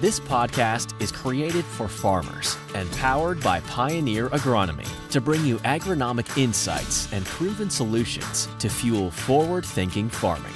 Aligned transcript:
This 0.00 0.18
podcast 0.18 0.98
is 0.98 1.12
created 1.12 1.62
for 1.62 1.86
farmers 1.86 2.56
and 2.74 2.90
powered 2.92 3.38
by 3.42 3.60
Pioneer 3.60 4.30
Agronomy 4.30 4.88
to 5.10 5.20
bring 5.20 5.44
you 5.44 5.58
agronomic 5.58 6.38
insights 6.38 7.12
and 7.12 7.22
proven 7.26 7.68
solutions 7.68 8.48
to 8.60 8.70
fuel 8.70 9.10
forward 9.10 9.62
thinking 9.62 10.08
farming. 10.08 10.54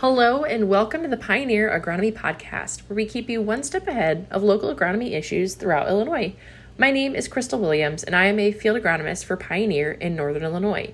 Hello, 0.00 0.44
and 0.44 0.68
welcome 0.68 1.00
to 1.00 1.08
the 1.08 1.16
Pioneer 1.16 1.70
Agronomy 1.70 2.12
Podcast, 2.12 2.82
where 2.90 2.96
we 2.96 3.06
keep 3.06 3.30
you 3.30 3.40
one 3.40 3.62
step 3.62 3.88
ahead 3.88 4.26
of 4.30 4.42
local 4.42 4.74
agronomy 4.74 5.12
issues 5.12 5.54
throughout 5.54 5.88
Illinois. 5.88 6.34
My 6.76 6.90
name 6.90 7.14
is 7.14 7.26
Crystal 7.26 7.58
Williams, 7.58 8.04
and 8.04 8.14
I 8.14 8.26
am 8.26 8.38
a 8.38 8.52
field 8.52 8.78
agronomist 8.78 9.24
for 9.24 9.38
Pioneer 9.38 9.92
in 9.92 10.14
Northern 10.14 10.42
Illinois. 10.42 10.92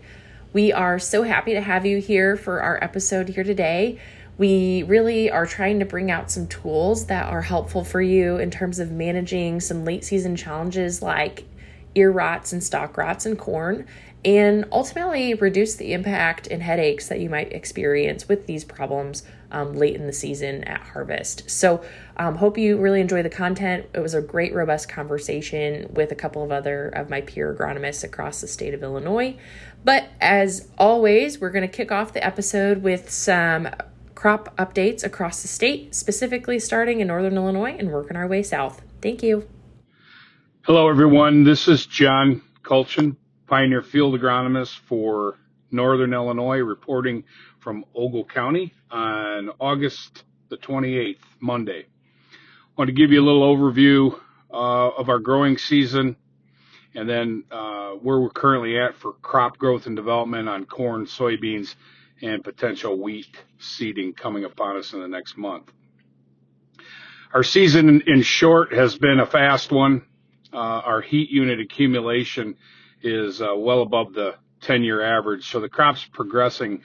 We 0.53 0.73
are 0.73 1.01
so 1.01 1.25
happy 1.25 1.55
to 1.55 1.61
have 1.61 1.85
you 1.85 1.99
here 1.99 2.37
for 2.37 2.63
our 2.63 2.79
episode 2.85 3.31
here 3.31 3.43
today. 3.43 3.99
We 4.39 4.83
really 4.83 5.31
are 5.31 5.47
trying 5.47 5.79
to 5.79 5.87
bring 5.87 6.11
out 6.11 6.31
some 6.31 6.47
tools 6.47 7.07
that 7.07 7.27
are 7.27 7.43
helpful 7.43 7.85
for 7.85 8.03
you 8.03 8.37
in 8.37 8.51
terms 8.51 8.79
of 8.79 8.91
managing 8.91 9.61
some 9.61 9.85
late 9.85 10.05
season 10.05 10.37
challenges 10.37 11.01
like 11.01 11.45
ear 11.95 12.11
rots 12.11 12.53
and 12.53 12.63
stalk 12.63 12.97
rots 12.97 13.25
and 13.27 13.39
corn, 13.39 13.87
and 14.25 14.67
ultimately 14.71 15.35
reduce 15.35 15.77
the 15.77 15.93
impact 15.93 16.47
and 16.49 16.63
headaches 16.63 17.09
that 17.09 17.21
you 17.21 17.31
might 17.31 17.53
experience 17.53 18.29
with 18.29 18.47
these 18.47 18.65
problems 18.65 19.23
um, 19.51 19.75
late 19.75 19.95
in 19.95 20.07
the 20.07 20.13
season 20.13 20.65
at 20.65 20.81
harvest. 20.81 21.49
So, 21.49 21.83
um, 22.17 22.37
hope 22.37 22.59
you 22.59 22.77
really 22.77 23.01
enjoy 23.01 23.23
the 23.23 23.31
content. 23.31 23.87
It 23.95 24.01
was 24.01 24.15
a 24.15 24.21
great, 24.21 24.53
robust 24.53 24.89
conversation 24.89 25.91
with 25.95 26.13
a 26.13 26.15
couple 26.15 26.43
of 26.43 26.51
other 26.51 26.89
of 26.89 27.09
my 27.09 27.21
peer 27.21 27.55
agronomists 27.55 28.05
across 28.05 28.41
the 28.41 28.49
state 28.49 28.75
of 28.75 28.83
Illinois. 28.83 29.37
But 29.85 30.09
as 30.21 30.69
always, 30.77 31.41
we're 31.41 31.51
going 31.51 31.69
to 31.69 31.75
kick 31.75 31.93
off 31.93 32.13
the 32.13 32.25
episode 32.25 32.83
with 32.83 33.11
some 33.11 33.69
crop 34.17 34.57
updates 34.57 35.05
across 35.05 35.43
the 35.43 35.49
state, 35.49 35.95
specifically 35.95 36.59
starting 36.59 37.01
in 37.01 37.07
northern 37.07 37.37
Illinois 37.37 37.77
and 37.79 37.93
working 37.93 38.17
our 38.17 38.27
way 38.27 38.43
south. 38.43 38.83
Thank 39.01 39.23
you. 39.23 39.47
Hello, 40.63 40.89
everyone. 40.89 41.45
This 41.45 41.69
is 41.69 41.87
John 41.87 42.43
Kulchin, 42.65 43.17
Pioneer 43.47 43.83
Field 43.83 44.19
Agronomist 44.19 44.79
for 44.89 45.37
Northern 45.71 46.13
Illinois, 46.13 46.59
reporting 46.59 47.23
from 47.61 47.85
Ogle 47.95 48.25
County 48.25 48.73
on 48.91 49.51
August 49.61 50.25
the 50.49 50.57
28th, 50.57 51.19
Monday. 51.39 51.87
I 51.87 52.73
want 52.77 52.89
to 52.89 52.95
give 52.95 53.13
you 53.13 53.21
a 53.21 53.27
little 53.27 53.57
overview 53.57 54.19
uh, 54.51 54.89
of 54.97 55.09
our 55.09 55.19
growing 55.19 55.59
season 55.59 56.17
and 56.95 57.09
then 57.09 57.45
uh, 57.51 57.91
where 57.91 58.19
we're 58.19 58.31
currently 58.31 58.79
at 58.79 58.95
for 58.97 59.13
crop 59.13 59.59
growth 59.59 59.87
and 59.87 59.95
development 59.95 60.49
on 60.49 60.65
corn, 60.65 61.05
soybeans, 61.05 61.75
and 62.23 62.43
potential 62.43 62.99
wheat 62.99 63.37
seeding 63.59 64.13
coming 64.13 64.45
upon 64.45 64.77
us 64.77 64.93
in 64.93 65.01
the 65.01 65.09
next 65.09 65.37
month. 65.37 65.71
Our 67.33 67.43
season, 67.43 68.03
in 68.07 68.23
short, 68.23 68.73
has 68.73 68.97
been 68.97 69.21
a 69.21 69.27
fast 69.27 69.71
one. 69.71 70.07
Uh, 70.53 70.57
our 70.57 71.01
heat 71.03 71.31
unit 71.31 71.61
accumulation 71.61 72.57
is 73.03 73.43
uh, 73.43 73.55
well 73.55 73.83
above 73.83 74.15
the 74.15 74.37
10-year 74.63 75.03
average, 75.03 75.51
so 75.51 75.61
the 75.61 75.69
crop's 75.69 76.05
progressing 76.05 76.81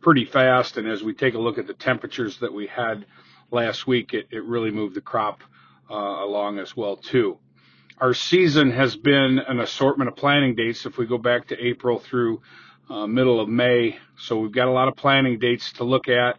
pretty 0.00 0.24
fast. 0.24 0.76
And 0.76 0.88
as 0.88 1.02
we 1.02 1.12
take 1.12 1.34
a 1.34 1.38
look 1.38 1.58
at 1.58 1.66
the 1.66 1.74
temperatures 1.74 2.38
that 2.38 2.52
we 2.52 2.66
had 2.66 3.04
last 3.50 3.86
week, 3.86 4.14
it, 4.14 4.28
it 4.30 4.44
really 4.44 4.70
moved 4.70 4.94
the 4.94 5.00
crop 5.00 5.42
uh, 5.90 5.94
along 5.94 6.58
as 6.58 6.76
well 6.76 6.96
too. 6.96 7.38
Our 7.98 8.14
season 8.14 8.72
has 8.72 8.96
been 8.96 9.38
an 9.38 9.60
assortment 9.60 10.08
of 10.08 10.16
planting 10.16 10.56
dates. 10.56 10.86
If 10.86 10.98
we 10.98 11.06
go 11.06 11.18
back 11.18 11.48
to 11.48 11.64
April 11.64 11.98
through 11.98 12.40
uh, 12.88 13.06
middle 13.06 13.40
of 13.40 13.48
May. 13.48 13.96
So 14.16 14.38
we've 14.38 14.52
got 14.52 14.68
a 14.68 14.72
lot 14.72 14.88
of 14.88 14.96
planting 14.96 15.38
dates 15.38 15.72
to 15.74 15.84
look 15.84 16.08
at. 16.08 16.38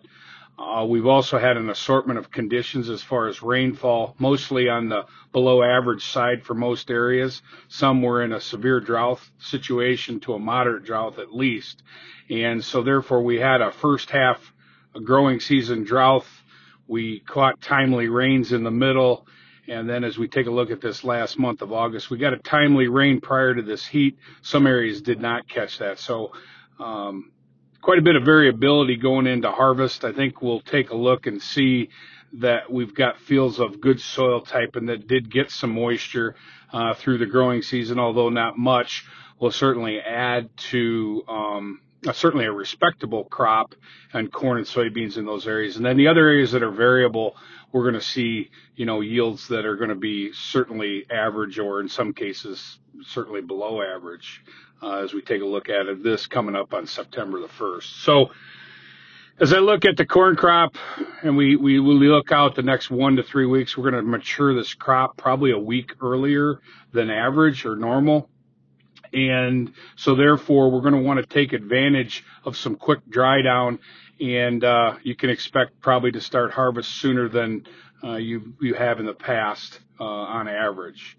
Uh, 0.57 0.85
we've 0.87 1.07
also 1.07 1.39
had 1.39 1.57
an 1.57 1.69
assortment 1.69 2.19
of 2.19 2.29
conditions 2.29 2.89
as 2.89 3.01
far 3.01 3.27
as 3.27 3.41
rainfall, 3.41 4.15
mostly 4.19 4.69
on 4.69 4.87
the 4.87 5.05
below 5.31 5.63
average 5.63 6.05
side 6.05 6.43
for 6.43 6.53
most 6.53 6.91
areas. 6.91 7.41
Some 7.69 8.01
were 8.01 8.23
in 8.23 8.31
a 8.31 8.39
severe 8.39 8.79
drought 8.79 9.19
situation 9.39 10.19
to 10.21 10.33
a 10.33 10.39
moderate 10.39 10.85
drought 10.85 11.17
at 11.17 11.33
least. 11.33 11.81
And 12.29 12.63
so 12.63 12.83
therefore 12.83 13.23
we 13.23 13.39
had 13.39 13.61
a 13.61 13.71
first 13.71 14.11
half 14.11 14.53
a 14.95 14.99
growing 14.99 15.39
season 15.39 15.83
drought. 15.83 16.25
We 16.87 17.19
caught 17.21 17.61
timely 17.61 18.07
rains 18.09 18.53
in 18.53 18.63
the 18.63 18.71
middle 18.71 19.25
and 19.67 19.89
then 19.89 20.03
as 20.03 20.17
we 20.17 20.27
take 20.27 20.47
a 20.47 20.51
look 20.51 20.71
at 20.71 20.81
this 20.81 21.03
last 21.03 21.39
month 21.39 21.61
of 21.61 21.71
August, 21.71 22.09
we 22.09 22.17
got 22.17 22.33
a 22.33 22.37
timely 22.37 22.87
rain 22.87 23.21
prior 23.21 23.55
to 23.55 23.61
this 23.61 23.85
heat. 23.85 24.17
Some 24.41 24.67
areas 24.67 25.01
did 25.01 25.21
not 25.21 25.47
catch 25.47 25.77
that. 25.77 25.99
So, 25.99 26.33
um, 26.79 27.31
quite 27.81 27.99
a 27.99 28.01
bit 28.01 28.15
of 28.15 28.23
variability 28.23 28.97
going 28.97 29.27
into 29.27 29.51
harvest. 29.51 30.03
I 30.03 30.13
think 30.13 30.41
we'll 30.41 30.61
take 30.61 30.89
a 30.89 30.95
look 30.95 31.27
and 31.27 31.41
see 31.41 31.89
that 32.33 32.71
we've 32.71 32.95
got 32.95 33.19
fields 33.19 33.59
of 33.59 33.79
good 33.79 34.01
soil 34.01 34.41
type 34.41 34.75
and 34.75 34.89
that 34.89 35.07
did 35.07 35.29
get 35.29 35.51
some 35.51 35.71
moisture 35.71 36.35
uh, 36.71 36.93
through 36.95 37.19
the 37.19 37.25
growing 37.25 37.61
season, 37.61 37.99
although 37.99 38.29
not 38.29 38.57
much, 38.57 39.05
will 39.39 39.51
certainly 39.51 39.99
add 39.99 40.55
to 40.57 41.23
um, 41.27 41.81
certainly 42.11 42.45
a 42.45 42.51
respectable 42.51 43.23
crop 43.25 43.75
and 44.13 44.31
corn 44.31 44.57
and 44.57 44.67
soybeans 44.67 45.17
in 45.17 45.25
those 45.25 45.47
areas. 45.47 45.77
And 45.77 45.85
then 45.85 45.97
the 45.97 46.07
other 46.07 46.27
areas 46.27 46.51
that 46.51 46.63
are 46.63 46.71
variable 46.71 47.35
we're 47.73 47.81
going 47.81 47.95
to 47.95 48.01
see, 48.01 48.51
you 48.75 48.85
know, 48.85 49.01
yields 49.01 49.47
that 49.47 49.65
are 49.65 49.75
going 49.75 49.89
to 49.89 49.95
be 49.95 50.31
certainly 50.31 51.05
average 51.11 51.59
or 51.59 51.81
in 51.81 51.89
some 51.89 52.13
cases 52.13 52.79
certainly 53.01 53.41
below 53.41 53.81
average 53.81 54.43
uh, 54.81 54.97
as 54.97 55.13
we 55.13 55.21
take 55.21 55.41
a 55.41 55.45
look 55.45 55.69
at 55.69 55.87
it. 55.87 56.03
This 56.03 56.27
coming 56.27 56.55
up 56.55 56.73
on 56.73 56.85
September 56.85 57.39
the 57.39 57.47
1st. 57.47 58.03
So 58.03 58.29
as 59.39 59.51
I 59.51 59.57
look 59.57 59.85
at 59.85 59.97
the 59.97 60.05
corn 60.05 60.35
crop 60.35 60.75
and 61.23 61.35
we, 61.35 61.55
we 61.55 61.79
will 61.79 61.95
look 61.95 62.31
out 62.31 62.53
the 62.53 62.61
next 62.61 62.91
one 62.91 63.15
to 63.15 63.23
three 63.23 63.47
weeks, 63.47 63.75
we're 63.75 63.89
going 63.89 64.03
to 64.03 64.07
mature 64.07 64.53
this 64.53 64.75
crop 64.75 65.17
probably 65.17 65.49
a 65.49 65.57
week 65.57 65.93
earlier 65.99 66.59
than 66.93 67.09
average 67.09 67.65
or 67.65 67.75
normal. 67.75 68.29
And 69.13 69.73
so 69.95 70.15
therefore 70.15 70.71
we're 70.71 70.81
going 70.81 70.95
to 70.95 71.01
want 71.01 71.19
to 71.19 71.25
take 71.25 71.53
advantage 71.53 72.23
of 72.43 72.57
some 72.57 72.75
quick 72.75 72.99
dry 73.09 73.41
down 73.41 73.79
and 74.19 74.63
uh, 74.63 74.95
you 75.03 75.15
can 75.15 75.29
expect 75.29 75.79
probably 75.81 76.11
to 76.11 76.21
start 76.21 76.51
harvest 76.51 76.89
sooner 76.95 77.27
than 77.27 77.65
uh, 78.03 78.15
you 78.15 78.53
you 78.61 78.73
have 78.73 78.99
in 78.99 79.05
the 79.05 79.13
past 79.13 79.79
uh, 79.99 80.03
on 80.03 80.47
average. 80.47 81.17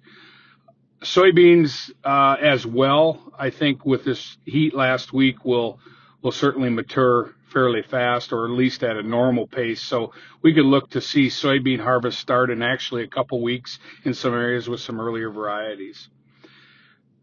Soybeans 1.02 1.90
uh, 2.02 2.36
as 2.40 2.66
well, 2.66 3.32
I 3.38 3.50
think 3.50 3.84
with 3.84 4.04
this 4.04 4.38
heat 4.44 4.74
last 4.74 5.12
week 5.12 5.44
will 5.44 5.78
will 6.22 6.32
certainly 6.32 6.70
mature 6.70 7.34
fairly 7.52 7.82
fast 7.82 8.32
or 8.32 8.46
at 8.46 8.50
least 8.50 8.82
at 8.82 8.96
a 8.96 9.02
normal 9.02 9.46
pace. 9.46 9.82
So 9.82 10.12
we 10.42 10.54
could 10.54 10.64
look 10.64 10.90
to 10.90 11.00
see 11.00 11.28
soybean 11.28 11.80
harvest 11.80 12.18
start 12.18 12.50
in 12.50 12.62
actually 12.62 13.04
a 13.04 13.08
couple 13.08 13.40
weeks 13.42 13.78
in 14.04 14.14
some 14.14 14.32
areas 14.32 14.68
with 14.68 14.80
some 14.80 15.00
earlier 15.00 15.30
varieties. 15.30 16.08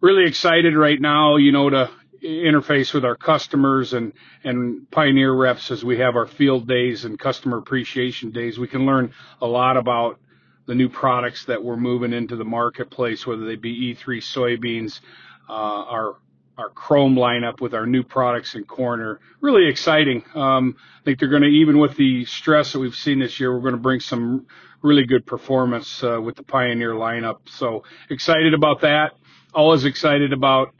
Really 0.01 0.27
excited 0.27 0.75
right 0.75 0.99
now, 0.99 1.35
you 1.35 1.51
know, 1.51 1.69
to 1.69 1.91
interface 2.23 2.91
with 2.91 3.05
our 3.05 3.15
customers 3.15 3.93
and, 3.93 4.13
and 4.43 4.89
pioneer 4.89 5.31
reps 5.31 5.69
as 5.69 5.85
we 5.85 5.99
have 5.99 6.15
our 6.15 6.25
field 6.25 6.67
days 6.67 7.05
and 7.05 7.19
customer 7.19 7.57
appreciation 7.57 8.31
days. 8.31 8.57
We 8.57 8.67
can 8.67 8.87
learn 8.87 9.13
a 9.41 9.45
lot 9.47 9.77
about 9.77 10.19
the 10.65 10.73
new 10.73 10.89
products 10.89 11.45
that 11.45 11.63
we're 11.63 11.77
moving 11.77 12.13
into 12.13 12.35
the 12.35 12.43
marketplace, 12.43 13.27
whether 13.27 13.45
they 13.45 13.55
be 13.55 13.93
E3 13.93 14.17
soybeans, 14.21 15.01
uh, 15.47 15.53
our 15.53 16.15
our 16.57 16.69
Chrome 16.69 17.15
lineup 17.15 17.61
with 17.61 17.73
our 17.73 17.87
new 17.87 18.03
products 18.03 18.55
in 18.55 18.65
corn 18.65 18.99
are 19.01 19.19
really 19.39 19.67
exciting. 19.69 20.23
Um, 20.35 20.75
I 20.99 21.05
think 21.05 21.19
they're 21.19 21.29
going 21.29 21.41
to, 21.43 21.47
even 21.47 21.79
with 21.79 21.95
the 21.95 22.25
stress 22.25 22.73
that 22.73 22.79
we've 22.79 22.93
seen 22.93 23.19
this 23.19 23.39
year, 23.39 23.53
we're 23.53 23.61
going 23.61 23.73
to 23.73 23.79
bring 23.81 23.99
some 23.99 24.45
really 24.81 25.05
good 25.05 25.25
performance 25.25 26.03
uh, 26.03 26.21
with 26.21 26.35
the 26.35 26.43
Pioneer 26.43 26.93
lineup. 26.93 27.37
So 27.45 27.83
excited 28.09 28.53
about 28.53 28.81
that. 28.81 29.13
Always 29.53 29.83
excited 29.83 30.31
about 30.31 30.73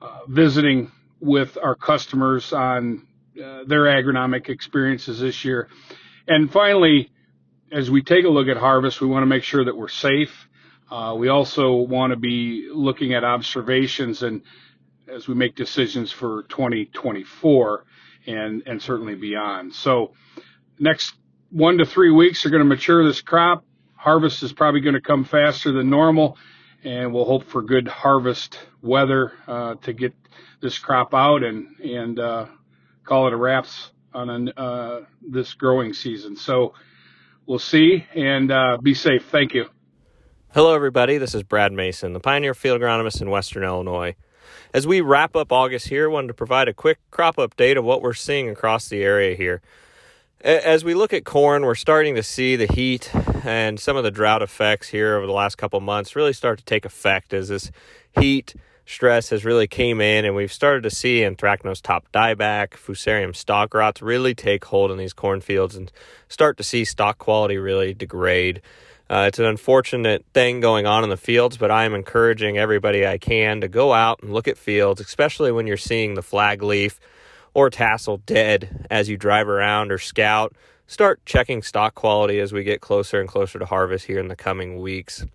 uh, 0.00 0.20
visiting 0.26 0.90
with 1.20 1.58
our 1.62 1.74
customers 1.74 2.54
on 2.54 3.06
uh, 3.36 3.64
their 3.66 3.82
agronomic 3.82 4.48
experiences 4.48 5.20
this 5.20 5.44
year. 5.44 5.68
And 6.26 6.50
finally, 6.50 7.10
as 7.70 7.90
we 7.90 8.02
take 8.02 8.24
a 8.24 8.30
look 8.30 8.48
at 8.48 8.56
harvest, 8.56 9.02
we 9.02 9.08
want 9.08 9.24
to 9.24 9.26
make 9.26 9.42
sure 9.42 9.62
that 9.62 9.76
we're 9.76 9.88
safe. 9.88 10.48
Uh, 10.90 11.16
we 11.18 11.28
also 11.28 11.74
want 11.74 12.12
to 12.12 12.16
be 12.16 12.70
looking 12.72 13.12
at 13.12 13.24
observations 13.24 14.22
and 14.22 14.40
as 15.06 15.28
we 15.28 15.34
make 15.34 15.54
decisions 15.54 16.10
for 16.10 16.44
2024 16.44 17.84
and, 18.26 18.62
and 18.64 18.80
certainly 18.80 19.16
beyond. 19.16 19.74
So 19.74 20.14
next 20.78 21.12
one 21.50 21.76
to 21.76 21.84
three 21.84 22.10
weeks 22.10 22.46
are 22.46 22.50
going 22.50 22.62
to 22.62 22.68
mature 22.68 23.06
this 23.06 23.20
crop. 23.20 23.64
Harvest 23.96 24.42
is 24.42 24.52
probably 24.54 24.80
going 24.80 24.94
to 24.94 25.00
come 25.02 25.24
faster 25.24 25.72
than 25.72 25.90
normal 25.90 26.38
and 26.84 27.12
we'll 27.12 27.24
hope 27.24 27.44
for 27.44 27.62
good 27.62 27.88
harvest 27.88 28.58
weather 28.82 29.32
uh, 29.46 29.74
to 29.76 29.92
get 29.92 30.14
this 30.60 30.78
crop 30.78 31.14
out 31.14 31.42
and 31.42 31.78
and 31.80 32.18
uh, 32.18 32.46
call 33.04 33.26
it 33.26 33.32
a 33.32 33.36
wraps 33.36 33.90
on 34.14 34.30
an, 34.30 34.48
uh, 34.56 35.00
this 35.22 35.54
growing 35.54 35.92
season. 35.92 36.36
So 36.36 36.74
we'll 37.46 37.58
see 37.58 38.06
and 38.14 38.50
uh, 38.50 38.78
be 38.82 38.94
safe. 38.94 39.26
Thank 39.30 39.54
you. 39.54 39.66
Hello, 40.54 40.74
everybody. 40.74 41.18
This 41.18 41.34
is 41.34 41.42
Brad 41.42 41.72
Mason, 41.72 42.14
the 42.14 42.20
Pioneer 42.20 42.54
Field 42.54 42.80
Agronomist 42.80 43.20
in 43.20 43.30
Western 43.30 43.64
Illinois. 43.64 44.16
As 44.72 44.86
we 44.86 45.00
wrap 45.00 45.36
up 45.36 45.52
August 45.52 45.88
here, 45.88 46.08
I 46.08 46.12
wanted 46.12 46.28
to 46.28 46.34
provide 46.34 46.68
a 46.68 46.74
quick 46.74 46.98
crop 47.10 47.36
update 47.36 47.76
of 47.76 47.84
what 47.84 48.02
we're 48.02 48.14
seeing 48.14 48.48
across 48.48 48.88
the 48.88 49.02
area 49.02 49.36
here. 49.36 49.60
As 50.40 50.84
we 50.84 50.94
look 50.94 51.12
at 51.12 51.24
corn, 51.24 51.64
we're 51.64 51.74
starting 51.74 52.14
to 52.14 52.22
see 52.22 52.56
the 52.56 52.66
heat 52.66 53.12
and 53.44 53.78
some 53.80 53.96
of 53.96 54.04
the 54.04 54.10
drought 54.10 54.42
effects 54.42 54.88
here 54.88 55.16
over 55.16 55.26
the 55.26 55.32
last 55.32 55.56
couple 55.56 55.80
months 55.80 56.14
really 56.14 56.32
start 56.32 56.58
to 56.58 56.64
take 56.64 56.84
effect 56.84 57.32
as 57.32 57.48
this 57.48 57.70
heat 58.18 58.54
stress 58.86 59.30
has 59.30 59.44
really 59.44 59.66
came 59.66 60.00
in 60.00 60.24
and 60.24 60.34
we've 60.34 60.52
started 60.52 60.82
to 60.82 60.90
see 60.90 61.20
anthracnose 61.20 61.82
top 61.82 62.10
dieback, 62.12 62.70
fusarium 62.70 63.34
stalk 63.34 63.74
rots 63.74 64.00
really 64.00 64.34
take 64.34 64.64
hold 64.64 64.90
in 64.90 64.96
these 64.96 65.12
cornfields 65.12 65.74
and 65.74 65.90
start 66.28 66.56
to 66.56 66.62
see 66.62 66.84
stalk 66.84 67.18
quality 67.18 67.58
really 67.58 67.92
degrade. 67.92 68.62
Uh, 69.10 69.24
it's 69.26 69.38
an 69.38 69.44
unfortunate 69.44 70.24
thing 70.34 70.60
going 70.60 70.86
on 70.86 71.02
in 71.02 71.10
the 71.10 71.16
fields, 71.16 71.56
but 71.56 71.70
I 71.70 71.84
am 71.84 71.94
encouraging 71.94 72.58
everybody 72.58 73.06
I 73.06 73.18
can 73.18 73.60
to 73.62 73.68
go 73.68 73.92
out 73.92 74.22
and 74.22 74.32
look 74.32 74.46
at 74.46 74.56
fields, 74.56 75.00
especially 75.00 75.50
when 75.50 75.66
you're 75.66 75.76
seeing 75.76 76.14
the 76.14 76.22
flag 76.22 76.62
leaf 76.62 77.00
or 77.58 77.70
tassel 77.70 78.18
dead 78.18 78.86
as 78.88 79.08
you 79.08 79.16
drive 79.16 79.48
around 79.48 79.90
or 79.90 79.98
scout. 79.98 80.54
Start 80.86 81.20
checking 81.26 81.60
stalk 81.60 81.96
quality 81.96 82.38
as 82.38 82.52
we 82.52 82.62
get 82.62 82.80
closer 82.80 83.18
and 83.18 83.28
closer 83.28 83.58
to 83.58 83.66
harvest 83.66 84.06
here 84.06 84.20
in 84.20 84.28
the 84.28 84.36
coming 84.36 84.80
weeks. 84.80 85.26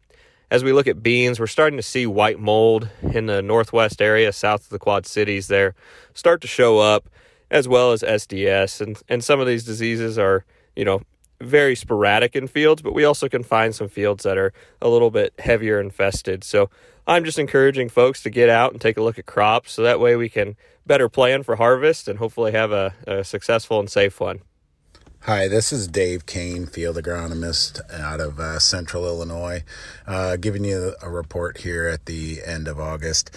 As 0.49 0.63
we 0.63 0.71
look 0.71 0.87
at 0.87 1.03
beans, 1.03 1.37
we're 1.37 1.47
starting 1.47 1.75
to 1.75 1.83
see 1.83 2.07
white 2.07 2.39
mold 2.39 2.87
in 3.01 3.25
the 3.25 3.41
northwest 3.41 4.01
area, 4.01 4.31
south 4.31 4.63
of 4.63 4.69
the 4.69 4.79
Quad 4.79 5.05
Cities, 5.05 5.49
there 5.49 5.75
start 6.13 6.39
to 6.39 6.47
show 6.47 6.79
up, 6.79 7.09
as 7.51 7.67
well 7.67 7.91
as 7.91 8.03
SDS. 8.03 8.79
And, 8.79 9.01
and 9.09 9.21
some 9.21 9.41
of 9.41 9.47
these 9.47 9.65
diseases 9.65 10.17
are, 10.17 10.45
you 10.77 10.85
know, 10.85 11.01
very 11.45 11.75
sporadic 11.75 12.35
in 12.35 12.47
fields, 12.47 12.81
but 12.81 12.93
we 12.93 13.03
also 13.05 13.29
can 13.29 13.43
find 13.43 13.75
some 13.75 13.87
fields 13.87 14.23
that 14.23 14.37
are 14.37 14.53
a 14.81 14.89
little 14.89 15.11
bit 15.11 15.33
heavier 15.39 15.79
infested. 15.79 16.43
So 16.43 16.69
I'm 17.05 17.25
just 17.25 17.39
encouraging 17.39 17.89
folks 17.89 18.23
to 18.23 18.29
get 18.29 18.49
out 18.49 18.71
and 18.71 18.81
take 18.81 18.97
a 18.97 19.01
look 19.01 19.19
at 19.19 19.25
crops 19.25 19.73
so 19.73 19.83
that 19.83 19.99
way 19.99 20.15
we 20.15 20.29
can 20.29 20.55
better 20.85 21.09
plan 21.09 21.43
for 21.43 21.55
harvest 21.55 22.07
and 22.07 22.19
hopefully 22.19 22.51
have 22.51 22.71
a, 22.71 22.93
a 23.07 23.23
successful 23.23 23.79
and 23.79 23.89
safe 23.89 24.19
one. 24.19 24.41
Hi, 25.21 25.47
this 25.47 25.71
is 25.71 25.87
Dave 25.87 26.25
Kane, 26.25 26.65
field 26.65 26.97
agronomist 26.97 27.79
out 27.93 28.19
of 28.19 28.41
uh, 28.41 28.59
Central 28.59 29.05
Illinois, 29.05 29.63
uh, 30.05 30.35
giving 30.35 30.65
you 30.65 30.95
a 31.01 31.09
report 31.09 31.59
here 31.59 31.87
at 31.87 32.07
the 32.07 32.41
end 32.45 32.67
of 32.67 32.77
August. 32.77 33.31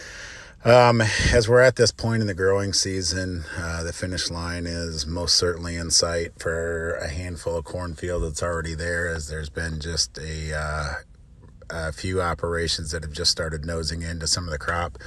Um, 0.64 1.00
as 1.32 1.48
we're 1.48 1.60
at 1.60 1.76
this 1.76 1.92
point 1.92 2.22
in 2.22 2.26
the 2.26 2.34
growing 2.34 2.72
season, 2.72 3.44
uh, 3.56 3.84
the 3.84 3.92
finish 3.92 4.30
line 4.30 4.66
is 4.66 5.06
most 5.06 5.36
certainly 5.36 5.76
in 5.76 5.90
sight 5.90 6.32
for 6.40 6.96
a 6.96 7.08
handful 7.08 7.56
of 7.56 7.64
cornfield 7.64 8.24
that's 8.24 8.42
already 8.42 8.74
there, 8.74 9.08
as 9.08 9.28
there's 9.28 9.48
been 9.48 9.78
just 9.78 10.18
a, 10.18 10.58
uh, 10.58 10.94
a 11.70 11.92
few 11.92 12.20
operations 12.20 12.90
that 12.90 13.04
have 13.04 13.12
just 13.12 13.30
started 13.30 13.64
nosing 13.64 14.02
into 14.02 14.26
some 14.26 14.44
of 14.44 14.50
the 14.50 14.58
crop. 14.58 14.98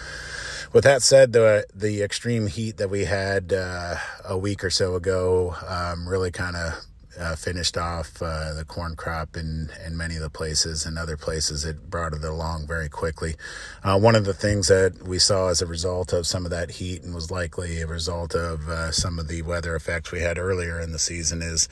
With 0.72 0.86
that 0.86 1.02
said, 1.02 1.34
the 1.34 1.66
the 1.74 2.04
extreme 2.04 2.48
heat 2.48 2.78
that 2.78 2.90
we 2.90 3.06
had 3.06 3.52
uh, 3.52 3.96
a 4.24 4.38
week 4.38 4.64
or 4.64 4.70
so 4.70 4.96
ago 4.96 5.56
um, 5.68 6.08
really 6.08 6.32
kind 6.32 6.56
of 6.56 6.86
uh, 7.20 7.36
finished 7.36 7.78
off 7.78 8.22
uh, 8.22 8.54
the 8.54 8.66
corn 8.66 8.96
crop 8.96 9.36
in, 9.36 9.70
in 9.86 9.98
many 9.98 10.16
of 10.16 10.22
the 10.22 10.30
places 10.30 10.86
and 10.86 10.98
other 10.98 11.18
places 11.18 11.66
it 11.66 11.90
brought 11.90 12.14
it 12.14 12.24
along 12.24 12.66
very 12.66 12.90
quickly. 12.90 13.36
Uh, 13.84 14.00
one 14.00 14.16
of 14.16 14.26
the 14.26 14.34
things 14.34 14.68
that 14.68 15.04
we 15.04 15.20
saw 15.20 15.50
as 15.50 15.62
a 15.62 15.66
result 15.66 16.14
of 16.14 16.26
some 16.26 16.46
of 16.46 16.52
that 16.52 16.72
heat 16.72 17.04
and 17.04 17.14
was 17.14 17.30
likely 17.30 17.82
a 17.82 17.88
result 17.88 18.34
of 18.34 18.68
uh, 18.70 18.92
some 18.92 19.20
of 19.20 19.28
the 19.28 19.42
weather 19.42 19.76
effects 19.76 20.12
we 20.12 20.22
had 20.22 20.38
earlier 20.38 20.80
in 20.80 20.92
the 20.92 21.00
season 21.00 21.42
is 21.42 21.68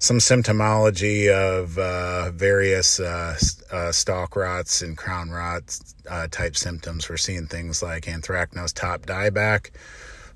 some 0.00 0.16
symptomology 0.16 1.28
of 1.28 1.76
uh, 1.78 2.30
various 2.30 2.98
uh, 3.00 3.36
uh, 3.70 3.92
stalk 3.92 4.34
rots 4.34 4.80
and 4.80 4.96
crown 4.96 5.28
rots 5.28 5.94
uh, 6.10 6.26
type 6.30 6.56
symptoms. 6.56 7.08
We're 7.08 7.18
seeing 7.18 7.46
things 7.46 7.82
like 7.82 8.06
anthracnose 8.06 8.72
top 8.72 9.02
dieback 9.02 9.70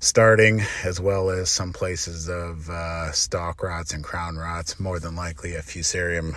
starting, 0.05 0.61
as 0.83 0.99
well 0.99 1.31
as 1.31 1.49
some 1.49 1.73
places 1.73 2.29
of 2.29 2.69
uh, 2.69 3.11
stalk 3.11 3.63
rots 3.63 3.91
and 3.91 4.03
crown 4.03 4.35
rots, 4.35 4.79
more 4.79 4.99
than 4.99 5.15
likely 5.15 5.55
a 5.55 5.61
fusarium 5.61 6.35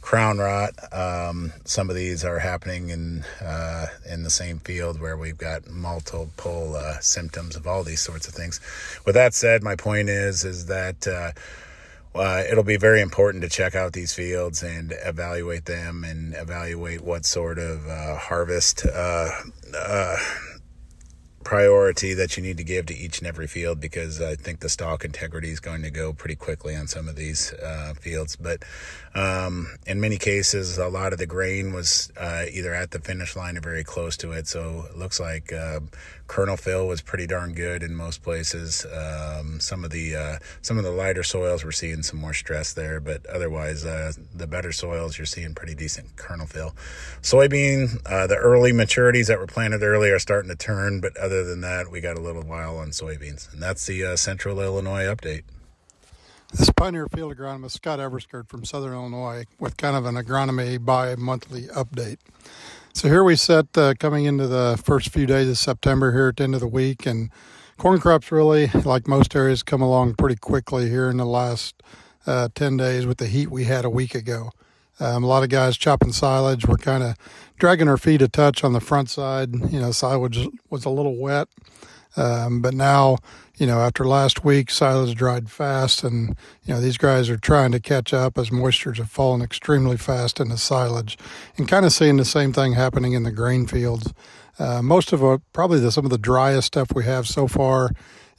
crown 0.00 0.38
rot. 0.38 0.74
Um, 0.92 1.52
some 1.64 1.88
of 1.88 1.96
these 1.96 2.24
are 2.24 2.40
happening 2.40 2.90
in 2.90 3.24
uh, 3.40 3.86
in 4.10 4.24
the 4.24 4.30
same 4.30 4.58
field 4.58 5.00
where 5.00 5.16
we've 5.16 5.38
got 5.38 5.70
multiple 5.70 6.74
uh, 6.74 6.98
symptoms 6.98 7.54
of 7.54 7.68
all 7.68 7.84
these 7.84 8.00
sorts 8.00 8.26
of 8.26 8.34
things. 8.34 8.60
With 9.06 9.14
that 9.14 9.32
said, 9.32 9.62
my 9.62 9.76
point 9.76 10.08
is 10.08 10.44
is 10.44 10.66
that 10.66 11.06
uh, 11.06 11.30
uh, 12.18 12.42
it'll 12.50 12.64
be 12.64 12.76
very 12.76 13.00
important 13.00 13.44
to 13.44 13.48
check 13.48 13.76
out 13.76 13.92
these 13.92 14.12
fields 14.12 14.62
and 14.64 14.92
evaluate 15.04 15.66
them 15.66 16.02
and 16.02 16.34
evaluate 16.34 17.00
what 17.00 17.24
sort 17.24 17.58
of 17.58 17.86
uh, 17.88 18.16
harvest 18.16 18.84
uh, 18.84 19.30
priority 21.44 22.14
that 22.14 22.36
you 22.36 22.42
need 22.42 22.56
to 22.56 22.64
give 22.64 22.86
to 22.86 22.96
each 22.96 23.18
and 23.18 23.28
every 23.28 23.46
field 23.46 23.80
because 23.80 24.20
I 24.20 24.34
think 24.34 24.60
the 24.60 24.68
stalk 24.68 25.04
integrity 25.04 25.50
is 25.50 25.60
going 25.60 25.82
to 25.82 25.90
go 25.90 26.12
pretty 26.12 26.36
quickly 26.36 26.74
on 26.74 26.86
some 26.86 27.08
of 27.08 27.16
these 27.16 27.52
uh, 27.52 27.94
fields. 28.00 28.36
But 28.36 28.64
um, 29.14 29.76
in 29.86 30.00
many 30.00 30.16
cases, 30.16 30.78
a 30.78 30.88
lot 30.88 31.12
of 31.12 31.18
the 31.18 31.26
grain 31.26 31.72
was 31.72 32.10
uh, 32.16 32.44
either 32.50 32.74
at 32.74 32.90
the 32.90 32.98
finish 32.98 33.36
line 33.36 33.56
or 33.56 33.60
very 33.60 33.84
close 33.84 34.16
to 34.18 34.32
it. 34.32 34.48
So 34.48 34.86
it 34.90 34.96
looks 34.96 35.20
like 35.20 35.52
uh, 35.52 35.80
kernel 36.26 36.56
fill 36.56 36.86
was 36.86 37.02
pretty 37.02 37.26
darn 37.26 37.52
good 37.52 37.82
in 37.82 37.94
most 37.94 38.22
places. 38.22 38.86
Um, 38.86 39.60
some 39.60 39.84
of 39.84 39.90
the 39.90 40.16
uh, 40.16 40.38
some 40.62 40.78
of 40.78 40.84
the 40.84 40.90
lighter 40.90 41.22
soils 41.22 41.64
we're 41.64 41.72
seeing 41.72 42.02
some 42.02 42.18
more 42.18 42.34
stress 42.34 42.72
there, 42.72 43.00
but 43.00 43.24
otherwise 43.26 43.84
uh, 43.84 44.12
the 44.34 44.46
better 44.46 44.72
soils 44.72 45.18
you're 45.18 45.26
seeing 45.26 45.54
pretty 45.54 45.74
decent 45.74 46.16
kernel 46.16 46.46
fill. 46.46 46.74
Soybean, 47.22 48.00
uh, 48.06 48.26
the 48.26 48.36
early 48.36 48.72
maturities 48.72 49.28
that 49.28 49.38
were 49.38 49.46
planted 49.46 49.82
early 49.82 50.10
are 50.10 50.18
starting 50.18 50.50
to 50.50 50.56
turn, 50.56 51.00
but 51.00 51.16
other 51.16 51.33
other 51.34 51.44
than 51.44 51.60
that, 51.62 51.90
we 51.90 52.00
got 52.00 52.16
a 52.16 52.20
little 52.20 52.42
while 52.42 52.78
on 52.78 52.90
soybeans. 52.90 53.52
And 53.52 53.60
that's 53.60 53.86
the 53.86 54.04
uh, 54.04 54.16
Central 54.16 54.60
Illinois 54.60 55.04
update. 55.04 55.42
This 56.50 56.60
is 56.60 56.70
Pioneer 56.70 57.08
Field 57.08 57.36
agronomist 57.36 57.72
Scott 57.72 57.98
Eversgerd 57.98 58.48
from 58.48 58.64
Southern 58.64 58.92
Illinois 58.92 59.44
with 59.58 59.76
kind 59.76 59.96
of 59.96 60.06
an 60.06 60.14
agronomy 60.14 60.82
bi 60.82 61.16
monthly 61.16 61.62
update. 61.62 62.18
So 62.92 63.08
here 63.08 63.24
we 63.24 63.34
sit 63.34 63.76
uh, 63.76 63.94
coming 63.98 64.24
into 64.24 64.46
the 64.46 64.80
first 64.82 65.08
few 65.08 65.26
days 65.26 65.48
of 65.48 65.58
September 65.58 66.12
here 66.12 66.28
at 66.28 66.36
the 66.36 66.44
end 66.44 66.54
of 66.54 66.60
the 66.60 66.68
week, 66.68 67.06
and 67.06 67.30
corn 67.76 67.98
crops 67.98 68.30
really, 68.30 68.68
like 68.84 69.08
most 69.08 69.34
areas, 69.34 69.64
come 69.64 69.82
along 69.82 70.14
pretty 70.14 70.36
quickly 70.36 70.88
here 70.88 71.10
in 71.10 71.16
the 71.16 71.26
last 71.26 71.82
uh, 72.24 72.48
10 72.54 72.76
days 72.76 73.04
with 73.04 73.18
the 73.18 73.26
heat 73.26 73.50
we 73.50 73.64
had 73.64 73.84
a 73.84 73.90
week 73.90 74.14
ago. 74.14 74.50
Um, 75.00 75.24
a 75.24 75.26
lot 75.26 75.42
of 75.42 75.48
guys 75.48 75.76
chopping 75.76 76.12
silage. 76.12 76.66
We're 76.66 76.76
kind 76.76 77.02
of 77.02 77.16
dragging 77.58 77.88
our 77.88 77.96
feet 77.96 78.22
a 78.22 78.28
touch 78.28 78.62
on 78.64 78.72
the 78.72 78.80
front 78.80 79.10
side. 79.10 79.54
You 79.72 79.80
know, 79.80 79.90
silage 79.90 80.48
was 80.70 80.84
a 80.84 80.90
little 80.90 81.16
wet. 81.16 81.48
Um, 82.16 82.62
but 82.62 82.74
now, 82.74 83.18
you 83.56 83.66
know, 83.66 83.80
after 83.80 84.04
last 84.04 84.44
week, 84.44 84.70
silage 84.70 85.16
dried 85.16 85.50
fast, 85.50 86.04
and 86.04 86.36
you 86.64 86.72
know 86.74 86.80
these 86.80 86.96
guys 86.96 87.28
are 87.28 87.36
trying 87.36 87.72
to 87.72 87.80
catch 87.80 88.12
up 88.12 88.38
as 88.38 88.50
moistures 88.50 88.98
have 88.98 89.10
fallen 89.10 89.42
extremely 89.42 89.96
fast 89.96 90.38
in 90.38 90.48
the 90.48 90.58
silage, 90.58 91.18
and 91.56 91.68
kind 91.68 91.84
of 91.84 91.92
seeing 91.92 92.16
the 92.16 92.24
same 92.24 92.52
thing 92.52 92.74
happening 92.74 93.14
in 93.14 93.24
the 93.24 93.32
grain 93.32 93.66
fields. 93.66 94.12
Uh, 94.58 94.80
most 94.82 95.12
of 95.12 95.22
it, 95.22 95.40
probably 95.52 95.80
the, 95.80 95.90
some 95.90 96.04
of 96.04 96.12
the 96.12 96.18
driest 96.18 96.68
stuff 96.68 96.88
we 96.94 97.04
have 97.04 97.26
so 97.26 97.48
far 97.48 97.90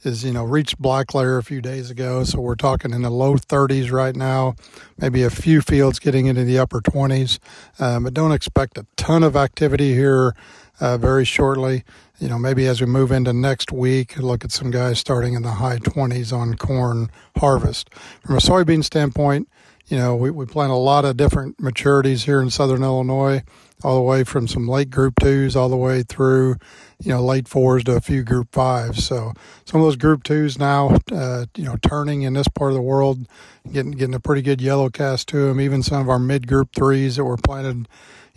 is 0.02 0.24
you 0.24 0.32
know 0.32 0.44
reached 0.44 0.78
black 0.78 1.14
layer 1.14 1.38
a 1.38 1.42
few 1.42 1.60
days 1.60 1.90
ago. 1.90 2.24
So 2.24 2.40
we're 2.40 2.54
talking 2.54 2.92
in 2.92 3.02
the 3.02 3.10
low 3.10 3.36
30s 3.36 3.90
right 3.90 4.14
now 4.14 4.54
maybe 4.98 5.22
a 5.22 5.30
few 5.30 5.60
fields 5.60 5.98
getting 5.98 6.26
into 6.26 6.44
the 6.44 6.58
upper 6.58 6.80
20s 6.80 7.38
um, 7.78 8.04
but 8.04 8.14
don't 8.14 8.32
expect 8.32 8.78
a 8.78 8.86
ton 8.96 9.22
of 9.22 9.36
activity 9.36 9.94
here 9.94 10.34
uh, 10.80 10.98
very 10.98 11.24
shortly. 11.24 11.84
You 12.18 12.28
know 12.28 12.38
maybe 12.38 12.66
as 12.66 12.80
we 12.80 12.86
move 12.86 13.12
into 13.12 13.32
next 13.32 13.72
week 13.72 14.16
look 14.16 14.44
at 14.44 14.52
some 14.52 14.70
guys 14.70 14.98
starting 14.98 15.34
in 15.34 15.42
the 15.42 15.52
high 15.52 15.78
20s 15.78 16.32
on 16.32 16.54
corn 16.54 17.10
harvest. 17.36 17.90
From 18.24 18.36
a 18.36 18.40
soybean 18.40 18.84
standpoint 18.84 19.48
you 19.88 19.96
know 19.96 20.16
we, 20.16 20.30
we 20.30 20.46
plant 20.46 20.72
a 20.72 20.76
lot 20.76 21.04
of 21.04 21.16
different 21.16 21.58
maturities 21.58 22.24
here 22.24 22.42
in 22.42 22.50
southern 22.50 22.82
illinois 22.82 23.42
all 23.84 23.96
the 23.96 24.02
way 24.02 24.24
from 24.24 24.48
some 24.48 24.66
late 24.66 24.90
group 24.90 25.18
twos 25.20 25.54
all 25.54 25.68
the 25.68 25.76
way 25.76 26.02
through, 26.02 26.56
you 26.98 27.10
know, 27.10 27.22
late 27.22 27.46
fours 27.46 27.84
to 27.84 27.96
a 27.96 28.00
few 28.00 28.22
group 28.22 28.48
fives. 28.52 29.04
So 29.04 29.32
some 29.64 29.80
of 29.80 29.86
those 29.86 29.96
group 29.96 30.22
twos 30.24 30.58
now, 30.58 30.98
uh, 31.12 31.46
you 31.56 31.64
know, 31.64 31.76
turning 31.82 32.22
in 32.22 32.34
this 32.34 32.48
part 32.48 32.70
of 32.70 32.76
the 32.76 32.82
world, 32.82 33.26
getting 33.70 33.92
getting 33.92 34.14
a 34.14 34.20
pretty 34.20 34.42
good 34.42 34.60
yellow 34.60 34.88
cast 34.88 35.28
to 35.28 35.48
them. 35.48 35.60
Even 35.60 35.82
some 35.82 36.00
of 36.00 36.08
our 36.08 36.18
mid 36.18 36.46
group 36.46 36.70
threes 36.74 37.16
that 37.16 37.24
were 37.24 37.36
planted, 37.36 37.88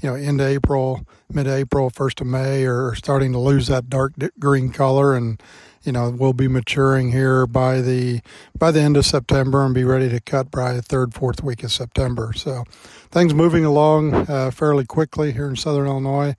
you 0.01 0.09
know, 0.09 0.15
into 0.15 0.45
April, 0.45 1.05
mid 1.31 1.47
April, 1.47 1.89
first 1.89 2.21
of 2.21 2.27
May, 2.27 2.65
are 2.65 2.93
starting 2.95 3.31
to 3.31 3.39
lose 3.39 3.67
that 3.67 3.89
dark 3.89 4.13
green 4.39 4.71
color 4.71 5.15
and 5.15 5.41
you 5.89 5.93
know 5.93 6.11
we'll 6.11 6.33
be 6.33 6.47
maturing 6.47 7.11
here 7.11 7.47
by 7.47 7.81
the 7.81 8.21
by 8.55 8.69
the 8.69 8.79
end 8.79 8.95
of 8.95 9.07
September 9.07 9.65
and 9.65 9.73
be 9.73 9.83
ready 9.83 10.07
to 10.07 10.19
cut 10.19 10.51
by 10.51 10.73
the 10.73 10.83
third 10.83 11.15
fourth 11.15 11.41
week 11.41 11.63
of 11.63 11.71
September. 11.71 12.31
So 12.35 12.63
things 13.09 13.33
moving 13.33 13.65
along 13.65 14.13
uh, 14.29 14.51
fairly 14.51 14.85
quickly 14.85 15.31
here 15.31 15.49
in 15.49 15.55
Southern 15.55 15.87
Illinois. 15.87 16.35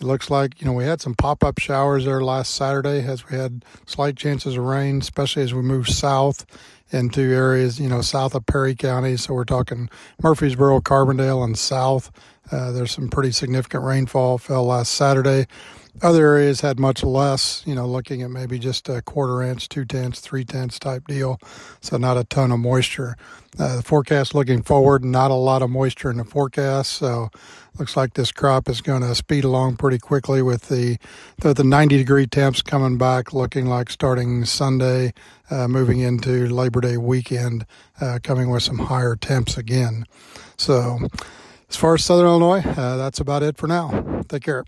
It 0.00 0.04
looks 0.04 0.30
like 0.30 0.58
you 0.58 0.66
know 0.66 0.72
we 0.72 0.84
had 0.84 1.02
some 1.02 1.14
pop 1.14 1.44
up 1.44 1.58
showers 1.58 2.06
there 2.06 2.22
last 2.22 2.54
Saturday 2.54 3.06
as 3.06 3.28
we 3.28 3.36
had 3.36 3.62
slight 3.84 4.16
chances 4.16 4.56
of 4.56 4.64
rain, 4.64 5.02
especially 5.02 5.42
as 5.42 5.52
we 5.52 5.60
move 5.60 5.86
south 5.86 6.46
into 6.90 7.20
areas 7.20 7.78
you 7.78 7.90
know 7.90 8.00
south 8.00 8.34
of 8.34 8.46
Perry 8.46 8.74
County. 8.74 9.18
So 9.18 9.34
we're 9.34 9.44
talking 9.44 9.90
Murphysboro, 10.22 10.80
Carbondale, 10.80 11.44
and 11.44 11.58
south. 11.58 12.10
Uh, 12.50 12.72
there's 12.72 12.92
some 12.92 13.10
pretty 13.10 13.32
significant 13.32 13.84
rainfall 13.84 14.38
fell 14.38 14.64
last 14.64 14.94
Saturday. 14.94 15.46
Other 16.02 16.26
areas 16.26 16.60
had 16.60 16.78
much 16.80 17.04
less, 17.04 17.62
you 17.66 17.74
know, 17.74 17.86
looking 17.86 18.22
at 18.22 18.30
maybe 18.30 18.58
just 18.58 18.88
a 18.88 19.00
quarter 19.00 19.42
inch, 19.42 19.68
two 19.68 19.84
tenths, 19.84 20.20
three 20.20 20.44
tenths 20.44 20.78
type 20.78 21.06
deal. 21.06 21.38
So 21.80 21.96
not 21.96 22.16
a 22.16 22.24
ton 22.24 22.50
of 22.50 22.58
moisture. 22.58 23.16
Uh, 23.58 23.76
the 23.76 23.82
forecast 23.82 24.34
looking 24.34 24.62
forward, 24.62 25.04
not 25.04 25.30
a 25.30 25.34
lot 25.34 25.62
of 25.62 25.70
moisture 25.70 26.10
in 26.10 26.16
the 26.16 26.24
forecast. 26.24 26.94
So 26.94 27.30
looks 27.78 27.96
like 27.96 28.14
this 28.14 28.32
crop 28.32 28.68
is 28.68 28.80
going 28.80 29.02
to 29.02 29.14
speed 29.14 29.44
along 29.44 29.76
pretty 29.76 29.98
quickly 29.98 30.42
with 30.42 30.68
the, 30.68 30.98
the, 31.38 31.54
the 31.54 31.64
90 31.64 31.96
degree 31.96 32.26
temps 32.26 32.60
coming 32.60 32.98
back, 32.98 33.32
looking 33.32 33.66
like 33.66 33.88
starting 33.88 34.44
Sunday, 34.44 35.12
uh, 35.50 35.68
moving 35.68 36.00
into 36.00 36.48
Labor 36.48 36.80
Day 36.80 36.96
weekend, 36.96 37.66
uh, 38.00 38.18
coming 38.22 38.50
with 38.50 38.64
some 38.64 38.78
higher 38.78 39.14
temps 39.14 39.56
again. 39.56 40.06
So 40.56 40.98
as 41.70 41.76
far 41.76 41.94
as 41.94 42.04
Southern 42.04 42.26
Illinois, 42.26 42.62
uh, 42.64 42.96
that's 42.96 43.20
about 43.20 43.44
it 43.44 43.56
for 43.56 43.68
now. 43.68 44.22
Take 44.28 44.42
care. 44.42 44.64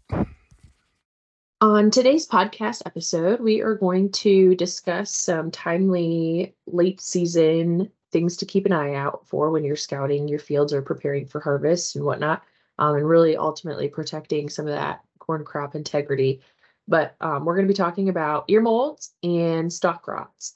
On 1.63 1.91
today's 1.91 2.29
podcast 2.29 2.83
episode, 2.85 3.41
we 3.41 3.63
are 3.63 3.75
going 3.77 4.13
to 4.13 4.55
discuss 4.57 5.11
some 5.11 5.51
timely 5.51 6.55
late 6.67 7.01
season 7.01 7.91
things 8.13 8.37
to 8.37 8.45
keep 8.45 8.67
an 8.67 8.75
eye 8.75 8.93
out 8.93 9.27
for 9.27 9.51
when 9.51 9.65
you're 9.65 9.75
scouting 9.75 10.29
your 10.29 10.39
fields 10.39 10.75
or 10.75 10.83
preparing 10.83 11.27
for 11.27 11.41
harvest 11.41 11.97
and 11.97 12.05
whatnot, 12.05 12.43
um, 12.79 12.97
and 12.97 13.09
really 13.09 13.39
ultimately 13.39 13.89
protecting 13.89 14.51
some 14.51 14.67
of 14.67 14.75
that 14.75 15.01
corn 15.19 15.47
crop 15.47 15.75
integrity. 15.75 16.43
But 16.87 17.17
um, 17.23 17.47
we're 17.47 17.57
going 17.57 17.67
to 17.67 17.73
be 17.73 17.77
talking 17.77 18.11
about 18.11 18.45
ear 18.49 18.61
molds 18.61 19.15
and 19.23 19.73
stalk 19.73 20.07
rots. 20.07 20.53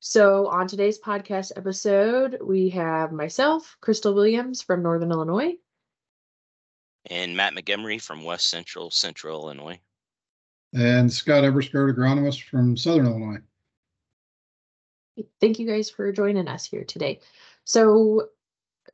So, 0.00 0.48
on 0.48 0.66
today's 0.66 0.98
podcast 0.98 1.52
episode, 1.54 2.40
we 2.42 2.68
have 2.70 3.12
myself, 3.12 3.76
Crystal 3.80 4.12
Williams 4.12 4.60
from 4.60 4.82
Northern 4.82 5.12
Illinois, 5.12 5.54
and 7.06 7.36
Matt 7.36 7.54
Montgomery 7.54 7.98
from 7.98 8.24
West 8.24 8.48
Central 8.48 8.90
Central 8.90 9.40
Illinois 9.40 9.78
and 10.72 11.12
Scott 11.12 11.44
Eversgerd, 11.44 11.94
agronomist 11.94 12.44
from 12.44 12.76
Southern 12.76 13.06
Illinois. 13.06 13.38
Thank 15.40 15.58
you 15.58 15.66
guys 15.66 15.90
for 15.90 16.10
joining 16.12 16.48
us 16.48 16.64
here 16.64 16.84
today. 16.84 17.20
So, 17.64 18.28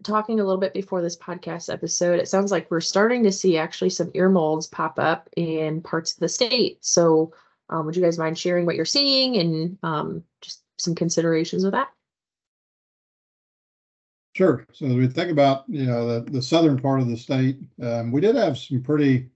talking 0.03 0.41
a 0.41 0.45
little 0.45 0.61
bit 0.61 0.75
before 0.75 1.01
this 1.01 1.17
podcast 1.17 1.73
episode, 1.73 2.21
it 2.21 2.29
sounds 2.29 2.51
like 2.51 2.71
we're 2.71 2.81
starting 2.81 3.23
to 3.25 3.33
see 3.33 3.57
actually 3.57 3.91
some 3.91 4.11
ear 4.15 4.29
molds 4.29 4.67
pop 4.67 4.99
up 4.99 5.29
in 5.37 5.81
parts 5.81 6.13
of 6.13 6.21
the 6.21 6.29
state. 6.29 6.79
So, 6.85 7.33
um, 7.71 7.87
would 7.87 7.97
you 7.97 8.03
guys 8.03 8.19
mind 8.19 8.39
sharing 8.39 8.67
what 8.67 8.77
you're 8.77 8.85
seeing 8.85 9.37
and 9.37 9.79
um, 9.83 10.25
just 10.41 10.63
some 10.79 10.95
considerations 10.95 11.65
with 11.65 11.73
that? 11.73 11.89
Sure. 14.35 14.65
So 14.73 14.87
as 14.87 14.95
we 14.95 15.09
think 15.09 15.31
about 15.31 15.65
you 15.69 15.87
know 15.87 16.21
the, 16.21 16.31
the 16.31 16.43
southern 16.43 16.79
part 16.79 17.01
of 17.01 17.09
the 17.09 17.17
state, 17.17 17.59
um, 17.83 18.13
we 18.13 18.21
did 18.21 18.37
have 18.37 18.57
some 18.57 18.83
pretty 18.83 19.31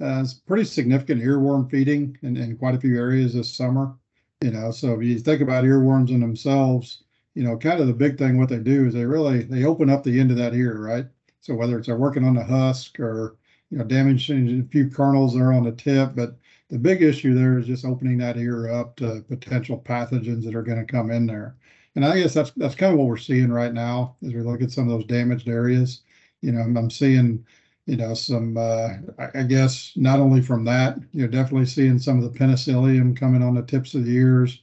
uh, 0.00 0.20
it's 0.22 0.34
pretty 0.34 0.64
significant 0.64 1.22
earworm 1.22 1.70
feeding 1.70 2.16
in, 2.22 2.36
in 2.36 2.56
quite 2.56 2.74
a 2.74 2.80
few 2.80 2.96
areas 2.96 3.34
this 3.34 3.52
summer. 3.52 3.94
You 4.40 4.52
know, 4.52 4.70
so 4.70 4.94
if 4.94 5.02
you 5.02 5.18
think 5.18 5.40
about 5.40 5.64
earworms 5.64 6.10
in 6.10 6.20
themselves, 6.20 7.02
you 7.34 7.42
know, 7.42 7.56
kind 7.56 7.80
of 7.80 7.88
the 7.88 7.92
big 7.92 8.16
thing 8.16 8.38
what 8.38 8.48
they 8.48 8.58
do 8.58 8.86
is 8.86 8.94
they 8.94 9.04
really 9.04 9.42
they 9.42 9.64
open 9.64 9.90
up 9.90 10.04
the 10.04 10.18
end 10.18 10.30
of 10.30 10.36
that 10.36 10.54
ear, 10.54 10.78
right? 10.78 11.06
So 11.40 11.54
whether 11.54 11.78
it's 11.78 11.86
they're 11.86 11.96
working 11.96 12.24
on 12.24 12.34
the 12.34 12.44
husk 12.44 13.00
or 13.00 13.36
you 13.70 13.78
know 13.78 13.84
damaging 13.84 14.60
a 14.60 14.70
few 14.70 14.88
kernels 14.88 15.34
there 15.34 15.52
on 15.52 15.64
the 15.64 15.72
tip, 15.72 16.12
but 16.14 16.36
the 16.68 16.78
big 16.78 17.02
issue 17.02 17.34
there 17.34 17.58
is 17.58 17.66
just 17.66 17.84
opening 17.84 18.18
that 18.18 18.36
ear 18.36 18.70
up 18.70 18.96
to 18.96 19.24
potential 19.28 19.82
pathogens 19.84 20.44
that 20.44 20.54
are 20.54 20.62
going 20.62 20.78
to 20.78 20.92
come 20.92 21.10
in 21.10 21.26
there. 21.26 21.56
And 21.96 22.04
I 22.04 22.20
guess 22.20 22.34
that's 22.34 22.52
that's 22.52 22.74
kind 22.74 22.92
of 22.92 22.98
what 22.98 23.08
we're 23.08 23.16
seeing 23.16 23.50
right 23.50 23.72
now 23.72 24.16
as 24.24 24.32
we 24.32 24.40
look 24.40 24.62
at 24.62 24.70
some 24.70 24.88
of 24.88 24.90
those 24.90 25.06
damaged 25.06 25.48
areas. 25.48 26.02
You 26.42 26.52
know, 26.52 26.60
I'm, 26.60 26.76
I'm 26.76 26.90
seeing 26.90 27.44
you 27.88 27.96
know, 27.96 28.12
some, 28.14 28.56
uh, 28.58 28.90
I, 29.18 29.40
I 29.40 29.42
guess, 29.44 29.92
not 29.96 30.20
only 30.20 30.42
from 30.42 30.64
that, 30.66 30.98
you're 31.12 31.26
definitely 31.26 31.66
seeing 31.66 31.98
some 31.98 32.18
of 32.18 32.24
the 32.24 32.38
penicillium 32.38 33.14
coming 33.16 33.42
on 33.42 33.54
the 33.54 33.62
tips 33.62 33.94
of 33.94 34.04
the 34.04 34.14
ears, 34.14 34.62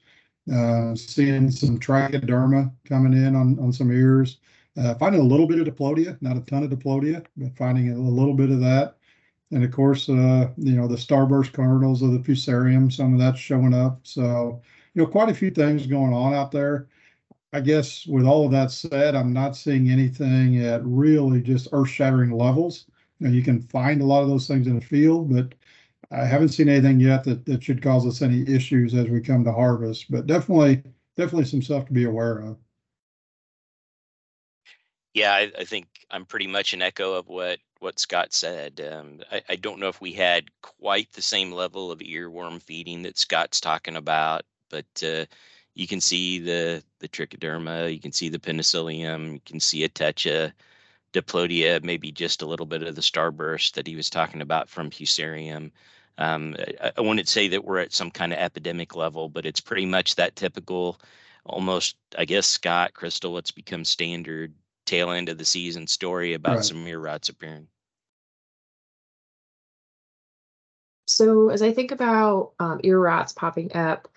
uh, 0.54 0.96
seeing 0.96 1.50
some 1.50 1.80
trichoderma 1.80 2.72
coming 2.88 3.14
in 3.14 3.36
on, 3.36 3.58
on 3.60 3.74
some 3.74 3.92
ears, 3.92 4.38
uh, 4.78 4.94
finding 4.96 5.22
a 5.22 5.24
little 5.24 5.48
bit 5.48 5.58
of 5.58 5.66
diplodia, 5.66 6.18
not 6.22 6.38
a 6.38 6.42
ton 6.42 6.64
of 6.64 6.70
diplodia, 6.70 7.24
but 7.36 7.58
finding 7.58 7.92
a 7.92 7.98
little 7.98 8.36
bit 8.36 8.52
of 8.52 8.60
that. 8.60 8.98
And 9.52 9.64
of 9.64 9.72
course, 9.72 10.08
uh, 10.08 10.50
you 10.58 10.74
know, 10.74 10.88
the 10.88 10.96
starburst 10.96 11.54
kernels 11.54 12.04
of 12.04 12.12
the 12.12 12.20
fusarium, 12.20 12.94
some 12.94 13.14
of 13.14 13.20
that's 13.20 13.40
showing 13.40 13.74
up. 13.74 14.02
So, 14.04 14.62
you 14.94 15.02
know, 15.02 15.08
quite 15.08 15.30
a 15.30 15.34
few 15.34 15.50
things 15.50 15.88
going 15.88 16.14
on 16.14 16.36
out 16.36 16.52
there. 16.52 16.90
I 17.54 17.62
guess 17.62 18.06
with 18.06 18.26
all 18.26 18.46
of 18.46 18.52
that 18.52 18.72
said, 18.72 19.16
I'm 19.16 19.34
not 19.34 19.56
seeing 19.56 19.90
anything 19.90 20.60
at 20.60 20.86
really 20.86 21.42
just 21.42 21.70
earth 21.72 21.90
shattering 21.90 22.32
levels. 22.32 22.86
You, 23.20 23.28
know, 23.28 23.34
you 23.34 23.44
can 23.44 23.62
find 23.62 24.02
a 24.02 24.06
lot 24.06 24.24
of 24.24 24.30
those 24.30 24.48
things 24.48 24.68
in 24.68 24.76
the 24.76 24.86
field, 24.86 25.34
but 25.34 25.54
I 26.12 26.26
haven't 26.26 26.50
seen 26.50 26.70
anything 26.70 27.00
yet 27.00 27.24
that, 27.24 27.46
that 27.46 27.64
should 27.64 27.82
cause 27.82 28.06
us 28.06 28.22
any 28.22 28.42
issues 28.48 28.94
as 28.94 29.10
we 29.10 29.22
come 29.22 29.44
to 29.44 29.52
harvest. 29.52 30.12
But 30.12 30.28
definitely, 30.28 30.84
definitely 31.16 31.46
some 31.46 31.62
stuff 31.62 31.86
to 31.88 31.94
be 31.94 32.06
aware 32.06 32.40
of. 32.40 32.58
Yeah, 35.14 35.34
I, 35.34 35.52
I 35.58 35.64
think 35.64 35.88
I'm 36.12 36.26
pretty 36.26 36.48
much 36.48 36.74
an 36.74 36.82
echo 36.82 37.14
of 37.14 37.30
what 37.30 37.60
what 37.80 38.00
Scott 38.00 38.34
said. 38.34 38.82
Um, 38.92 39.22
I, 39.32 39.42
I, 39.50 39.56
don't 39.56 39.80
know 39.80 39.88
if 39.88 40.02
we 40.02 40.12
had 40.12 40.46
quite 40.62 41.12
the 41.12 41.22
same 41.22 41.52
level 41.52 41.92
of 41.92 42.00
earworm 42.00 42.62
feeding 42.62 43.04
that 43.04 43.18
Scott's 43.18 43.62
talking 43.62 43.96
about, 43.96 44.44
but 44.70 44.86
uh, 45.04 45.26
you 45.74 45.88
can 45.88 46.02
see 46.02 46.40
the 46.40 46.84
the 47.00 47.08
trichoderma, 47.08 47.94
you 47.94 48.00
can 48.00 48.12
see 48.12 48.30
the 48.30 48.40
penicillium, 48.40 49.34
you 49.34 49.42
can 49.46 49.60
see 49.60 49.84
a 49.84 49.86
of 49.86 50.52
diplodia, 51.16 51.80
maybe 51.82 52.12
just 52.12 52.42
a 52.42 52.46
little 52.46 52.66
bit 52.66 52.84
of 52.84 52.96
the 52.96 53.02
starburst 53.02 53.76
that 53.76 53.88
he 53.88 53.96
was 53.96 54.10
talking 54.10 54.42
about 54.42 54.70
from 54.70 54.90
Fusarium. 54.90 55.72
Um, 56.18 56.58
I, 56.82 56.92
I 56.98 57.02
wouldn't 57.02 57.30
say 57.30 57.48
that 57.48 57.64
we're 57.64 57.80
at 57.80 57.94
some 57.94 58.12
kind 58.12 58.34
of 58.34 58.40
epidemic 58.40 58.98
level, 58.98 59.30
but 59.30 59.46
it's 59.46 59.62
pretty 59.62 59.86
much 59.86 60.16
that 60.16 60.36
typical, 60.36 61.00
almost, 61.46 61.96
I 62.18 62.26
guess, 62.26 62.48
Scott, 62.48 62.94
Crystal, 62.94 63.32
what's 63.32 63.52
become 63.52 63.86
standard 63.86 64.54
tail 64.86 65.12
end 65.12 65.30
of 65.30 65.38
the 65.38 65.46
season 65.46 65.88
story 65.88 66.34
about 66.34 66.58
right. 66.58 66.66
some 66.66 66.86
ear 66.86 67.00
rots 67.00 67.30
appearing. 67.30 67.68
So 71.08 71.50
as 71.50 71.62
I 71.62 71.72
think 71.72 71.92
about 71.92 72.52
um, 72.60 72.82
ear 72.84 73.00
rots 73.00 73.32
popping 73.32 73.74
up, 73.74 74.10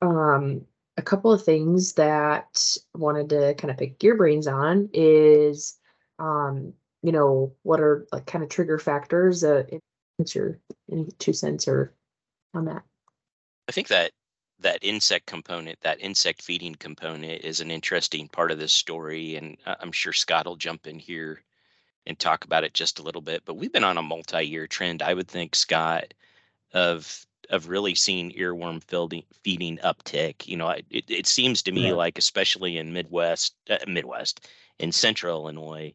um, 0.00 0.64
a 0.96 1.02
couple 1.02 1.32
of 1.32 1.44
things 1.44 1.92
that 1.94 2.78
I 2.94 2.98
wanted 2.98 3.28
to 3.28 3.54
kind 3.58 3.70
of 3.70 3.76
pick 3.76 4.02
your 4.02 4.16
brains 4.16 4.46
on 4.46 4.88
is 4.94 5.76
um, 6.18 6.72
you 7.02 7.12
know, 7.12 7.52
what 7.62 7.80
are 7.80 8.06
like 8.12 8.26
kind 8.26 8.42
of 8.42 8.50
trigger 8.50 8.78
factors? 8.78 9.44
Uh, 9.44 9.64
what's 10.16 10.34
your 10.34 10.58
any 10.90 11.06
two 11.18 11.32
cents 11.32 11.68
or 11.68 11.92
on 12.54 12.64
that? 12.66 12.82
I 13.68 13.72
think 13.72 13.88
that 13.88 14.12
that 14.60 14.78
insect 14.82 15.26
component, 15.26 15.78
that 15.82 16.00
insect 16.00 16.42
feeding 16.42 16.74
component, 16.74 17.44
is 17.44 17.60
an 17.60 17.70
interesting 17.70 18.28
part 18.28 18.50
of 18.50 18.58
this 18.58 18.72
story, 18.72 19.36
and 19.36 19.56
I'm 19.66 19.92
sure 19.92 20.12
Scott 20.12 20.46
will 20.46 20.56
jump 20.56 20.86
in 20.86 20.98
here 20.98 21.42
and 22.06 22.18
talk 22.18 22.44
about 22.44 22.64
it 22.64 22.72
just 22.72 22.98
a 22.98 23.02
little 23.02 23.20
bit. 23.20 23.42
But 23.44 23.56
we've 23.56 23.72
been 23.72 23.84
on 23.84 23.98
a 23.98 24.02
multi-year 24.02 24.66
trend, 24.66 25.02
I 25.02 25.12
would 25.12 25.28
think, 25.28 25.54
Scott, 25.54 26.14
of 26.72 27.26
of 27.50 27.68
really 27.68 27.94
seeing 27.94 28.32
earworm 28.32 28.82
feeding, 28.82 29.22
feeding 29.44 29.78
uptick. 29.78 30.48
You 30.48 30.56
know, 30.56 30.68
it, 30.70 31.04
it 31.08 31.26
seems 31.26 31.62
to 31.62 31.72
me 31.72 31.92
like, 31.92 32.18
especially 32.18 32.76
in 32.76 32.92
Midwest, 32.92 33.54
uh, 33.70 33.78
Midwest, 33.86 34.48
in 34.80 34.90
Central 34.90 35.42
Illinois, 35.42 35.94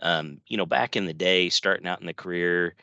um, 0.00 0.40
you 0.46 0.56
know, 0.56 0.66
back 0.66 0.96
in 0.96 1.06
the 1.06 1.14
day, 1.14 1.48
starting 1.48 1.86
out 1.86 2.00
in 2.00 2.06
the 2.06 2.14
career, 2.14 2.74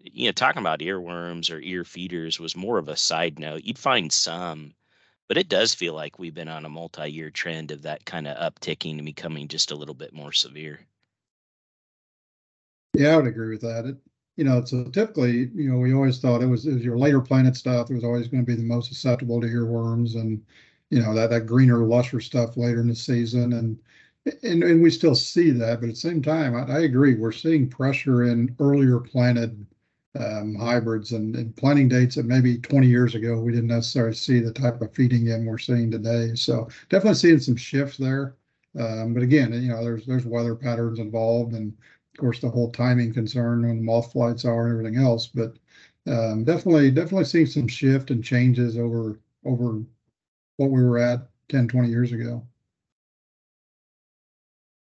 you 0.00 0.26
know, 0.26 0.32
talking 0.32 0.60
about 0.60 0.80
earworms 0.80 1.50
or 1.50 1.60
ear 1.60 1.84
feeders 1.84 2.38
was 2.38 2.56
more 2.56 2.78
of 2.78 2.88
a 2.88 2.96
side 2.96 3.38
note. 3.38 3.64
You'd 3.64 3.78
find 3.78 4.12
some, 4.12 4.74
but 5.26 5.36
it 5.36 5.48
does 5.48 5.74
feel 5.74 5.94
like 5.94 6.18
we've 6.18 6.34
been 6.34 6.48
on 6.48 6.64
a 6.64 6.68
multi-year 6.68 7.30
trend 7.30 7.70
of 7.70 7.82
that 7.82 8.04
kind 8.04 8.28
of 8.28 8.36
upticking 8.36 8.96
and 8.96 9.04
becoming 9.04 9.48
just 9.48 9.72
a 9.72 9.76
little 9.76 9.94
bit 9.94 10.12
more 10.12 10.32
severe. 10.32 10.80
Yeah, 12.94 13.14
I 13.14 13.16
would 13.16 13.26
agree 13.26 13.50
with 13.50 13.60
that. 13.62 13.86
It, 13.86 13.96
you 14.36 14.44
know, 14.44 14.64
so 14.64 14.84
typically, 14.84 15.50
you 15.54 15.70
know, 15.72 15.78
we 15.78 15.92
always 15.92 16.20
thought 16.20 16.42
it 16.42 16.46
was, 16.46 16.64
it 16.64 16.74
was 16.74 16.84
your 16.84 16.96
later 16.96 17.20
planted 17.20 17.56
stuff 17.56 17.88
that 17.88 17.94
was 17.94 18.04
always 18.04 18.28
going 18.28 18.44
to 18.44 18.46
be 18.46 18.54
the 18.54 18.62
most 18.62 18.88
susceptible 18.88 19.40
to 19.40 19.48
earworms 19.48 20.14
and, 20.14 20.40
you 20.90 21.02
know, 21.02 21.12
that, 21.12 21.30
that 21.30 21.46
greener, 21.46 21.78
lusher 21.78 22.20
stuff 22.20 22.56
later 22.56 22.80
in 22.80 22.88
the 22.88 22.94
season. 22.94 23.54
And, 23.54 23.78
and, 24.42 24.62
and 24.62 24.82
we 24.82 24.90
still 24.90 25.14
see 25.14 25.50
that, 25.50 25.80
but 25.80 25.88
at 25.88 25.94
the 25.94 26.00
same 26.00 26.22
time, 26.22 26.54
I, 26.54 26.76
I 26.76 26.80
agree. 26.80 27.14
We're 27.14 27.32
seeing 27.32 27.68
pressure 27.68 28.24
in 28.24 28.54
earlier 28.60 28.98
planted 28.98 29.66
um, 30.18 30.54
hybrids 30.54 31.12
and, 31.12 31.36
and, 31.36 31.54
planting 31.56 31.88
dates 31.88 32.16
that 32.16 32.24
maybe 32.24 32.58
20 32.58 32.86
years 32.86 33.14
ago 33.14 33.38
we 33.38 33.52
didn't 33.52 33.68
necessarily 33.68 34.14
see 34.14 34.40
the 34.40 34.52
type 34.52 34.80
of 34.80 34.92
feeding 34.94 35.28
in 35.28 35.44
we're 35.44 35.58
seeing 35.58 35.90
today. 35.90 36.34
So 36.34 36.68
definitely 36.88 37.14
seeing 37.14 37.38
some 37.38 37.56
shifts 37.56 37.98
there. 37.98 38.34
Um, 38.78 39.14
but 39.14 39.22
again, 39.22 39.52
you 39.52 39.68
know, 39.68 39.82
there's 39.82 40.06
there's 40.06 40.26
weather 40.26 40.54
patterns 40.54 40.98
involved, 40.98 41.54
and 41.54 41.72
of 41.72 42.20
course 42.20 42.40
the 42.40 42.48
whole 42.48 42.70
timing 42.70 43.12
concern 43.12 43.66
when 43.66 43.84
moth 43.84 44.12
flights 44.12 44.44
are 44.44 44.66
and 44.66 44.72
everything 44.78 45.02
else. 45.02 45.26
But 45.26 45.56
um, 46.06 46.44
definitely 46.44 46.90
definitely 46.90 47.24
seeing 47.24 47.46
some 47.46 47.68
shift 47.68 48.10
and 48.10 48.24
changes 48.24 48.78
over 48.78 49.20
over 49.44 49.82
what 50.56 50.70
we 50.70 50.82
were 50.82 50.98
at 50.98 51.28
10, 51.48 51.68
20 51.68 51.88
years 51.88 52.12
ago. 52.12 52.44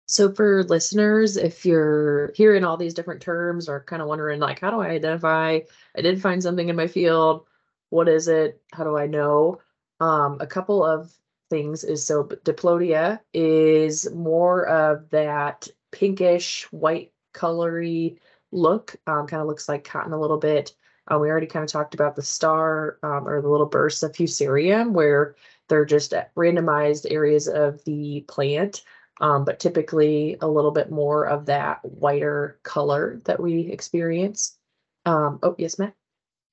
So 0.08 0.32
for 0.32 0.64
listeners, 0.64 1.36
if 1.36 1.66
you're 1.66 2.32
hearing 2.36 2.64
all 2.64 2.78
these 2.78 2.94
different 2.94 3.22
terms 3.22 3.68
or 3.68 3.84
kind 3.84 4.02
of 4.02 4.08
wondering 4.08 4.40
like 4.40 4.60
how 4.60 4.72
do 4.72 4.82
I 4.82 4.90
identify 4.90 5.60
I 5.98 6.02
did 6.02 6.22
find 6.22 6.42
something 6.42 6.70
in 6.70 6.76
my 6.76 6.88
field, 6.88 7.46
what 7.90 8.08
is 8.08 8.28
it? 8.28 8.62
How 8.74 8.84
do 8.84 8.98
I 8.98 9.08
know? 9.08 9.62
Um, 10.00 10.38
a 10.42 10.48
couple 10.48 10.84
of 10.84 11.12
things 11.50 11.84
is 11.84 12.04
so 12.04 12.30
diplodia 12.44 13.22
is 13.34 14.10
more 14.12 14.68
of 14.68 15.10
that 15.12 15.68
pinkish 15.92 16.64
white 16.72 17.12
colory 17.34 18.18
look 18.52 18.96
um, 19.08 19.28
kind 19.28 19.42
of 19.42 19.48
looks 19.48 19.70
like 19.70 19.84
cotton 19.84 20.14
a 20.14 20.20
little 20.20 20.38
bit 20.38 20.74
uh, 21.08 21.20
we 21.20 21.30
already 21.30 21.46
kind 21.46 21.64
of 21.64 21.70
talked 21.70 21.94
about 21.94 22.16
the 22.16 22.22
star 22.22 22.98
um, 23.04 23.28
or 23.28 23.42
the 23.42 23.50
little 23.50 23.66
bursts 23.68 24.02
of 24.02 24.12
fusarium 24.12 24.92
where 24.92 25.36
they're 25.68 25.86
just 25.86 26.14
randomized 26.36 27.06
areas 27.12 27.48
of 27.48 27.84
the 27.86 28.26
plant 28.28 28.84
um, 29.22 29.46
but 29.46 29.60
typically 29.60 30.38
a 30.42 30.48
little 30.48 30.72
bit 30.72 30.92
more 30.92 31.26
of 31.26 31.46
that 31.46 31.84
whiter 31.84 32.60
color 32.64 33.22
that 33.26 33.40
we 33.42 33.62
experience 33.72 34.58
um, 35.06 35.40
oh 35.44 35.56
yes 35.58 35.80
matt 35.80 35.94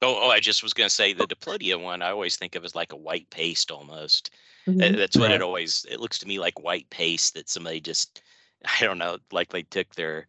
Oh, 0.02 0.18
oh, 0.20 0.30
I 0.30 0.40
just 0.40 0.64
was 0.64 0.74
going 0.74 0.88
to 0.88 0.94
say 0.94 1.12
the 1.12 1.28
Diplodia 1.28 1.78
one. 1.78 2.02
I 2.02 2.10
always 2.10 2.36
think 2.36 2.56
of 2.56 2.64
as 2.64 2.74
like 2.74 2.92
a 2.92 2.96
white 2.96 3.30
paste 3.30 3.70
almost. 3.70 4.30
Mm-hmm. 4.66 4.96
That's 4.96 5.16
what 5.16 5.28
right. 5.28 5.36
it 5.36 5.42
always. 5.42 5.86
It 5.88 6.00
looks 6.00 6.18
to 6.18 6.26
me 6.26 6.40
like 6.40 6.62
white 6.62 6.90
paste 6.90 7.34
that 7.34 7.48
somebody 7.48 7.80
just, 7.80 8.20
I 8.80 8.84
don't 8.84 8.98
know, 8.98 9.18
like 9.30 9.50
they 9.50 9.62
took 9.62 9.94
their 9.94 10.26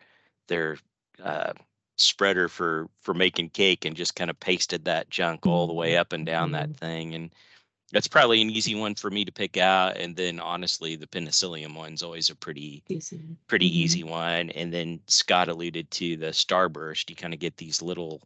their 0.48 0.78
uh, 1.24 1.54
spreader 1.98 2.48
for 2.50 2.88
for 3.02 3.16
making 3.16 3.50
cake 3.50 3.86
and 3.86 3.96
just 3.96 4.16
kind 4.16 4.30
of 4.30 4.40
pasted 4.40 4.86
that 4.86 5.10
junk 5.10 5.48
all 5.48 5.66
the 5.66 5.74
way 5.74 5.92
mm-hmm. 5.92 6.02
up 6.02 6.14
and 6.14 6.26
down 6.26 6.52
mm-hmm. 6.52 6.72
that 6.72 6.78
thing. 6.78 7.16
And 7.16 7.34
that's 7.94 8.08
probably 8.08 8.42
an 8.42 8.50
easy 8.50 8.74
one 8.74 8.96
for 8.96 9.12
me 9.12 9.24
to 9.24 9.32
pick 9.32 9.56
out. 9.56 9.98
And 9.98 10.16
then 10.16 10.40
honestly, 10.40 10.96
the 10.96 11.08
penicillium 11.08 11.76
one's 11.76 12.02
always 12.02 12.32
a 12.32 12.36
pretty 12.36 12.84
easy. 12.90 13.22
pretty 13.48 13.70
mm-hmm. 13.70 13.84
easy 13.84 14.04
one. 14.04 14.50
And 14.50 14.74
then 14.74 15.00
Scott 15.06 15.48
alluded 15.48 15.90
to 15.92 16.18
the 16.18 16.28
starburst. 16.28 17.12
You 17.12 17.16
kind 17.16 17.36
of 17.36 17.40
get 17.40 17.56
these 17.56 17.84
little 17.84 18.22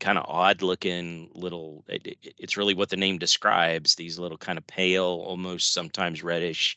kind 0.00 0.18
of 0.18 0.24
odd 0.28 0.62
looking 0.62 1.30
little 1.34 1.84
it, 1.88 2.06
it, 2.06 2.34
it's 2.38 2.56
really 2.56 2.74
what 2.74 2.88
the 2.88 2.96
name 2.96 3.18
describes 3.18 3.94
these 3.94 4.18
little 4.18 4.38
kind 4.38 4.58
of 4.58 4.66
pale 4.66 5.22
almost 5.24 5.72
sometimes 5.72 6.24
reddish 6.24 6.76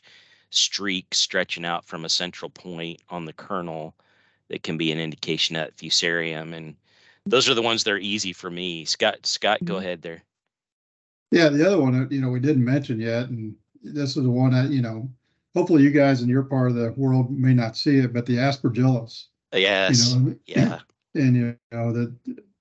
streaks 0.50 1.18
stretching 1.18 1.64
out 1.64 1.84
from 1.84 2.04
a 2.04 2.08
central 2.08 2.48
point 2.48 3.00
on 3.10 3.24
the 3.24 3.32
kernel 3.32 3.92
that 4.48 4.62
can 4.62 4.78
be 4.78 4.92
an 4.92 5.00
indication 5.00 5.56
of 5.56 5.74
fusarium 5.76 6.54
and 6.54 6.76
those 7.26 7.48
are 7.48 7.54
the 7.54 7.62
ones 7.62 7.82
that 7.82 7.92
are 7.92 7.98
easy 7.98 8.32
for 8.32 8.50
me 8.50 8.84
scott 8.84 9.16
scott 9.24 9.58
go 9.64 9.74
mm-hmm. 9.74 9.82
ahead 9.82 10.02
there 10.02 10.22
yeah 11.30 11.48
the 11.48 11.66
other 11.66 11.80
one 11.80 11.94
uh, 11.94 12.06
you 12.10 12.20
know 12.20 12.30
we 12.30 12.40
didn't 12.40 12.64
mention 12.64 13.00
yet 13.00 13.28
and 13.28 13.54
this 13.82 14.16
is 14.16 14.22
the 14.22 14.30
one 14.30 14.50
that 14.50 14.70
you 14.70 14.82
know 14.82 15.08
hopefully 15.54 15.82
you 15.82 15.90
guys 15.90 16.22
in 16.22 16.28
your 16.28 16.42
part 16.42 16.70
of 16.70 16.76
the 16.76 16.92
world 16.92 17.30
may 17.30 17.54
not 17.54 17.76
see 17.76 17.98
it 17.98 18.12
but 18.12 18.26
the 18.26 18.36
aspergillus 18.36 19.26
uh, 19.54 19.58
yes 19.58 20.12
you 20.12 20.20
know, 20.20 20.34
yeah 20.46 20.78
and 21.14 21.36
you 21.36 21.56
know 21.72 21.92
that 21.92 22.14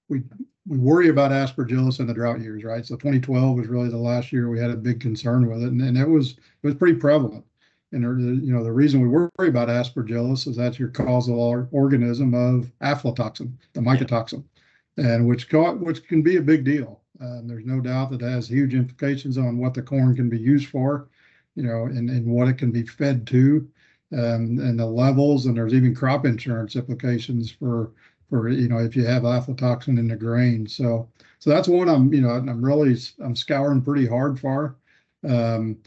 we 0.10 0.22
we 0.68 0.78
worry 0.78 1.10
about 1.10 1.32
aspergillus 1.32 2.00
in 2.00 2.08
the 2.08 2.14
drought 2.14 2.42
years, 2.42 2.64
right? 2.64 2.86
So 2.86 2.96
2012 2.96 3.58
was 3.58 3.68
really 3.68 3.90
the 3.90 3.98
last 3.98 4.34
year 4.34 4.50
we 4.50 4.60
had 4.60 4.70
a 4.70 4.76
big 4.76 5.00
concern 5.00 5.48
with 5.48 5.64
it, 5.64 5.72
and, 5.72 5.82
and 5.82 5.98
it 5.98 6.08
was 6.08 6.32
it 6.32 6.38
was 6.64 6.76
pretty 6.76 6.98
prevalent. 6.98 7.46
And 7.94 8.04
you 8.46 8.54
know 8.54 8.64
the 8.64 8.72
reason 8.72 9.02
we 9.02 9.08
worry 9.08 9.50
about 9.50 9.70
aspergillus 9.70 10.46
is 10.46 10.58
that's 10.58 10.78
your 10.78 10.90
causal 10.90 11.68
organism 11.72 12.34
of 12.34 12.72
aflatoxin, 12.82 13.54
the 13.74 13.80
mycotoxin, 13.80 14.44
and 14.98 15.28
which 15.28 15.52
which 15.52 16.08
can 16.08 16.22
be 16.22 16.38
a 16.38 16.42
big 16.42 16.64
deal. 16.64 17.02
Uh, 17.22 17.42
there's 17.44 17.66
no 17.66 17.80
doubt 17.80 18.12
that 18.12 18.22
has 18.22 18.48
huge 18.48 18.74
implications 18.74 19.38
on 19.38 19.58
what 19.58 19.74
the 19.74 19.82
corn 19.82 20.16
can 20.16 20.30
be 20.30 20.38
used 20.38 20.68
for, 20.70 21.10
you 21.56 21.64
know, 21.64 21.86
and, 21.86 22.10
and 22.10 22.26
what 22.28 22.48
it 22.48 22.58
can 22.58 22.72
be 22.72 22.84
fed 22.84 23.26
to, 23.26 23.68
um, 24.14 24.60
and 24.60 24.80
the 24.80 24.86
levels. 24.86 25.46
And 25.46 25.58
there's 25.58 25.74
even 25.74 25.96
crop 25.96 26.26
insurance 26.26 26.76
implications 26.76 27.52
for 27.52 27.92
for 28.30 28.50
you 28.50 28.68
know 28.68 28.80
if 28.80 28.96
you 28.96 29.06
have 29.06 29.24
aflatoxin 29.24 30.00
in 30.00 30.08
the 30.08 30.16
grain. 30.16 30.68
So 30.68 31.10
so 31.40 31.50
that's 31.50 31.68
one 31.68 31.90
I'm 31.90 32.14
you 32.14 32.22
know 32.22 32.30
I'm 32.30 32.64
really 32.64 32.98
I'm 33.20 33.36
scouring 33.36 33.82
pretty 33.82 34.06
hard 34.06 34.40
for. 34.40 34.76
Um, 35.28 35.78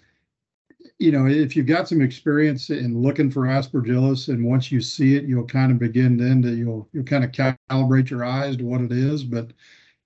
you 1.01 1.11
know 1.11 1.27
if 1.27 1.57
you've 1.57 1.67
got 1.67 1.89
some 1.89 2.03
experience 2.03 2.69
in 2.71 3.01
looking 3.01 3.31
for 3.31 3.43
aspergillus 3.47 4.29
and 4.29 4.45
once 4.45 4.71
you 4.71 4.81
see 4.83 5.17
it 5.17 5.25
you'll 5.25 5.47
kind 5.47 5.73
of 5.73 5.79
begin 5.79 6.17
then 6.19 6.43
to 6.43 6.55
you'll 6.55 6.89
you'll 6.93 7.05
kind 7.05 7.25
of 7.25 7.33
calibrate 7.33 8.11
your 8.11 8.25
eyes 8.25 8.57
to 8.57 8.65
what 8.65 8.83
it 8.83 8.93
is. 8.93 9.25
But 9.25 9.53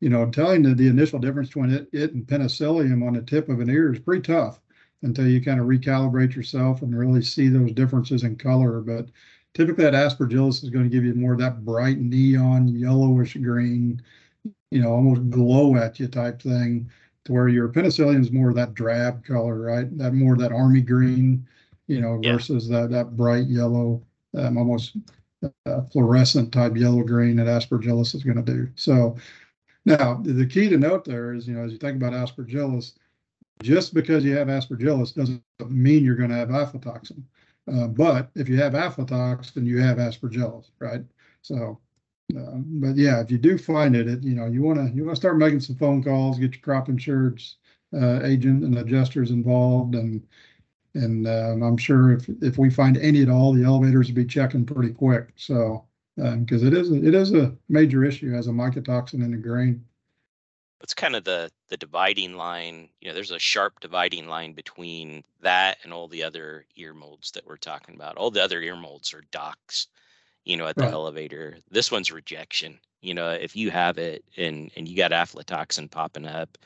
you 0.00 0.08
know 0.08 0.30
telling 0.30 0.62
the, 0.62 0.74
the 0.74 0.86
initial 0.88 1.18
difference 1.18 1.48
between 1.48 1.70
it, 1.72 1.88
it 1.92 2.14
and 2.14 2.26
penicillium 2.26 3.02
on 3.02 3.14
the 3.14 3.22
tip 3.22 3.48
of 3.48 3.60
an 3.60 3.68
ear 3.68 3.92
is 3.92 3.98
pretty 3.98 4.22
tough 4.22 4.60
until 5.02 5.26
you 5.28 5.42
kind 5.42 5.60
of 5.60 5.66
recalibrate 5.66 6.34
yourself 6.34 6.82
and 6.82 6.96
really 6.96 7.22
see 7.22 7.48
those 7.48 7.72
differences 7.72 8.22
in 8.22 8.36
color. 8.36 8.80
But 8.80 9.08
typically 9.54 9.84
that 9.84 9.94
aspergillus 9.94 10.62
is 10.62 10.70
going 10.70 10.84
to 10.84 10.90
give 10.90 11.04
you 11.04 11.14
more 11.14 11.32
of 11.34 11.40
that 11.40 11.64
bright 11.64 11.98
neon 11.98 12.68
yellowish 12.68 13.34
green, 13.34 14.00
you 14.70 14.80
know, 14.80 14.92
almost 14.92 15.28
glow 15.30 15.76
at 15.76 15.98
you 16.00 16.08
type 16.08 16.40
thing, 16.40 16.90
to 17.24 17.32
where 17.32 17.48
your 17.48 17.68
penicillium 17.68 18.22
is 18.22 18.30
more 18.30 18.50
of 18.50 18.56
that 18.56 18.74
drab 18.74 19.24
color, 19.24 19.60
right? 19.60 19.96
That 19.98 20.12
more 20.12 20.36
that 20.36 20.52
army 20.52 20.80
green, 20.80 21.46
you 21.86 22.00
know, 22.00 22.20
yeah. 22.22 22.32
versus 22.32 22.68
that 22.68 22.90
that 22.90 23.16
bright 23.16 23.46
yellow, 23.46 24.02
um, 24.36 24.56
almost 24.56 24.96
uh, 25.66 25.82
fluorescent 25.92 26.52
type 26.52 26.76
yellow 26.76 27.02
green 27.02 27.36
that 27.36 27.46
aspergillus 27.46 28.14
is 28.14 28.24
going 28.24 28.42
to 28.42 28.52
do. 28.52 28.68
So 28.74 29.16
now 29.84 30.20
the 30.22 30.46
key 30.46 30.68
to 30.68 30.78
note 30.78 31.04
there 31.04 31.34
is, 31.34 31.46
you 31.46 31.54
know, 31.54 31.64
as 31.64 31.72
you 31.72 31.78
think 31.78 31.96
about 31.96 32.12
aspergillus, 32.12 32.92
just 33.62 33.94
because 33.94 34.24
you 34.24 34.36
have 34.36 34.48
aspergillus 34.48 35.14
doesn't 35.14 35.42
mean 35.68 36.04
you're 36.04 36.16
going 36.16 36.30
to 36.30 36.36
have 36.36 36.48
aflatoxin. 36.48 37.22
Uh, 37.72 37.86
but 37.86 38.30
if 38.34 38.48
you 38.48 38.56
have 38.58 38.72
aflatoxin, 38.74 39.64
you 39.64 39.80
have 39.80 39.96
aspergillus, 39.98 40.70
right? 40.78 41.02
So, 41.42 41.78
uh, 42.36 42.56
but 42.56 42.96
yeah, 42.96 43.20
if 43.20 43.30
you 43.30 43.38
do 43.38 43.58
find 43.58 43.94
it, 43.94 44.08
it 44.08 44.22
you 44.22 44.34
know 44.34 44.46
you 44.46 44.62
want 44.62 44.78
to 44.78 44.94
you 44.94 45.04
want 45.04 45.14
to 45.14 45.20
start 45.20 45.36
making 45.36 45.60
some 45.60 45.76
phone 45.76 46.02
calls, 46.02 46.38
get 46.38 46.54
your 46.54 46.62
crop 46.62 46.88
insurance 46.88 47.56
uh, 47.94 48.22
agent 48.22 48.64
and 48.64 48.78
adjusters 48.78 49.30
involved, 49.30 49.94
and 49.94 50.26
and 50.94 51.28
um, 51.28 51.62
I'm 51.62 51.76
sure 51.76 52.12
if 52.12 52.28
if 52.40 52.56
we 52.56 52.70
find 52.70 52.96
any 52.96 53.22
at 53.22 53.28
all, 53.28 53.52
the 53.52 53.64
elevators 53.64 54.08
will 54.08 54.16
be 54.16 54.24
checking 54.24 54.64
pretty 54.64 54.92
quick. 54.92 55.28
So 55.36 55.84
because 56.16 56.62
um, 56.62 56.68
it 56.68 56.74
is 56.74 56.90
it 56.90 57.14
is 57.14 57.34
a 57.34 57.54
major 57.68 58.04
issue 58.04 58.34
as 58.34 58.46
a 58.46 58.52
mycotoxin 58.52 59.22
in 59.24 59.32
the 59.32 59.36
grain. 59.36 59.84
It's 60.82 60.94
kind 60.94 61.16
of 61.16 61.24
the 61.24 61.50
the 61.68 61.76
dividing 61.76 62.34
line 62.34 62.88
you 63.00 63.08
know 63.08 63.14
there's 63.14 63.32
a 63.32 63.38
sharp 63.38 63.80
dividing 63.80 64.28
line 64.28 64.52
between 64.52 65.24
that 65.42 65.78
and 65.82 65.92
all 65.92 66.08
the 66.08 66.22
other 66.22 66.64
ear 66.76 66.94
molds 66.94 67.32
that 67.32 67.46
we're 67.46 67.56
talking 67.56 67.94
about. 67.94 68.16
All 68.16 68.30
the 68.30 68.42
other 68.42 68.62
ear 68.62 68.76
molds 68.76 69.12
are 69.12 69.24
docks 69.30 69.88
you 70.44 70.56
know 70.56 70.66
at 70.66 70.76
the 70.76 70.82
right. 70.84 70.92
elevator 70.92 71.56
this 71.70 71.90
one's 71.90 72.12
rejection 72.12 72.78
you 73.00 73.14
know 73.14 73.30
if 73.30 73.56
you 73.56 73.70
have 73.70 73.98
it 73.98 74.24
and 74.36 74.70
and 74.76 74.88
you 74.88 74.96
got 74.96 75.10
aflatoxin 75.10 75.90
popping 75.90 76.26
up 76.26 76.58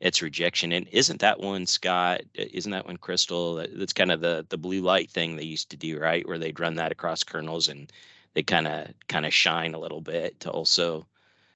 it's 0.00 0.22
rejection 0.22 0.72
and 0.72 0.86
isn't 0.88 1.20
that 1.20 1.40
one 1.40 1.66
scott 1.66 2.22
isn't 2.34 2.72
that 2.72 2.86
one 2.86 2.96
crystal 2.96 3.64
that's 3.74 3.92
kind 3.92 4.12
of 4.12 4.20
the 4.20 4.46
the 4.48 4.58
blue 4.58 4.80
light 4.80 5.10
thing 5.10 5.36
they 5.36 5.42
used 5.42 5.70
to 5.70 5.76
do 5.76 5.98
right 5.98 6.26
where 6.28 6.38
they'd 6.38 6.60
run 6.60 6.74
that 6.74 6.92
across 6.92 7.22
kernels 7.22 7.68
and 7.68 7.92
they 8.34 8.42
kind 8.42 8.66
of 8.66 8.88
kind 9.08 9.26
of 9.26 9.34
shine 9.34 9.74
a 9.74 9.78
little 9.78 10.00
bit 10.00 10.38
to 10.40 10.50
also 10.50 11.06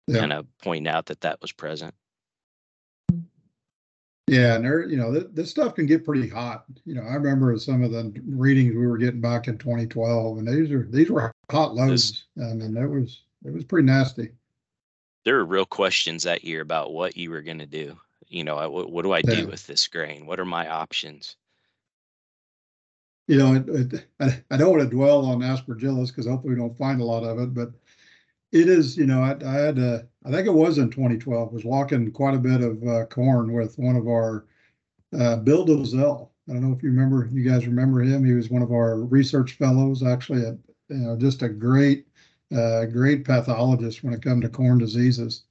yeah. 0.06 0.20
kind 0.20 0.32
of 0.32 0.46
point 0.58 0.88
out 0.88 1.06
that 1.06 1.20
that 1.20 1.40
was 1.40 1.52
present 1.52 1.94
yeah, 4.28 4.54
and 4.54 4.64
there, 4.64 4.88
you 4.88 4.96
know, 4.96 5.12
th- 5.12 5.30
this 5.32 5.50
stuff 5.50 5.74
can 5.74 5.86
get 5.86 6.04
pretty 6.04 6.28
hot. 6.28 6.64
You 6.84 6.94
know, 6.94 7.02
I 7.02 7.14
remember 7.14 7.56
some 7.58 7.82
of 7.82 7.90
the 7.90 8.12
readings 8.24 8.74
we 8.74 8.86
were 8.86 8.98
getting 8.98 9.20
back 9.20 9.48
in 9.48 9.58
2012, 9.58 10.38
and 10.38 10.46
these 10.48 10.70
are 10.70 10.86
these 10.90 11.10
were 11.10 11.32
hot 11.50 11.74
loads. 11.74 12.24
This, 12.36 12.50
I 12.50 12.54
mean, 12.54 12.74
that 12.74 12.88
was 12.88 13.22
it 13.44 13.52
was 13.52 13.64
pretty 13.64 13.86
nasty. 13.86 14.30
There 15.24 15.36
were 15.36 15.44
real 15.44 15.66
questions 15.66 16.22
that 16.22 16.44
year 16.44 16.60
about 16.60 16.92
what 16.92 17.16
you 17.16 17.30
were 17.30 17.42
going 17.42 17.58
to 17.58 17.66
do. 17.66 17.98
You 18.28 18.44
know, 18.44 18.68
what, 18.70 18.90
what 18.90 19.02
do 19.02 19.12
I 19.12 19.22
do 19.22 19.46
with 19.46 19.66
this 19.66 19.86
grain? 19.86 20.24
What 20.24 20.40
are 20.40 20.44
my 20.44 20.68
options? 20.68 21.36
You 23.28 23.38
know, 23.38 23.54
it, 23.54 23.68
it, 23.68 24.06
I, 24.20 24.42
I 24.50 24.56
don't 24.56 24.70
want 24.70 24.82
to 24.82 24.88
dwell 24.88 25.24
on 25.26 25.40
aspergillus 25.40 26.08
because 26.08 26.26
hopefully 26.26 26.54
we 26.54 26.60
don't 26.60 26.76
find 26.76 27.00
a 27.00 27.04
lot 27.04 27.24
of 27.24 27.38
it, 27.38 27.54
but 27.54 27.70
it 28.52 28.68
is, 28.68 28.96
you 28.96 29.06
know, 29.06 29.22
I, 29.22 29.36
I 29.44 29.54
had, 29.54 29.78
a, 29.78 30.06
I 30.24 30.30
think 30.30 30.46
it 30.46 30.52
was 30.52 30.78
in 30.78 30.90
2012, 30.90 31.52
was 31.52 31.64
walking 31.64 32.10
quite 32.12 32.34
a 32.34 32.38
bit 32.38 32.60
of 32.60 32.86
uh, 32.86 33.06
corn 33.06 33.52
with 33.52 33.78
one 33.78 33.96
of 33.96 34.06
our, 34.06 34.46
uh, 35.18 35.36
Bill 35.36 35.66
Dolezal. 35.66 36.28
I 36.48 36.52
don't 36.52 36.62
know 36.62 36.76
if 36.76 36.82
you 36.82 36.90
remember, 36.90 37.28
you 37.32 37.48
guys 37.48 37.66
remember 37.66 38.00
him. 38.00 38.24
He 38.24 38.32
was 38.32 38.50
one 38.50 38.62
of 38.62 38.72
our 38.72 39.00
research 39.00 39.52
fellows, 39.52 40.02
actually, 40.02 40.42
a, 40.42 40.58
you 40.88 40.96
know, 40.96 41.16
just 41.16 41.42
a 41.42 41.48
great, 41.48 42.06
uh, 42.54 42.84
great 42.86 43.24
pathologist 43.24 44.04
when 44.04 44.12
it 44.12 44.22
comes 44.22 44.42
to 44.42 44.48
corn 44.50 44.78
diseases. 44.78 45.44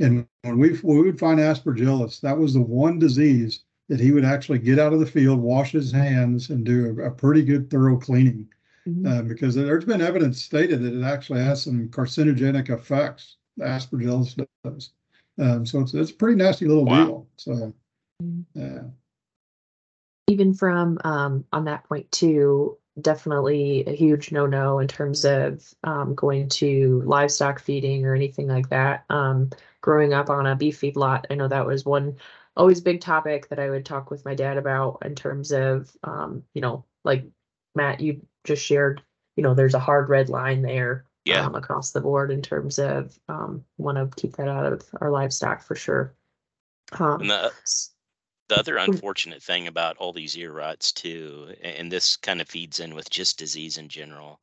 And 0.00 0.26
when 0.42 0.58
we, 0.58 0.76
when 0.78 0.98
we 0.98 1.04
would 1.04 1.20
find 1.20 1.38
aspergillus, 1.38 2.20
that 2.20 2.36
was 2.36 2.54
the 2.54 2.60
one 2.60 2.98
disease 2.98 3.60
that 3.88 4.00
he 4.00 4.10
would 4.12 4.24
actually 4.24 4.58
get 4.58 4.78
out 4.78 4.92
of 4.92 5.00
the 5.00 5.06
field, 5.06 5.38
wash 5.40 5.72
his 5.72 5.92
hands, 5.92 6.50
and 6.50 6.64
do 6.64 7.00
a, 7.00 7.08
a 7.08 7.10
pretty 7.10 7.44
good 7.44 7.70
thorough 7.70 7.98
cleaning 7.98 8.48
mm-hmm. 8.88 9.06
uh, 9.06 9.22
because 9.22 9.54
there's 9.54 9.84
been 9.84 10.00
evidence 10.00 10.42
stated 10.42 10.82
that 10.82 10.94
it 10.94 11.04
actually 11.04 11.40
has 11.40 11.62
some 11.62 11.88
carcinogenic 11.88 12.70
effects. 12.70 13.36
Aspergillus 13.60 14.44
does. 14.64 14.92
Um, 15.38 15.64
so 15.66 15.80
it's, 15.80 15.94
it's 15.94 16.10
a 16.10 16.14
pretty 16.14 16.36
nasty 16.36 16.66
little 16.66 16.84
wow. 16.84 17.04
deal. 17.04 17.28
So, 17.36 17.74
mm-hmm. 18.22 18.40
yeah. 18.54 18.82
Even 20.28 20.54
from 20.54 20.98
um, 21.04 21.44
on 21.52 21.64
that 21.64 21.84
point 21.84 22.10
too, 22.12 22.78
definitely 23.00 23.84
a 23.86 23.92
huge 23.92 24.32
no-no 24.32 24.78
in 24.78 24.88
terms 24.88 25.24
of 25.24 25.72
um, 25.84 26.14
going 26.14 26.48
to 26.48 27.02
livestock 27.04 27.60
feeding 27.60 28.04
or 28.04 28.14
anything 28.14 28.46
like 28.46 28.68
that. 28.70 29.04
Um, 29.10 29.50
growing 29.80 30.12
up 30.12 30.30
on 30.30 30.46
a 30.46 30.56
beef 30.56 30.78
feed 30.78 30.96
lot, 30.96 31.26
I 31.30 31.34
know 31.34 31.48
that 31.48 31.66
was 31.66 31.84
one 31.84 32.16
always 32.56 32.80
big 32.80 33.00
topic 33.00 33.48
that 33.48 33.58
I 33.58 33.70
would 33.70 33.86
talk 33.86 34.10
with 34.10 34.24
my 34.24 34.34
dad 34.34 34.56
about 34.56 34.98
in 35.04 35.14
terms 35.14 35.52
of, 35.52 35.90
um, 36.04 36.42
you 36.54 36.60
know, 36.60 36.84
like 37.04 37.24
Matt, 37.74 38.00
you 38.00 38.26
just 38.44 38.64
shared, 38.64 39.02
you 39.36 39.42
know, 39.42 39.54
there's 39.54 39.74
a 39.74 39.78
hard 39.78 40.08
red 40.08 40.28
line 40.28 40.62
there 40.62 41.06
Yeah. 41.24 41.44
um, 41.44 41.54
across 41.54 41.92
the 41.92 42.00
board 42.00 42.30
in 42.30 42.42
terms 42.42 42.78
of 42.78 43.18
um, 43.28 43.64
want 43.78 43.96
to 43.98 44.20
keep 44.20 44.36
that 44.36 44.48
out 44.48 44.72
of 44.72 44.82
our 45.00 45.10
livestock 45.10 45.62
for 45.62 45.74
sure. 45.74 46.14
Um, 46.98 47.20
And 47.20 47.30
the 47.30 47.54
the 48.48 48.56
other 48.56 48.76
Mm. 48.76 48.84
unfortunate 48.94 49.42
thing 49.42 49.68
about 49.68 49.96
all 49.98 50.12
these 50.12 50.36
ear 50.36 50.52
rots 50.52 50.90
too, 50.92 51.54
and 51.62 51.90
this 51.92 52.16
kind 52.16 52.40
of 52.40 52.48
feeds 52.48 52.80
in 52.80 52.94
with 52.94 53.08
just 53.10 53.38
disease 53.38 53.78
in 53.78 53.88
general, 53.88 54.40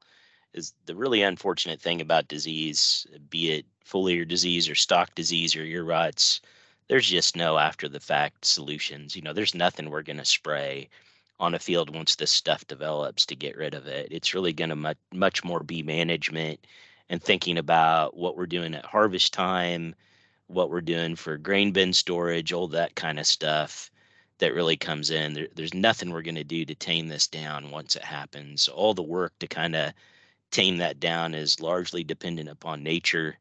is 0.53 0.73
the 0.86 0.95
really 0.95 1.23
unfortunate 1.23 1.81
thing 1.81 1.99
about 2.01 2.27
disease, 2.29 3.05
be 3.29 3.51
it 3.51 3.65
foliar 3.86 4.25
disease 4.27 4.69
or 4.69 4.75
stalk 4.75 5.13
disease 5.15 5.55
or 5.55 5.63
ear 5.63 5.83
rots, 5.83 6.41
there's 6.88 7.10
just 7.10 7.36
no 7.36 7.57
after 7.57 7.89
the 7.89 7.99
fact 7.99 8.45
solutions. 8.45 9.15
You 9.15 9.21
know, 9.23 9.33
there's 9.33 9.53
nothing 9.55 9.89
we're 9.89 10.03
going 10.03 10.17
to 10.17 10.25
spray 10.25 10.89
on 11.39 11.54
a 11.54 11.60
field 11.60 11.93
once 11.93 12.15
this 12.15 12.32
stuff 12.32 12.65
develops 12.67 13.26
to 13.28 13.36
get 13.36 13.58
rid 13.58 13.73
of 13.73 13.88
it. 13.88 14.08
It's 14.12 14.34
really 14.34 14.54
going 14.54 14.69
to 14.69 14.76
much, 14.76 14.97
much 15.13 15.43
more 15.43 15.62
be 15.62 15.84
management 15.84 16.65
and 17.10 17.21
thinking 17.21 17.58
about 17.58 18.17
what 18.17 18.36
we're 18.36 18.47
doing 18.47 18.73
at 18.73 18.86
harvest 18.86 19.34
time, 19.34 19.95
what 20.47 20.69
we're 20.69 20.82
doing 20.82 21.15
for 21.15 21.38
grain 21.38 21.71
bin 21.71 21.93
storage, 21.93 22.54
all 22.54 22.67
that 22.69 22.95
kind 22.95 23.19
of 23.19 23.28
stuff 23.28 23.91
that 24.39 24.54
really 24.54 24.78
comes 24.78 25.10
in. 25.12 25.34
There, 25.34 25.47
there's 25.56 25.73
nothing 25.73 26.10
we're 26.10 26.21
going 26.21 26.36
to 26.36 26.43
do 26.43 26.65
to 26.65 26.76
tame 26.76 27.08
this 27.08 27.28
down 27.28 27.71
once 27.71 27.95
it 27.95 28.04
happens. 28.04 28.67
All 28.67 28.93
the 28.93 29.04
work 29.04 29.38
to 29.39 29.47
kind 29.47 29.76
of 29.76 29.93
tame 30.52 30.78
that 30.78 31.00
down 31.00 31.34
is 31.34 31.62
largely 31.62 32.04
dependent 32.04 32.50
upon 32.50 32.84
nature 32.84 33.38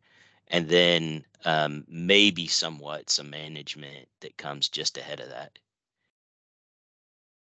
and 0.48 0.68
then 0.68 1.24
um, 1.44 1.84
maybe 1.88 2.46
somewhat 2.46 3.10
some 3.10 3.30
management 3.30 4.08
that 4.20 4.36
comes 4.36 4.68
just 4.68 4.98
ahead 4.98 5.20
of 5.20 5.28
that. 5.30 5.58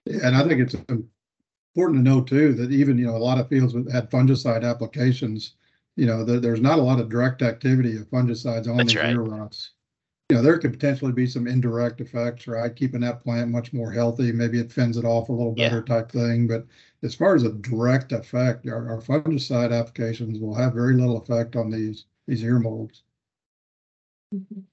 And 0.09 0.35
I 0.35 0.47
think 0.47 0.61
it's 0.61 0.75
important 0.75 1.99
to 1.99 2.03
know 2.03 2.23
too, 2.23 2.55
that 2.55 2.73
even, 2.73 2.99
you 2.99 3.07
know, 3.07 3.17
a 3.17 3.19
lot 3.19 3.39
of 3.39 3.49
fields 3.49 3.75
that 3.75 3.91
had 3.93 4.11
fungicide 4.11 4.69
applications, 4.69 5.55
you 5.97 6.07
know, 6.07 6.25
there, 6.25 6.41
there's 6.41 6.61
not 6.61 6.79
a 6.79 6.83
lot 6.83 6.99
of 6.99 7.09
direct 7.09 7.43
activity 7.43 7.97
of 7.97 8.09
fungicides 8.11 8.69
on 8.69 8.79
That's 8.79 8.95
these 8.95 9.03
right. 9.03 9.13
ear 9.13 9.23
rots. 9.23 9.73
You 10.31 10.37
know, 10.37 10.43
there 10.43 10.59
could 10.59 10.73
potentially 10.73 11.13
be 11.13 11.27
some 11.27 11.47
indirect 11.47 12.01
effects, 12.01 12.47
right? 12.47 12.75
Keeping 12.75 13.01
that 13.01 13.23
plant 13.23 13.51
much 13.51 13.73
more 13.73 13.91
healthy, 13.91 14.31
maybe 14.33 14.59
it 14.59 14.73
fends 14.73 14.97
it 14.97 15.05
off 15.05 15.29
a 15.29 15.33
little 15.33 15.55
Yeah. 15.57 15.69
better 15.69 15.83
type 15.83 16.11
thing. 16.11 16.47
But 16.47 16.67
as 17.03 17.15
far 17.15 17.35
as 17.35 17.45
a 17.45 17.53
direct 17.53 18.13
effect, 18.13 18.67
our, 18.67 18.89
our 18.91 19.01
fungicide 19.01 19.73
applications 19.73 20.39
will 20.39 20.55
have 20.55 20.75
very 20.75 20.95
little 20.95 21.17
effect 21.19 21.57
on 21.57 21.71
these, 21.71 22.05
these 22.27 22.43
ear 22.43 22.59
molds. 22.59 23.03
Mhm. 24.35 24.65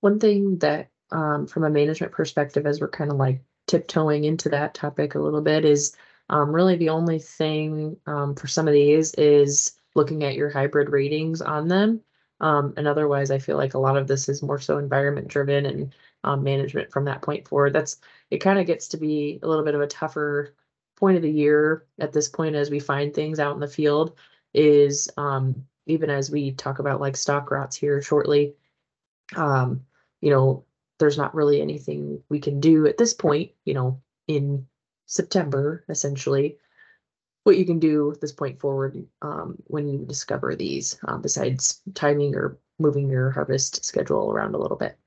One 0.00 0.18
thing 0.18 0.58
that, 0.58 0.88
um, 1.10 1.46
from 1.46 1.64
a 1.64 1.70
management 1.70 2.12
perspective, 2.12 2.66
as 2.66 2.80
we're 2.80 2.88
kind 2.88 3.10
of 3.10 3.18
like 3.18 3.42
tiptoeing 3.66 4.24
into 4.24 4.48
that 4.50 4.74
topic 4.74 5.14
a 5.14 5.20
little 5.20 5.40
bit, 5.40 5.64
is 5.64 5.96
um, 6.30 6.54
really 6.54 6.76
the 6.76 6.88
only 6.88 7.18
thing 7.18 7.96
um, 8.06 8.34
for 8.34 8.46
some 8.46 8.66
of 8.66 8.74
these 8.74 9.14
is 9.14 9.72
looking 9.94 10.24
at 10.24 10.34
your 10.34 10.50
hybrid 10.50 10.90
ratings 10.90 11.40
on 11.42 11.68
them. 11.68 12.00
Um, 12.40 12.74
and 12.76 12.86
otherwise, 12.88 13.30
I 13.30 13.38
feel 13.38 13.56
like 13.56 13.74
a 13.74 13.78
lot 13.78 13.96
of 13.96 14.06
this 14.06 14.28
is 14.28 14.42
more 14.42 14.58
so 14.58 14.78
environment 14.78 15.28
driven 15.28 15.66
and 15.66 15.94
um, 16.24 16.42
management 16.42 16.90
from 16.90 17.04
that 17.04 17.22
point 17.22 17.46
forward. 17.46 17.72
That's 17.72 17.98
it. 18.30 18.38
Kind 18.38 18.58
of 18.58 18.66
gets 18.66 18.88
to 18.88 18.96
be 18.96 19.38
a 19.42 19.46
little 19.46 19.64
bit 19.64 19.74
of 19.74 19.80
a 19.80 19.86
tougher 19.86 20.54
point 20.96 21.16
of 21.16 21.22
the 21.22 21.30
year 21.30 21.86
at 21.98 22.12
this 22.12 22.28
point 22.28 22.56
as 22.56 22.70
we 22.70 22.80
find 22.80 23.14
things 23.14 23.38
out 23.38 23.54
in 23.54 23.60
the 23.60 23.68
field. 23.68 24.18
Is 24.52 25.08
um, 25.16 25.64
even 25.86 26.10
as 26.10 26.30
we 26.30 26.52
talk 26.52 26.78
about 26.78 27.00
like 27.00 27.16
stalk 27.16 27.50
rots 27.50 27.76
here 27.76 28.02
shortly 28.02 28.54
um, 29.36 29.84
you 30.20 30.30
know, 30.30 30.64
there's 30.98 31.18
not 31.18 31.34
really 31.34 31.60
anything 31.60 32.22
we 32.28 32.38
can 32.38 32.60
do 32.60 32.86
at 32.86 32.98
this 32.98 33.14
point, 33.14 33.52
you 33.64 33.74
know, 33.74 34.00
in 34.28 34.66
September, 35.06 35.84
essentially. 35.88 36.58
What 37.44 37.58
you 37.58 37.66
can 37.66 37.78
do 37.78 38.10
at 38.10 38.20
this 38.20 38.32
point 38.32 38.60
forward, 38.60 39.04
um, 39.20 39.56
when 39.64 39.86
you 39.86 39.98
discover 40.06 40.56
these, 40.56 40.98
um, 41.06 41.20
besides 41.20 41.82
timing 41.94 42.34
or 42.34 42.58
moving 42.78 43.10
your 43.10 43.30
harvest 43.30 43.84
schedule 43.84 44.30
around 44.30 44.54
a 44.54 44.58
little 44.58 44.76
bit. 44.76 44.98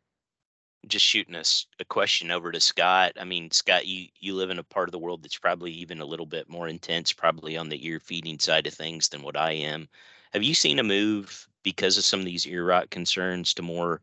Just 0.88 1.06
shooting 1.06 1.36
us 1.36 1.65
a 1.80 1.86
question 1.86 2.30
over 2.32 2.52
to 2.52 2.60
Scott. 2.60 3.13
I 3.19 3.23
mean, 3.23 3.50
Scott, 3.52 3.88
you 3.88 4.08
you 4.19 4.36
live 4.36 4.52
in 4.52 4.60
a 4.60 4.63
part 4.63 4.88
of 4.88 4.91
the 4.91 5.00
world 5.00 5.23
that's 5.23 5.38
probably 5.38 5.71
even 5.71 6.00
a 6.00 6.06
little 6.06 6.26
bit 6.26 6.47
more 6.47 6.67
intense, 6.67 7.12
probably 7.12 7.58
on 7.58 7.69
the 7.69 7.86
ear 7.86 8.00
feeding 8.00 8.39
side 8.39 8.67
of 8.67 8.73
things 8.73 9.10
than 9.10 9.23
what 9.23 9.36
I 9.36 9.54
am. 9.54 9.89
Have 10.32 10.43
you 10.43 10.54
seen 10.54 10.80
a 10.80 10.84
move 10.84 11.47
because 11.63 11.97
of 11.97 12.06
some 12.06 12.19
of 12.19 12.26
these 12.26 12.45
ear 12.45 12.63
rot 12.63 12.89
concerns 12.89 13.54
to 13.56 13.62
more 13.63 14.02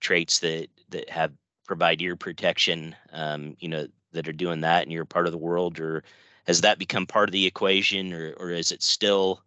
traits 0.00 0.40
that 0.40 0.68
that 0.88 1.08
have 1.08 1.32
provide 1.66 2.02
ear 2.02 2.16
protection? 2.16 2.96
Um, 3.12 3.56
you 3.60 3.68
know, 3.68 3.86
that 4.12 4.28
are 4.28 4.32
doing 4.32 4.62
that 4.62 4.84
in 4.84 4.90
your 4.90 5.04
part 5.04 5.26
of 5.26 5.32
the 5.32 5.38
world, 5.38 5.78
or 5.78 6.02
has 6.46 6.62
that 6.62 6.78
become 6.78 7.06
part 7.06 7.28
of 7.28 7.32
the 7.32 7.46
equation, 7.46 8.12
or 8.12 8.34
or 8.38 8.50
is 8.50 8.72
it 8.72 8.82
still 8.82 9.42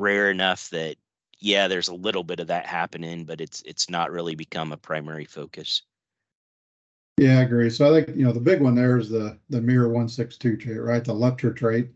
rare 0.00 0.30
enough 0.30 0.68
that 0.70 0.96
yeah, 1.38 1.68
there's 1.68 1.88
a 1.88 1.94
little 1.94 2.24
bit 2.24 2.40
of 2.40 2.46
that 2.48 2.66
happening, 2.66 3.24
but 3.24 3.40
it's 3.40 3.62
it's 3.62 3.90
not 3.90 4.10
really 4.10 4.34
become 4.34 4.72
a 4.72 4.76
primary 4.76 5.24
focus. 5.24 5.82
Yeah, 7.18 7.38
I 7.38 7.42
agree. 7.42 7.70
So 7.70 7.88
I 7.94 8.04
think, 8.04 8.16
you 8.16 8.24
know, 8.24 8.32
the 8.32 8.40
big 8.40 8.60
one 8.60 8.74
there 8.74 8.98
is 8.98 9.08
the, 9.08 9.38
the 9.48 9.60
mirror 9.60 9.88
one 9.88 10.08
six 10.08 10.36
two 10.36 10.56
trait, 10.56 10.80
right? 10.80 11.02
The 11.02 11.14
leptra 11.14 11.56
trait. 11.56 11.88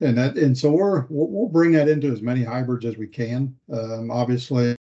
And 0.00 0.16
that, 0.18 0.36
and 0.36 0.56
so 0.56 0.70
we're, 0.70 1.06
we'll, 1.08 1.26
we'll 1.28 1.48
bring 1.48 1.72
that 1.72 1.88
into 1.88 2.12
as 2.12 2.20
many 2.20 2.44
hybrids 2.44 2.84
as 2.84 2.98
we 2.98 3.06
can. 3.06 3.56
Um, 3.72 4.10
obviously, 4.10 4.76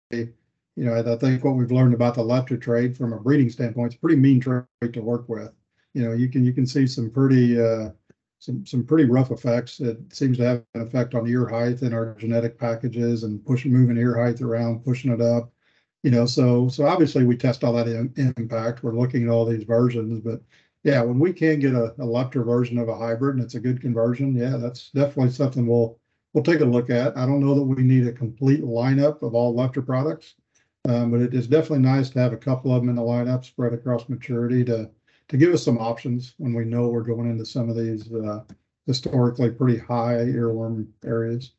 you 0.76 0.86
know, 0.86 0.96
I 0.96 1.16
think 1.18 1.44
what 1.44 1.56
we've 1.56 1.72
learned 1.72 1.94
about 1.94 2.16
the 2.16 2.22
leptra 2.22 2.62
trait 2.62 2.98
from 2.98 3.14
a 3.14 3.20
breeding 3.20 3.50
standpoint, 3.50 3.94
it's 3.94 3.96
a 3.96 4.00
pretty 4.00 4.18
mean 4.18 4.40
trait 4.40 4.66
to 4.94 5.02
work 5.02 5.30
with. 5.30 5.52
You 5.94 6.04
know, 6.04 6.14
you 6.14 6.30
can, 6.30 6.44
you 6.44 6.54
can 6.54 6.68
see 6.68 6.86
some 6.86 7.10
pretty, 7.10 7.60
uh, 7.60 7.92
some, 8.40 8.66
some 8.66 8.86
pretty 8.86 9.06
rough 9.06 9.32
effects. 9.32 9.80
It 9.80 9.98
seems 10.14 10.38
to 10.38 10.46
have 10.46 10.64
an 10.74 10.82
effect 10.82 11.16
on 11.16 11.28
ear 11.28 11.48
height 11.48 11.82
in 11.82 11.94
our 11.94 12.16
genetic 12.16 12.60
packages 12.60 13.24
and 13.24 13.46
pushing, 13.46 13.72
moving 13.72 13.98
ear 13.98 14.22
height 14.22 14.42
around, 14.42 14.84
pushing 14.84 15.12
it 15.12 15.22
up 15.22 15.52
you 16.06 16.12
know, 16.12 16.28
so 16.28 16.70
so 16.70 16.86
obviously 16.86 17.24
we 17.26 17.36
test 17.36 17.64
all 17.64 17.74
that 17.74 17.88
in, 17.88 18.14
impact. 18.38 18.84
We're 18.84 18.96
looking 18.96 19.24
at 19.24 19.30
all 19.30 19.44
these 19.44 19.64
versions, 19.64 20.20
but 20.20 20.40
yeah, 20.84 21.02
when 21.02 21.18
we 21.18 21.34
can 21.34 21.60
get 21.60 21.74
a, 21.74 21.86
a 21.94 22.06
Leptra 22.06 22.46
version 22.46 22.78
of 22.78 22.90
a 22.90 22.96
hybrid 22.96 23.38
and 23.38 23.44
it's 23.44 23.56
a 23.56 23.60
good 23.60 23.82
conversion, 23.82 24.36
yeah, 24.36 24.58
that's 24.58 24.92
definitely 24.92 25.32
something 25.32 25.66
we'll 25.66 26.00
we'll 26.34 26.44
take 26.44 26.60
a 26.60 26.66
look 26.66 26.92
at. 26.92 27.18
I 27.18 27.26
don't 27.26 27.40
know 27.40 27.56
that 27.56 27.64
we 27.64 27.82
need 27.82 28.06
a 28.06 28.12
complete 28.12 28.62
lineup 28.62 29.24
of 29.24 29.34
all 29.34 29.56
Leptra 29.56 29.84
products, 29.84 30.36
um, 30.88 31.12
but 31.12 31.22
it 31.22 31.34
is 31.34 31.48
definitely 31.48 31.80
nice 31.80 32.10
to 32.12 32.20
have 32.20 32.34
a 32.34 32.38
couple 32.38 32.74
of 32.74 32.82
them 32.82 32.90
in 32.90 32.96
the 32.96 33.02
lineup 33.02 33.44
spread 33.44 33.74
across 33.74 34.08
maturity 34.10 34.64
to 34.66 34.90
to 35.28 35.38
give 35.38 35.54
us 35.54 35.64
some 35.64 35.80
options 35.80 36.36
when 36.38 36.54
we 36.54 36.66
know 36.66 36.88
we're 36.88 37.02
going 37.02 37.30
into 37.30 37.46
some 37.46 37.68
of 37.68 37.76
these 37.76 38.14
uh, 38.14 38.44
historically 38.86 39.50
pretty 39.50 39.80
high 39.80 40.18
earworm 40.18 40.86
areas. 41.04 41.54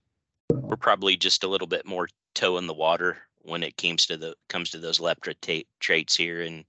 We're 0.52 0.76
probably 0.76 1.16
just 1.16 1.42
a 1.42 1.48
little 1.48 1.66
bit 1.66 1.84
more 1.84 2.08
toe 2.34 2.58
in 2.58 2.68
the 2.68 2.74
water 2.74 3.18
when 3.42 3.64
it 3.64 3.76
comes 3.76 4.06
to 4.06 4.16
the 4.16 4.36
comes 4.48 4.70
to 4.70 4.78
those 4.78 4.98
leptra 4.98 5.34
ta- 5.40 5.68
traits 5.80 6.14
here 6.16 6.42
in 6.42 6.64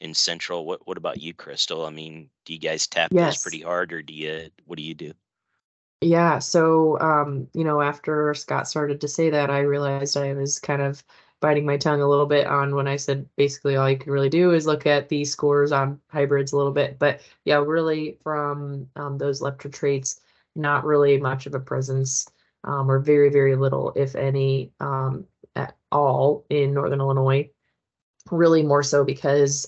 in 0.00 0.14
central. 0.14 0.64
What 0.64 0.86
what 0.86 0.96
about 0.96 1.20
you, 1.20 1.34
Crystal? 1.34 1.84
I 1.84 1.90
mean, 1.90 2.30
do 2.46 2.54
you 2.54 2.58
guys 2.58 2.86
tap 2.86 3.12
Yes. 3.12 3.34
those 3.34 3.42
pretty 3.42 3.60
hard, 3.60 3.92
or 3.92 4.00
do 4.00 4.14
you 4.14 4.50
what 4.64 4.78
do 4.78 4.82
you 4.82 4.94
do? 4.94 5.12
Yeah, 6.00 6.38
so 6.38 6.98
um, 7.00 7.48
you 7.54 7.64
know, 7.64 7.82
after 7.82 8.32
Scott 8.34 8.68
started 8.68 9.00
to 9.00 9.08
say 9.08 9.30
that, 9.30 9.50
I 9.50 9.60
realized 9.60 10.16
I 10.16 10.32
was 10.32 10.58
kind 10.60 10.80
of 10.80 11.02
biting 11.40 11.64
my 11.64 11.76
tongue 11.76 12.00
a 12.00 12.08
little 12.08 12.26
bit 12.26 12.46
on 12.46 12.74
when 12.74 12.88
I 12.88 12.96
said 12.96 13.28
basically 13.36 13.76
all 13.76 13.88
you 13.88 13.96
can 13.96 14.12
really 14.12 14.28
do 14.28 14.52
is 14.52 14.66
look 14.66 14.86
at 14.86 15.08
the 15.08 15.24
scores 15.24 15.72
on 15.72 16.00
hybrids 16.08 16.52
a 16.52 16.56
little 16.56 16.72
bit. 16.72 16.98
But 16.98 17.20
yeah, 17.44 17.62
really 17.64 18.18
from 18.22 18.88
um, 18.96 19.18
those 19.18 19.40
leptra 19.40 19.72
traits, 19.72 20.20
not 20.56 20.84
really 20.84 21.18
much 21.18 21.46
of 21.46 21.54
a 21.54 21.60
presence, 21.60 22.28
um, 22.64 22.90
or 22.90 22.98
very, 22.98 23.30
very 23.30 23.56
little, 23.56 23.92
if 23.94 24.16
any, 24.16 24.72
um, 24.80 25.26
at 25.54 25.76
all 25.92 26.44
in 26.50 26.74
Northern 26.74 27.00
Illinois. 27.00 27.48
Really 28.30 28.62
more 28.62 28.82
so 28.82 29.04
because 29.04 29.66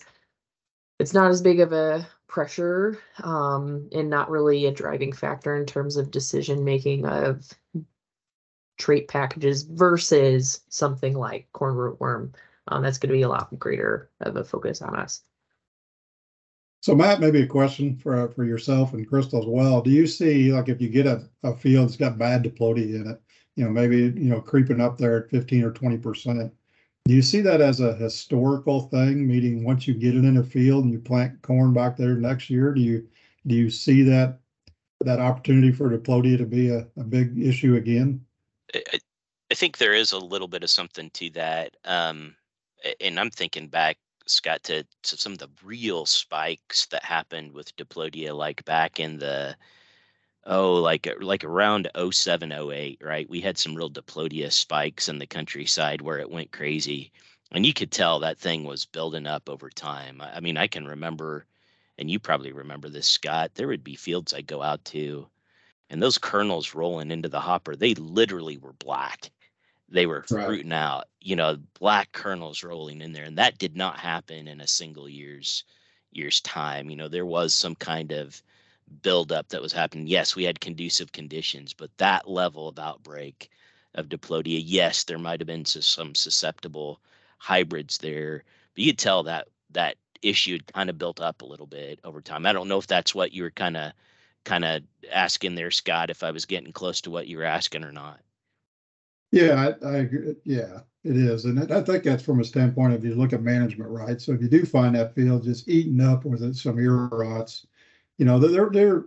it's 0.99 1.15
not 1.15 1.31
as 1.31 1.41
big 1.41 1.61
of 1.61 1.73
a 1.73 2.07
pressure 2.27 2.99
um, 3.23 3.89
and 3.93 4.11
not 4.11 4.31
really 4.31 4.67
a 4.67 4.73
driving 4.73 5.13
factor 5.13 5.57
in 5.57 5.67
terms 5.67 5.97
of 5.97 6.11
decision 6.11 6.65
making 6.65 7.07
of 7.07 7.49
trait 8.81 9.07
packages 9.09 9.62
versus 9.62 10.62
something 10.69 11.14
like 11.14 11.47
corn 11.53 11.77
rootworm. 11.77 12.35
Um, 12.69 12.83
that's 12.83 12.99
going 12.99 13.11
to 13.11 13.16
be 13.16 13.23
a 13.23 13.29
lot 13.29 13.57
greater 13.59 14.11
of 14.21 14.37
a 14.37 14.45
focus 14.45 14.83
on 14.83 14.97
us. 14.97 15.23
So 16.83 16.95
Matt, 16.95 17.21
maybe 17.21 17.43
a 17.43 17.47
question 17.47 17.95
for 17.97 18.29
for 18.31 18.45
yourself 18.45 18.95
and 18.95 19.07
Crystal 19.07 19.40
as 19.40 19.47
well. 19.47 19.83
Do 19.83 19.90
you 19.90 20.07
see 20.07 20.53
like 20.53 20.69
if 20.69 20.81
you 20.81 20.88
get 20.88 21.07
a, 21.07 21.29
a 21.43 21.55
field 21.55 21.88
that's 21.88 21.97
got 21.97 22.16
bad 22.16 22.43
diplodia 22.43 22.97
in 22.97 23.07
it, 23.07 23.21
you 23.57 23.64
know, 23.64 23.71
maybe 23.71 23.97
you 23.99 24.31
know 24.31 24.40
creeping 24.40 24.81
up 24.81 24.97
there 24.97 25.19
at 25.19 25.31
15 25.31 25.64
or 25.64 25.73
20 25.73 25.99
percent, 25.99 26.53
do 27.05 27.14
you 27.14 27.21
see 27.21 27.43
that 27.43 27.61
as 27.61 27.81
a 27.81 27.95
historical 27.97 28.88
thing? 28.88 29.27
Meaning 29.27 29.62
once 29.62 29.87
you 29.87 29.93
get 29.93 30.16
it 30.16 30.25
in 30.25 30.38
a 30.38 30.43
field 30.43 30.85
and 30.85 30.93
you 30.93 31.01
plant 31.01 31.43
corn 31.43 31.75
back 31.75 31.99
there 31.99 32.14
next 32.16 32.49
year, 32.49 32.73
do 32.73 32.81
you 32.81 33.07
do 33.47 33.55
you 33.55 33.69
see 33.69 34.03
that 34.05 34.38
that 35.03 35.21
opportunity 35.21 35.73
for 35.73 35.90
diplodia 35.90 36.38
to 36.38 36.47
be 36.47 36.71
a, 36.71 36.87
a 36.97 37.05
big 37.05 37.38
issue 37.38 37.77
again? 37.77 38.25
I, 38.75 39.01
I 39.51 39.55
think 39.55 39.79
there 39.79 39.95
is 39.95 40.13
a 40.13 40.19
little 40.19 40.49
bit 40.49 40.63
of 40.63 40.71
something 40.71 41.11
to 41.11 41.31
that. 41.31 41.77
Um, 41.85 42.37
and 43.01 43.19
I'm 43.19 43.31
thinking 43.31 43.69
back, 43.69 43.99
Scott, 44.27 44.63
to, 44.65 44.85
to 45.03 45.17
some 45.17 45.33
of 45.33 45.39
the 45.39 45.51
real 45.65 46.07
spikes 46.07 46.87
that 46.87 47.05
happened 47.05 47.53
with 47.53 47.75
diplodia, 47.77 48.35
like 48.35 48.65
back 48.65 49.01
in 49.01 49.19
the 49.19 49.57
oh 50.47 50.75
like 50.75 51.07
like 51.21 51.45
around 51.45 51.89
07 52.11 52.51
08 52.51 52.99
right 53.03 53.29
we 53.29 53.41
had 53.41 53.59
some 53.59 53.75
real 53.75 53.91
diplodia 53.91 54.51
spikes 54.51 55.09
in 55.09 55.19
the 55.19 55.27
countryside 55.27 56.01
where 56.01 56.19
it 56.19 56.31
went 56.31 56.51
crazy 56.51 57.13
and 57.53 57.67
you 57.67 57.75
could 57.75 57.91
tell 57.91 58.19
that 58.19 58.39
thing 58.39 58.65
was 58.65 58.87
building 58.87 59.27
up 59.27 59.49
over 59.51 59.69
time 59.69 60.23
i 60.35 60.41
mean 60.41 60.57
i 60.57 60.67
can 60.67 60.87
remember 60.87 61.45
and 61.99 62.11
you 62.11 62.19
probably 62.19 62.53
remember 62.53 62.89
this 62.89 63.07
scott 63.07 63.51
there 63.55 63.69
would 63.69 63.85
be 63.85 63.95
fields 63.95 64.33
i'd 64.33 64.47
go 64.47 64.63
out 64.63 64.83
to 64.85 65.29
and 65.90 66.03
those 66.03 66.18
kernels 66.18 66.74
rolling 66.74 67.11
into 67.11 67.29
the 67.29 67.40
hopper 67.40 67.76
they 67.76 67.94
literally 67.94 68.57
were 68.59 68.72
black 68.74 69.31
they 69.88 70.07
were 70.07 70.24
right. 70.31 70.46
fruiting 70.46 70.72
out 70.72 71.05
you 71.20 71.37
know 71.37 71.57
black 71.79 72.11
kernels 72.12 72.62
rolling 72.62 73.00
in 73.00 73.12
there 73.12 73.24
and 73.24 73.38
that 73.38 73.59
did 73.59 73.76
not 73.76 73.98
happen 73.98 74.48
in 74.48 74.61
a 74.61 74.66
single 74.66 75.09
year's 75.09 75.64
year's 76.12 76.40
time 76.40 76.90
you 76.90 76.96
know 76.96 77.09
there 77.09 77.26
was 77.26 77.55
some 77.55 77.74
kind 77.74 78.12
of 78.12 78.42
buildup 79.03 79.48
that 79.48 79.62
was 79.62 79.72
happening. 79.72 80.07
Yes, 80.07 80.37
we 80.37 80.44
had 80.44 80.61
conducive 80.61 81.12
conditions, 81.12 81.72
but 81.72 81.96
that 81.98 82.29
level 82.29 82.68
of 82.68 82.79
outbreak 82.79 83.50
of 83.94 84.09
diplodia, 84.09 84.59
yes, 84.59 85.05
there 85.05 85.18
might 85.18 85.40
have 85.40 85.46
been 85.46 85.64
some 85.64 86.14
susceptible 86.14 87.00
hybrids 87.38 87.98
there, 87.98 88.44
but 88.74 88.85
you 88.85 88.92
could 88.92 88.98
tell 88.98 89.22
that 89.24 89.48
that 89.70 89.96
issue 90.22 90.53
had 90.53 90.72
kind 90.72 90.90
of 90.90 90.98
built 90.98 91.20
up 91.20 91.42
a 91.42 91.46
little 91.46 91.66
bit 91.66 91.98
over 92.05 92.20
time. 92.20 92.44
I 92.44 92.53
don't 92.53 92.68
know 92.68 92.79
if 92.79 92.87
that's 92.87 93.14
what 93.14 93.33
you 93.33 93.42
were 93.42 93.50
kind 93.50 93.76
of 93.76 93.92
kind 94.44 94.64
of 94.64 94.83
asking 95.12 95.55
there, 95.55 95.70
Scott, 95.70 96.11
if 96.11 96.22
I 96.22 96.31
was 96.31 96.46
getting 96.46 96.72
close 96.72 97.00
to 97.03 97.11
what 97.11 97.26
you 97.26 97.38
were 97.38 97.44
asking 97.44 97.85
or 97.85 97.92
not. 97.92 98.20
Yeah, 99.33 99.74
I, 99.83 99.87
I 99.87 99.96
agree. 99.98 100.35
Yeah, 100.44 100.81
it 101.05 101.16
is, 101.16 101.44
and 101.44 101.72
I 101.72 101.83
think 101.83 102.03
that's 102.05 102.22
from 102.22 102.40
a 102.40 102.44
standpoint 102.44 102.94
of 102.94 103.05
you 103.05 103.14
look 103.14 103.33
at 103.33 103.42
management, 103.42 103.90
right? 103.90 104.20
So 104.20 104.33
if 104.33 104.42
you 104.42 104.48
do 104.48 104.64
find 104.66 104.94
that 104.96 105.14
field 105.14 105.44
just 105.44 105.68
eaten 105.68 106.00
up 106.00 106.24
with 106.24 106.57
some 106.57 106.81
ear 106.81 107.07
rots, 107.07 107.66
you 108.18 108.24
know, 108.24 108.38
there 108.38 108.70
there 108.70 109.05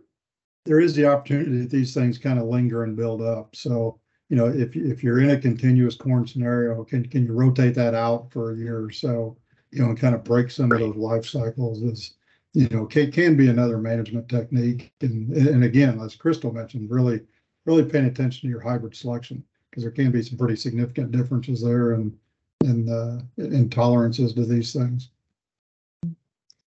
there 0.66 0.80
is 0.80 0.96
the 0.96 1.06
opportunity 1.06 1.60
that 1.60 1.70
these 1.70 1.94
things 1.94 2.18
kind 2.18 2.40
of 2.40 2.46
linger 2.46 2.84
and 2.84 2.96
build 2.96 3.22
up. 3.22 3.56
So, 3.56 4.00
you 4.30 4.38
know, 4.38 4.48
if 4.48 4.76
if 4.76 5.04
you're 5.04 5.20
in 5.20 5.32
a 5.32 5.40
continuous 5.40 5.96
corn 5.96 6.26
scenario, 6.26 6.84
can 6.86 7.06
can 7.06 7.26
you 7.26 7.34
rotate 7.34 7.76
that 7.76 7.94
out 7.94 8.32
for 8.32 8.54
a 8.54 8.58
year 8.58 8.86
or 8.86 8.92
so, 8.92 9.38
you 9.72 9.82
know, 9.82 9.90
and 9.90 10.00
kind 10.00 10.16
of 10.16 10.24
break 10.24 10.52
some 10.52 10.72
of 10.72 10.80
those 10.80 10.96
life 10.96 11.26
cycles 11.26 11.82
is, 11.82 12.14
you 12.54 12.70
know, 12.70 12.86
can, 12.86 13.12
can 13.12 13.36
be 13.36 13.50
another 13.50 13.78
management 13.78 14.30
technique. 14.30 14.94
And 15.02 15.32
and 15.36 15.64
again, 15.64 16.00
as 16.00 16.16
Crystal 16.16 16.54
mentioned, 16.54 16.90
really 16.90 17.22
really 17.66 17.84
paying 17.84 18.06
attention 18.06 18.42
to 18.42 18.48
your 18.48 18.60
hybrid 18.60 18.96
selection 18.96 19.44
because 19.70 19.84
there 19.84 19.92
can 19.92 20.12
be 20.12 20.22
some 20.22 20.38
pretty 20.38 20.56
significant 20.56 21.12
differences 21.12 21.64
there 21.64 21.94
and 21.94 22.16
and 22.64 22.90
uh, 22.90 23.18
intolerances 23.38 24.34
to 24.36 24.46
these 24.46 24.74
things. 24.74 25.10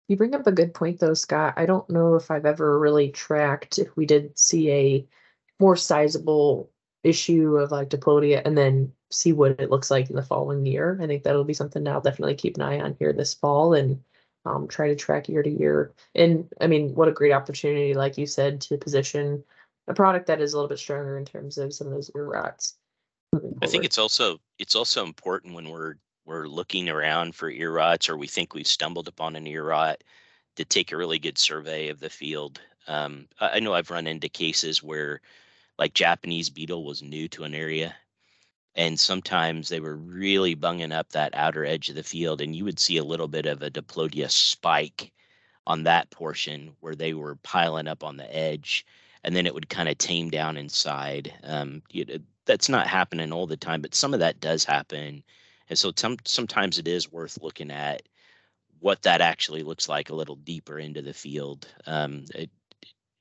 You 0.08 0.17
bring 0.17 0.36
up 0.36 0.45
a 0.45 0.52
good 0.52 0.74
point 0.74 1.00
though, 1.00 1.13
Scott. 1.13 1.54
I 1.58 1.65
don't 1.65 1.89
know 1.89 2.15
if 2.15 2.30
I've 2.30 2.45
ever 2.45 2.78
really 2.80 3.10
tracked 3.10 3.80
if 3.80 3.95
we 3.95 4.06
did 4.06 4.38
see 4.38 4.71
a 4.71 5.08
more 5.60 5.76
sizable 5.76 6.69
issue 7.04 7.58
of 7.58 7.71
like 7.71 7.89
diplodia 7.89 8.41
and 8.43 8.58
then 8.58 8.91
see 9.12 9.32
what 9.32 9.60
it 9.60 9.69
looks 9.69 9.89
like 9.89 10.10
in 10.10 10.15
the 10.15 10.24
following 10.24 10.65
year. 10.65 11.00
I 11.02 11.08
think 11.08 11.24
that'll 11.24 11.43
be 11.43 11.54
something 11.54 11.88
I'll 11.88 12.02
definitely 12.02 12.36
keep 12.36 12.58
an 12.58 12.63
eye 12.63 12.80
on 12.80 12.95
here 13.00 13.13
this 13.13 13.34
fall 13.34 13.74
and 13.74 14.02
um, 14.46 14.68
try 14.68 14.88
to 14.88 14.96
track 14.96 15.28
year 15.28 15.44
to 15.44 15.50
year. 15.50 15.94
And 16.14 16.48
I 16.62 16.68
mean, 16.68 16.94
what 16.94 17.08
a 17.08 17.14
great 17.14 17.34
opportunity, 17.34 17.94
like 17.94 18.18
you 18.18 18.28
said, 18.28 18.62
to 18.62 18.78
position 18.78 19.44
a 19.88 19.94
product 19.94 20.28
that 20.28 20.42
is 20.42 20.54
a 20.54 20.58
little 20.58 20.70
bit 20.70 20.80
stronger 20.80 21.18
in 21.18 21.26
terms 21.26 21.58
of 21.58 21.74
some 21.74 21.88
of 21.88 21.94
those 21.94 22.12
ear 22.16 22.26
rots. 22.26 22.76
I 23.62 23.68
think 23.68 23.84
it's 23.84 23.98
also 23.98 24.40
it's 24.60 24.76
also 24.76 25.04
important 25.04 25.54
when 25.54 25.70
we're 25.70 25.96
we're 26.26 26.48
looking 26.48 26.90
around 26.90 27.36
for 27.36 27.50
ear 27.50 27.72
rots 27.72 28.10
or 28.10 28.18
we 28.18 28.28
think 28.28 28.54
we've 28.54 28.68
stumbled 28.68 29.08
upon 29.08 29.36
an 29.36 29.46
ear 29.46 29.66
rot 29.66 30.04
to 30.56 30.66
take 30.66 30.92
a 30.92 30.98
really 30.98 31.20
good 31.20 31.38
survey 31.38 31.90
of 31.90 32.00
the 32.00 32.10
field. 32.10 32.62
Um, 32.88 33.28
I 33.40 33.60
know 33.60 33.74
I've 33.74 33.92
run 33.92 34.08
into 34.08 34.30
cases 34.30 34.82
where 34.82 35.22
like 35.78 35.94
Japanese 35.94 36.50
beetle 36.50 36.86
was 36.86 37.04
new 37.04 37.28
to 37.30 37.44
an 37.44 37.54
area 37.54 37.96
and 38.76 39.00
sometimes 39.00 39.70
they 39.70 39.80
were 39.80 39.96
really 39.96 40.56
bunging 40.56 40.92
up 40.92 41.10
that 41.10 41.34
outer 41.36 41.66
edge 41.66 41.90
of 41.90 41.96
the 41.96 42.04
field 42.04 42.42
and 42.42 42.56
you 42.56 42.64
would 42.66 42.80
see 42.80 42.98
a 42.98 43.04
little 43.04 43.28
bit 43.28 43.46
of 43.46 43.62
a 43.62 43.70
diplodia 43.70 44.30
spike 44.30 45.12
on 45.68 45.84
that 45.84 46.10
portion 46.12 46.76
where 46.82 46.96
they 46.96 47.14
were 47.14 47.36
piling 47.38 47.88
up 47.88 48.04
on 48.04 48.18
the 48.18 48.36
edge 48.36 48.86
and 49.24 49.36
then 49.36 49.46
it 49.48 49.54
would 49.54 49.70
kind 49.70 49.90
of 49.90 49.98
tame 49.98 50.30
down 50.30 50.58
inside 50.58 51.34
um, 51.44 51.82
you 51.92 52.06
that's 52.46 52.70
not 52.70 52.88
happening 52.88 53.32
all 53.32 53.48
the 53.48 53.58
time 53.58 53.82
but 53.82 53.96
some 53.96 54.14
of 54.14 54.20
that 54.20 54.40
does 54.40 54.64
happen 54.64 55.24
and 55.70 55.80
so 55.80 55.92
some, 55.96 56.18
sometimes 56.26 56.78
it 56.78 56.88
is 56.88 57.12
worth 57.12 57.42
looking 57.42 57.72
at 57.72 58.04
what 58.80 59.02
that 59.02 59.22
actually 59.22 59.64
looks 59.64 59.90
like 59.90 60.10
a 60.10 60.16
little 60.16 60.36
deeper 60.36 60.78
into 60.78 61.02
the 61.02 61.14
field. 61.14 61.68
Um, 61.88 62.26
it, 62.36 62.50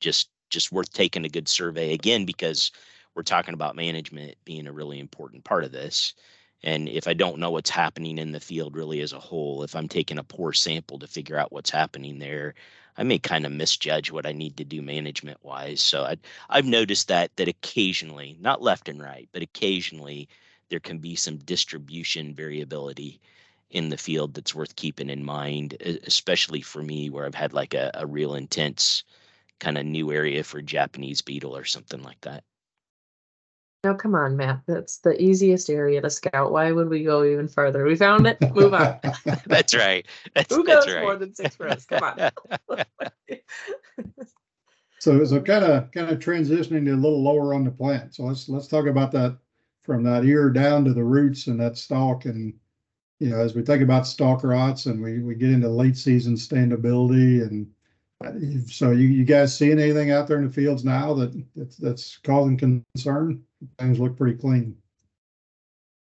just 0.00 0.28
just 0.50 0.70
worth 0.70 0.92
taking 0.92 1.24
a 1.24 1.30
good 1.30 1.48
survey 1.48 1.94
again 1.94 2.26
because 2.26 2.70
we're 3.14 3.22
talking 3.22 3.54
about 3.54 3.76
management 3.76 4.36
being 4.44 4.66
a 4.66 4.72
really 4.72 4.98
important 4.98 5.44
part 5.44 5.64
of 5.64 5.72
this. 5.72 6.14
And 6.62 6.88
if 6.88 7.06
I 7.06 7.14
don't 7.14 7.38
know 7.38 7.50
what's 7.50 7.70
happening 7.70 8.18
in 8.18 8.32
the 8.32 8.40
field 8.40 8.74
really 8.74 9.00
as 9.00 9.12
a 9.12 9.20
whole, 9.20 9.62
if 9.62 9.76
I'm 9.76 9.88
taking 9.88 10.18
a 10.18 10.24
poor 10.24 10.52
sample 10.52 10.98
to 10.98 11.06
figure 11.06 11.38
out 11.38 11.52
what's 11.52 11.70
happening 11.70 12.18
there, 12.18 12.54
I 12.96 13.02
may 13.02 13.18
kind 13.18 13.44
of 13.44 13.52
misjudge 13.52 14.10
what 14.10 14.26
I 14.26 14.32
need 14.32 14.56
to 14.56 14.64
do 14.64 14.80
management 14.80 15.38
wise. 15.42 15.82
So 15.82 16.04
I, 16.04 16.16
I've 16.48 16.64
noticed 16.64 17.08
that 17.08 17.36
that 17.36 17.48
occasionally, 17.48 18.36
not 18.40 18.62
left 18.62 18.88
and 18.88 19.02
right, 19.02 19.28
but 19.32 19.42
occasionally 19.42 20.28
there 20.68 20.80
can 20.80 20.98
be 20.98 21.16
some 21.16 21.36
distribution 21.38 22.34
variability 22.34 23.20
in 23.70 23.88
the 23.88 23.96
field 23.96 24.34
that's 24.34 24.54
worth 24.54 24.76
keeping 24.76 25.10
in 25.10 25.24
mind, 25.24 25.76
especially 26.06 26.62
for 26.62 26.82
me 26.82 27.10
where 27.10 27.26
I've 27.26 27.34
had 27.34 27.52
like 27.52 27.74
a, 27.74 27.90
a 27.94 28.06
real 28.06 28.34
intense 28.34 29.02
kind 29.58 29.76
of 29.76 29.84
new 29.84 30.12
area 30.12 30.44
for 30.44 30.62
Japanese 30.62 31.20
beetle 31.22 31.56
or 31.56 31.64
something 31.64 32.02
like 32.02 32.20
that. 32.22 32.44
No, 33.84 33.94
come 33.94 34.14
on, 34.14 34.36
Matt. 34.36 34.62
That's 34.66 34.96
the 34.98 35.20
easiest 35.22 35.68
area 35.68 36.00
to 36.00 36.08
scout. 36.08 36.50
Why 36.50 36.72
would 36.72 36.88
we 36.88 37.04
go 37.04 37.22
even 37.22 37.46
further? 37.48 37.84
We 37.84 37.96
found 37.96 38.26
it. 38.26 38.38
Move 38.54 38.72
on. 38.72 38.98
that's 39.46 39.74
right. 39.74 40.06
That's, 40.34 40.54
Who 40.54 40.64
goes 40.64 40.86
right. 40.86 41.02
more 41.02 41.16
than 41.16 41.34
six 41.34 41.60
rows? 41.60 41.84
Come 41.84 42.02
on. 42.02 42.78
so, 44.98 45.22
so 45.26 45.40
kind 45.42 45.64
of 45.64 45.92
kind 45.92 46.08
of 46.08 46.18
transitioning 46.18 46.86
to 46.86 46.92
a 46.92 46.96
little 46.96 47.22
lower 47.22 47.52
on 47.52 47.64
the 47.64 47.70
plant. 47.70 48.14
So 48.14 48.24
let's 48.24 48.48
let's 48.48 48.68
talk 48.68 48.86
about 48.86 49.12
that 49.12 49.36
from 49.82 50.02
that 50.04 50.24
ear 50.24 50.48
down 50.48 50.86
to 50.86 50.94
the 50.94 51.04
roots 51.04 51.46
and 51.46 51.60
that 51.60 51.76
stalk. 51.76 52.24
And, 52.24 52.54
you 53.20 53.28
know, 53.28 53.38
as 53.38 53.54
we 53.54 53.60
think 53.60 53.82
about 53.82 54.06
stalk 54.06 54.42
rots 54.44 54.86
and 54.86 55.02
we, 55.02 55.18
we 55.20 55.34
get 55.34 55.50
into 55.50 55.68
late 55.68 55.98
season 55.98 56.36
standability 56.36 57.42
and 57.42 57.66
so 58.66 58.92
you, 58.92 59.08
you 59.08 59.24
guys 59.24 59.56
seeing 59.56 59.78
anything 59.78 60.10
out 60.10 60.26
there 60.26 60.38
in 60.38 60.46
the 60.46 60.52
fields 60.52 60.84
now 60.84 61.14
that 61.14 61.44
that's, 61.54 61.76
that's 61.76 62.16
causing 62.18 62.56
concern? 62.56 63.42
Things 63.78 63.98
look 63.98 64.16
pretty 64.16 64.38
clean. 64.38 64.76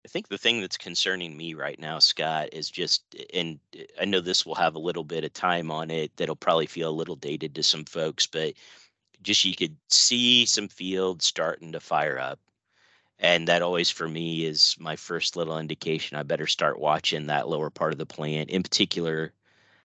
I 0.05 0.09
think 0.09 0.27
the 0.27 0.37
thing 0.37 0.59
that's 0.59 0.77
concerning 0.77 1.37
me 1.37 1.53
right 1.53 1.79
now, 1.79 1.97
Scott, 1.99 2.49
is 2.51 2.69
just, 2.69 3.15
and 3.33 3.57
I 3.99 4.05
know 4.05 4.19
this 4.19 4.45
will 4.45 4.55
have 4.55 4.75
a 4.75 4.79
little 4.79 5.05
bit 5.05 5.23
of 5.23 5.31
time 5.31 5.71
on 5.71 5.89
it 5.89 6.11
that'll 6.17 6.35
probably 6.35 6.65
feel 6.65 6.89
a 6.89 6.91
little 6.91 7.15
dated 7.15 7.55
to 7.55 7.63
some 7.63 7.85
folks, 7.85 8.27
but 8.27 8.53
just 9.21 9.45
you 9.45 9.55
could 9.55 9.77
see 9.89 10.45
some 10.45 10.67
fields 10.67 11.25
starting 11.25 11.71
to 11.71 11.79
fire 11.79 12.19
up 12.19 12.39
and 13.19 13.47
that 13.47 13.61
always 13.61 13.89
for 13.89 14.07
me 14.07 14.45
is 14.45 14.75
my 14.79 14.95
first 14.95 15.35
little 15.35 15.57
indication 15.57 16.17
i 16.17 16.23
better 16.23 16.45
start 16.45 16.79
watching 16.79 17.27
that 17.27 17.47
lower 17.47 17.69
part 17.69 17.93
of 17.93 17.97
the 17.97 18.05
plant 18.05 18.49
in 18.49 18.61
particular 18.61 19.31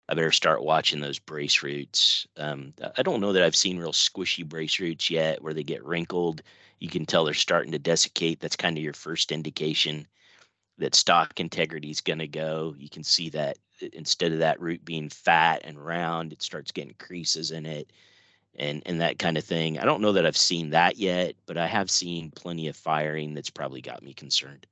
i 0.09 0.13
better 0.13 0.31
start 0.31 0.63
watching 0.63 0.99
those 0.99 1.19
brace 1.19 1.63
roots 1.63 2.27
um, 2.37 2.73
i 2.97 3.03
don't 3.03 3.21
know 3.21 3.33
that 3.33 3.43
i've 3.43 3.55
seen 3.55 3.77
real 3.77 3.91
squishy 3.91 4.47
brace 4.47 4.79
roots 4.79 5.09
yet 5.09 5.41
where 5.41 5.53
they 5.53 5.63
get 5.63 5.83
wrinkled 5.85 6.41
you 6.79 6.89
can 6.89 7.05
tell 7.05 7.25
they're 7.25 7.33
starting 7.33 7.71
to 7.71 7.79
desiccate 7.79 8.39
that's 8.39 8.55
kind 8.55 8.77
of 8.77 8.83
your 8.83 8.93
first 8.93 9.31
indication 9.31 10.07
that 10.77 10.95
stalk 10.95 11.39
integrity 11.39 11.89
is 11.89 12.01
going 12.01 12.19
to 12.19 12.27
go 12.27 12.75
you 12.77 12.89
can 12.89 13.03
see 13.03 13.29
that 13.29 13.57
instead 13.93 14.31
of 14.31 14.39
that 14.39 14.59
root 14.59 14.83
being 14.85 15.09
fat 15.09 15.61
and 15.63 15.83
round 15.83 16.31
it 16.31 16.41
starts 16.41 16.71
getting 16.71 16.95
creases 16.99 17.51
in 17.51 17.65
it 17.65 17.91
and 18.57 18.81
and 18.85 19.01
that 19.01 19.19
kind 19.19 19.37
of 19.37 19.43
thing. 19.43 19.79
I 19.79 19.85
don't 19.85 20.01
know 20.01 20.11
that 20.13 20.25
I've 20.25 20.37
seen 20.37 20.71
that 20.71 20.97
yet, 20.97 21.35
but 21.45 21.57
I 21.57 21.67
have 21.67 21.89
seen 21.89 22.31
plenty 22.31 22.67
of 22.67 22.75
firing 22.75 23.33
that's 23.33 23.49
probably 23.49 23.81
got 23.81 24.03
me 24.03 24.13
concerned. 24.13 24.65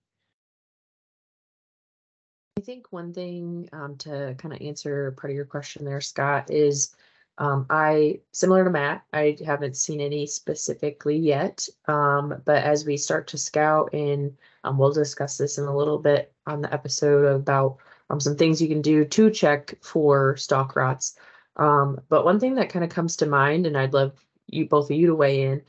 I 2.57 2.61
think 2.61 2.87
one 2.91 3.13
thing 3.13 3.67
um, 3.73 3.97
to 3.97 4.33
kind 4.37 4.53
of 4.53 4.61
answer 4.61 5.11
part 5.11 5.29
of 5.29 5.35
your 5.35 5.43
question 5.43 5.83
there, 5.83 5.99
Scott, 5.99 6.49
is 6.49 6.95
um, 7.37 7.65
I 7.69 8.21
similar 8.31 8.63
to 8.63 8.69
Matt. 8.69 9.03
I 9.11 9.35
haven't 9.45 9.75
seen 9.75 9.99
any 9.99 10.25
specifically 10.25 11.17
yet, 11.17 11.67
um, 11.89 12.41
but 12.45 12.63
as 12.63 12.85
we 12.85 12.95
start 12.95 13.27
to 13.27 13.37
scout, 13.37 13.93
and 13.93 14.37
um, 14.63 14.77
we'll 14.77 14.93
discuss 14.93 15.37
this 15.37 15.57
in 15.57 15.65
a 15.65 15.75
little 15.75 15.97
bit 15.97 16.31
on 16.47 16.61
the 16.61 16.73
episode 16.73 17.25
about 17.25 17.79
um, 18.09 18.21
some 18.21 18.37
things 18.37 18.61
you 18.61 18.69
can 18.69 18.81
do 18.81 19.03
to 19.03 19.29
check 19.29 19.73
for 19.81 20.37
stalk 20.37 20.77
rots. 20.77 21.17
Um, 21.57 21.99
but 22.07 22.23
one 22.23 22.39
thing 22.39 22.55
that 22.55 22.69
kind 22.69 22.85
of 22.85 22.89
comes 22.91 23.17
to 23.17 23.25
mind, 23.25 23.65
and 23.65 23.77
I'd 23.77 23.93
love 23.93 24.13
you 24.47 24.65
both 24.65 24.89
of 24.89 24.95
you 24.95 25.07
to 25.07 25.15
weigh 25.15 25.41
in. 25.41 25.61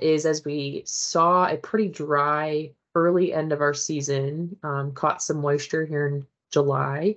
Is 0.00 0.26
as 0.26 0.44
we 0.44 0.82
saw 0.84 1.46
a 1.46 1.56
pretty 1.56 1.88
dry 1.88 2.72
early 2.94 3.32
end 3.32 3.52
of 3.52 3.60
our 3.60 3.74
season, 3.74 4.56
um, 4.62 4.92
caught 4.92 5.22
some 5.22 5.40
moisture 5.40 5.84
here 5.84 6.06
in 6.06 6.26
July, 6.50 7.16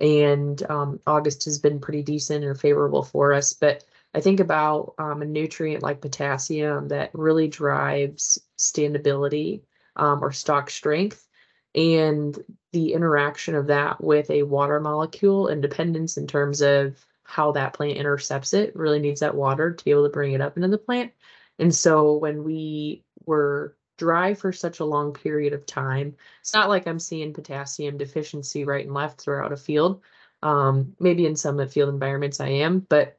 and 0.00 0.62
um, 0.70 1.00
August 1.06 1.44
has 1.44 1.58
been 1.58 1.80
pretty 1.80 2.02
decent 2.02 2.44
or 2.44 2.54
favorable 2.54 3.02
for 3.02 3.32
us. 3.32 3.52
But 3.52 3.84
I 4.14 4.20
think 4.20 4.40
about 4.40 4.94
um, 4.98 5.22
a 5.22 5.26
nutrient 5.26 5.82
like 5.82 6.00
potassium 6.00 6.88
that 6.88 7.10
really 7.12 7.48
drives 7.48 8.38
standability 8.58 9.62
um, 9.96 10.22
or 10.22 10.32
stalk 10.32 10.70
strength 10.70 11.26
and 11.74 12.36
the 12.72 12.92
interaction 12.92 13.54
of 13.54 13.68
that 13.68 14.02
with 14.02 14.28
a 14.30 14.42
water 14.42 14.80
molecule 14.80 15.48
and 15.48 15.62
dependence 15.62 16.16
in 16.16 16.26
terms 16.26 16.60
of 16.60 17.04
how 17.22 17.52
that 17.52 17.72
plant 17.72 17.96
intercepts 17.96 18.52
it 18.52 18.74
really 18.74 18.98
needs 18.98 19.20
that 19.20 19.36
water 19.36 19.72
to 19.72 19.84
be 19.84 19.92
able 19.92 20.02
to 20.02 20.10
bring 20.10 20.32
it 20.32 20.40
up 20.40 20.56
into 20.56 20.68
the 20.68 20.78
plant. 20.78 21.12
And 21.60 21.72
so 21.72 22.14
when 22.14 22.42
we 22.42 23.04
were 23.24 23.76
dry 24.00 24.32
for 24.32 24.50
such 24.50 24.80
a 24.80 24.84
long 24.84 25.12
period 25.12 25.52
of 25.52 25.66
time, 25.66 26.16
it's 26.40 26.54
not 26.54 26.70
like 26.70 26.86
I'm 26.86 26.98
seeing 26.98 27.34
potassium 27.34 27.98
deficiency 27.98 28.64
right 28.64 28.84
and 28.84 28.94
left 28.94 29.20
throughout 29.20 29.52
a 29.52 29.56
field. 29.58 30.00
Um, 30.42 30.96
maybe 30.98 31.26
in 31.26 31.36
some 31.36 31.64
field 31.68 31.90
environments 31.90 32.40
I 32.40 32.48
am, 32.48 32.80
but 32.88 33.18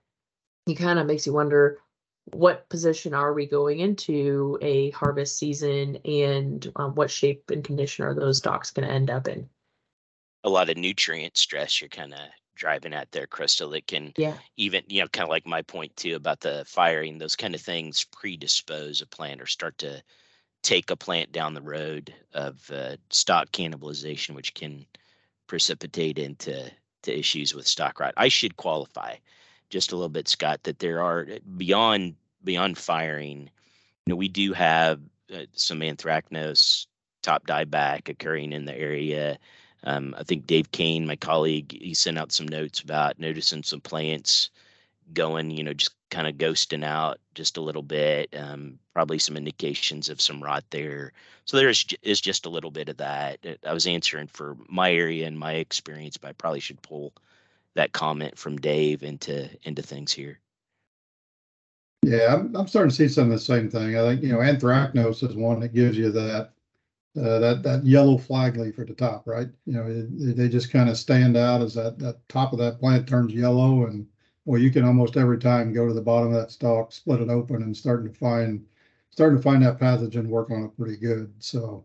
it 0.67 0.75
kind 0.75 0.97
of 0.97 1.05
makes 1.05 1.27
you 1.27 1.33
wonder 1.33 1.77
what 2.33 2.67
position 2.67 3.13
are 3.13 3.33
we 3.33 3.45
going 3.45 3.79
into 3.79 4.57
a 4.61 4.89
harvest 4.91 5.37
season 5.37 5.97
and 6.03 6.71
um, 6.75 6.95
what 6.95 7.11
shape 7.11 7.51
and 7.51 7.63
condition 7.63 8.05
are 8.05 8.15
those 8.15 8.39
stalks 8.39 8.71
going 8.71 8.87
to 8.87 8.93
end 8.93 9.11
up 9.11 9.27
in? 9.27 9.47
A 10.43 10.49
lot 10.49 10.69
of 10.71 10.77
nutrient 10.77 11.37
stress 11.37 11.79
you're 11.79 11.89
kind 11.89 12.13
of 12.13 12.19
driving 12.55 12.93
at 12.93 13.11
there, 13.11 13.27
Crystal, 13.27 13.69
that 13.69 13.85
can 13.85 14.13
yeah. 14.17 14.35
even, 14.57 14.83
you 14.87 15.01
know, 15.01 15.07
kind 15.07 15.23
of 15.23 15.29
like 15.29 15.45
my 15.45 15.61
point 15.61 15.95
too 15.95 16.15
about 16.15 16.39
the 16.39 16.63
firing, 16.67 17.19
those 17.19 17.35
kind 17.35 17.53
of 17.53 17.61
things 17.61 18.05
predispose 18.11 19.01
a 19.01 19.07
plant 19.07 19.41
or 19.41 19.47
start 19.47 19.77
to 19.79 20.01
take 20.61 20.91
a 20.91 20.95
plant 20.95 21.31
down 21.31 21.53
the 21.53 21.61
road 21.61 22.13
of 22.33 22.69
uh, 22.71 22.97
stalk 23.09 23.51
cannibalization, 23.51 24.35
which 24.35 24.53
can 24.53 24.85
precipitate 25.47 26.19
into 26.19 26.71
to 27.03 27.17
issues 27.17 27.53
with 27.53 27.67
stalk 27.67 27.99
rot. 27.99 28.13
I 28.17 28.27
should 28.27 28.57
qualify 28.57 29.15
just 29.69 29.91
a 29.91 29.95
little 29.95 30.09
bit, 30.09 30.27
Scott, 30.27 30.63
that 30.63 30.79
there 30.79 31.01
are 31.01 31.25
eh, 31.29 31.39
beyond 31.57 32.15
beyond 32.43 32.77
firing. 32.77 33.49
You 34.05 34.11
know, 34.11 34.15
we 34.15 34.27
do 34.27 34.53
have 34.53 34.99
uh, 35.33 35.45
some 35.53 35.79
anthracnose 35.79 36.85
top 37.21 37.45
dieback 37.47 38.09
occurring 38.09 38.51
in 38.51 38.65
the 38.65 38.77
area. 38.77 39.37
Um, 39.83 40.13
I 40.17 40.23
think 40.23 40.45
Dave 40.45 40.71
Kane, 40.71 41.07
my 41.07 41.15
colleague, 41.15 41.75
he 41.81 41.93
sent 41.93 42.17
out 42.17 42.31
some 42.31 42.47
notes 42.47 42.81
about 42.81 43.19
noticing 43.19 43.63
some 43.63 43.81
plants 43.81 44.49
going, 45.13 45.51
you 45.51 45.63
know, 45.63 45.73
just 45.73 45.95
kind 46.11 46.27
of 46.27 46.35
ghosting 46.35 46.85
out 46.85 47.19
just 47.33 47.57
a 47.57 47.61
little 47.61 47.81
bit. 47.81 48.29
Um, 48.37 48.77
probably 48.93 49.17
some 49.17 49.37
indications 49.37 50.09
of 50.09 50.21
some 50.21 50.43
rot 50.43 50.63
there. 50.69 51.13
So 51.45 51.57
there 51.57 51.69
is, 51.69 51.85
is 52.03 52.21
just 52.21 52.45
a 52.45 52.49
little 52.49 52.69
bit 52.69 52.89
of 52.89 52.97
that. 52.97 53.39
I 53.65 53.73
was 53.73 53.87
answering 53.87 54.27
for 54.27 54.55
my 54.69 54.91
area 54.91 55.25
and 55.25 55.39
my 55.39 55.53
experience, 55.53 56.17
but 56.17 56.29
I 56.29 56.33
probably 56.33 56.59
should 56.59 56.81
pull 56.81 57.13
that 57.73 57.93
comment 57.93 58.37
from 58.37 58.57
Dave 58.57 59.01
into 59.01 59.49
into 59.63 59.81
things 59.81 60.11
here. 60.11 60.39
Yeah, 62.03 62.35
I'm, 62.35 62.55
I'm 62.55 62.67
starting 62.67 62.89
to 62.89 62.95
see 62.95 63.07
some 63.07 63.25
of 63.25 63.31
the 63.31 63.39
same 63.39 63.69
thing. 63.69 63.97
I 63.97 64.01
think 64.01 64.21
you 64.21 64.33
know 64.33 64.39
anthracnose 64.39 65.27
is 65.27 65.35
one 65.35 65.61
that 65.61 65.73
gives 65.73 65.97
you 65.97 66.11
that 66.11 66.51
uh, 67.17 67.39
that 67.39 67.63
that 67.63 67.85
yellow 67.85 68.17
flag 68.17 68.57
leaf 68.57 68.79
at 68.79 68.87
the 68.87 68.93
top, 68.93 69.25
right? 69.25 69.47
You 69.65 69.73
know, 69.73 69.85
it, 69.87 70.35
they 70.35 70.49
just 70.49 70.71
kind 70.71 70.89
of 70.89 70.97
stand 70.97 71.37
out 71.37 71.61
as 71.61 71.73
that 71.75 71.97
that 71.99 72.27
top 72.27 72.51
of 72.51 72.59
that 72.59 72.79
plant 72.79 73.07
turns 73.07 73.33
yellow, 73.33 73.85
and 73.85 74.05
well, 74.45 74.59
you 74.59 74.71
can 74.71 74.83
almost 74.83 75.17
every 75.17 75.37
time 75.37 75.73
go 75.73 75.87
to 75.87 75.93
the 75.93 76.01
bottom 76.01 76.33
of 76.33 76.39
that 76.39 76.51
stalk, 76.51 76.91
split 76.91 77.21
it 77.21 77.29
open, 77.29 77.63
and 77.63 77.75
starting 77.75 78.11
to 78.11 78.17
find 78.17 78.65
starting 79.11 79.37
to 79.37 79.43
find 79.43 79.63
that 79.63 79.79
pathogen 79.79 80.27
work 80.27 80.49
on 80.51 80.63
it 80.63 80.77
pretty 80.77 80.95
good. 80.95 81.31
So, 81.39 81.83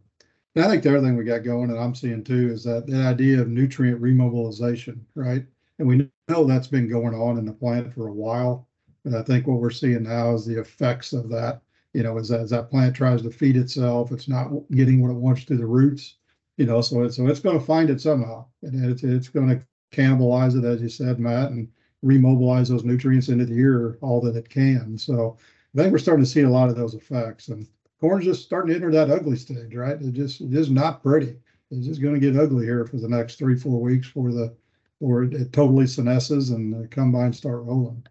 and 0.54 0.64
I 0.64 0.68
think 0.68 0.82
the 0.82 0.90
other 0.96 1.06
thing 1.06 1.16
we 1.16 1.24
got 1.24 1.42
going, 1.42 1.70
and 1.70 1.78
I'm 1.78 1.94
seeing 1.94 2.22
too, 2.22 2.50
is 2.52 2.62
that 2.64 2.86
the 2.86 3.02
idea 3.02 3.40
of 3.40 3.48
nutrient 3.48 4.00
remobilization, 4.00 5.00
right? 5.14 5.44
And 5.78 5.88
we 5.88 6.08
know 6.28 6.44
that's 6.44 6.68
been 6.68 6.88
going 6.88 7.14
on 7.14 7.38
in 7.38 7.44
the 7.44 7.52
plant 7.52 7.92
for 7.92 8.08
a 8.08 8.12
while. 8.12 8.68
But 9.04 9.14
I 9.14 9.22
think 9.22 9.46
what 9.46 9.60
we're 9.60 9.70
seeing 9.70 10.04
now 10.04 10.34
is 10.34 10.46
the 10.46 10.58
effects 10.58 11.12
of 11.12 11.28
that. 11.30 11.62
You 11.92 12.02
know, 12.02 12.18
as, 12.18 12.30
as 12.30 12.50
that 12.50 12.70
plant 12.70 12.94
tries 12.94 13.22
to 13.22 13.30
feed 13.30 13.56
itself, 13.56 14.12
it's 14.12 14.28
not 14.28 14.50
getting 14.70 15.00
what 15.00 15.10
it 15.10 15.16
wants 15.16 15.44
through 15.44 15.58
the 15.58 15.66
roots. 15.66 16.16
You 16.56 16.66
know, 16.66 16.80
so 16.80 17.02
it's 17.02 17.16
so 17.16 17.26
it's 17.26 17.40
going 17.40 17.58
to 17.58 17.64
find 17.64 17.90
it 17.90 18.00
somehow, 18.00 18.46
and 18.62 18.90
it's 18.90 19.02
it's 19.02 19.28
going 19.28 19.48
to 19.48 19.62
cannibalize 19.92 20.56
it, 20.58 20.64
as 20.64 20.80
you 20.80 20.88
said, 20.88 21.20
Matt, 21.20 21.50
and 21.50 21.68
remobilize 22.06 22.68
those 22.68 22.84
nutrients 22.84 23.28
into 23.28 23.44
the 23.44 23.56
ear 23.56 23.98
all 24.00 24.20
that 24.20 24.36
it 24.36 24.48
can. 24.48 24.96
So 24.96 25.36
I 25.74 25.78
think 25.78 25.92
we're 25.92 25.98
starting 25.98 26.24
to 26.24 26.30
see 26.30 26.42
a 26.42 26.48
lot 26.48 26.68
of 26.68 26.76
those 26.76 26.94
effects, 26.94 27.48
and 27.48 27.66
corn's 28.00 28.24
just 28.24 28.44
starting 28.44 28.70
to 28.70 28.76
enter 28.76 28.92
that 28.92 29.10
ugly 29.10 29.36
stage, 29.36 29.74
right? 29.74 30.00
It 30.00 30.12
just 30.12 30.40
it 30.40 30.54
is 30.54 30.70
not 30.70 31.02
pretty. 31.02 31.36
It's 31.70 31.86
just 31.86 32.00
going 32.00 32.14
to 32.14 32.20
get 32.20 32.40
ugly 32.40 32.64
here 32.64 32.86
for 32.86 32.98
the 32.98 33.08
next 33.08 33.36
three 33.36 33.58
four 33.58 33.80
weeks 33.80 34.06
for 34.06 34.32
the 34.32 34.54
or 35.00 35.24
it 35.24 35.52
totally 35.52 35.84
senesces 35.84 36.54
and 36.54 36.72
the 36.72 36.88
combines 36.88 37.36
start 37.36 37.62
rolling. 37.64 38.06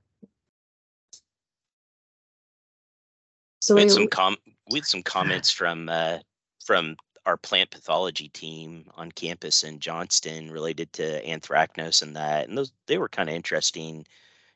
So 3.62 3.76
we 3.76 3.82
had 3.82 3.92
some 3.92 4.08
com 4.08 4.38
we 4.70 4.80
had 4.80 4.86
some 4.86 5.02
comments 5.02 5.50
from 5.50 5.90
uh, 5.90 6.20
from 6.64 6.98
our 7.26 7.38
plant 7.38 7.72
pathology 7.72 8.30
team 8.30 8.86
on 8.96 9.12
campus 9.12 9.64
in 9.64 9.80
Johnston 9.80 10.52
related 10.52 10.94
to 10.94 11.24
anthracnose 11.26 12.02
and 12.02 12.16
that, 12.16 12.48
and 12.48 12.58
those 12.58 12.72
they 12.88 12.98
were 12.98 13.10
kind 13.10 13.30
of 13.30 13.36
interesting, 13.36 14.06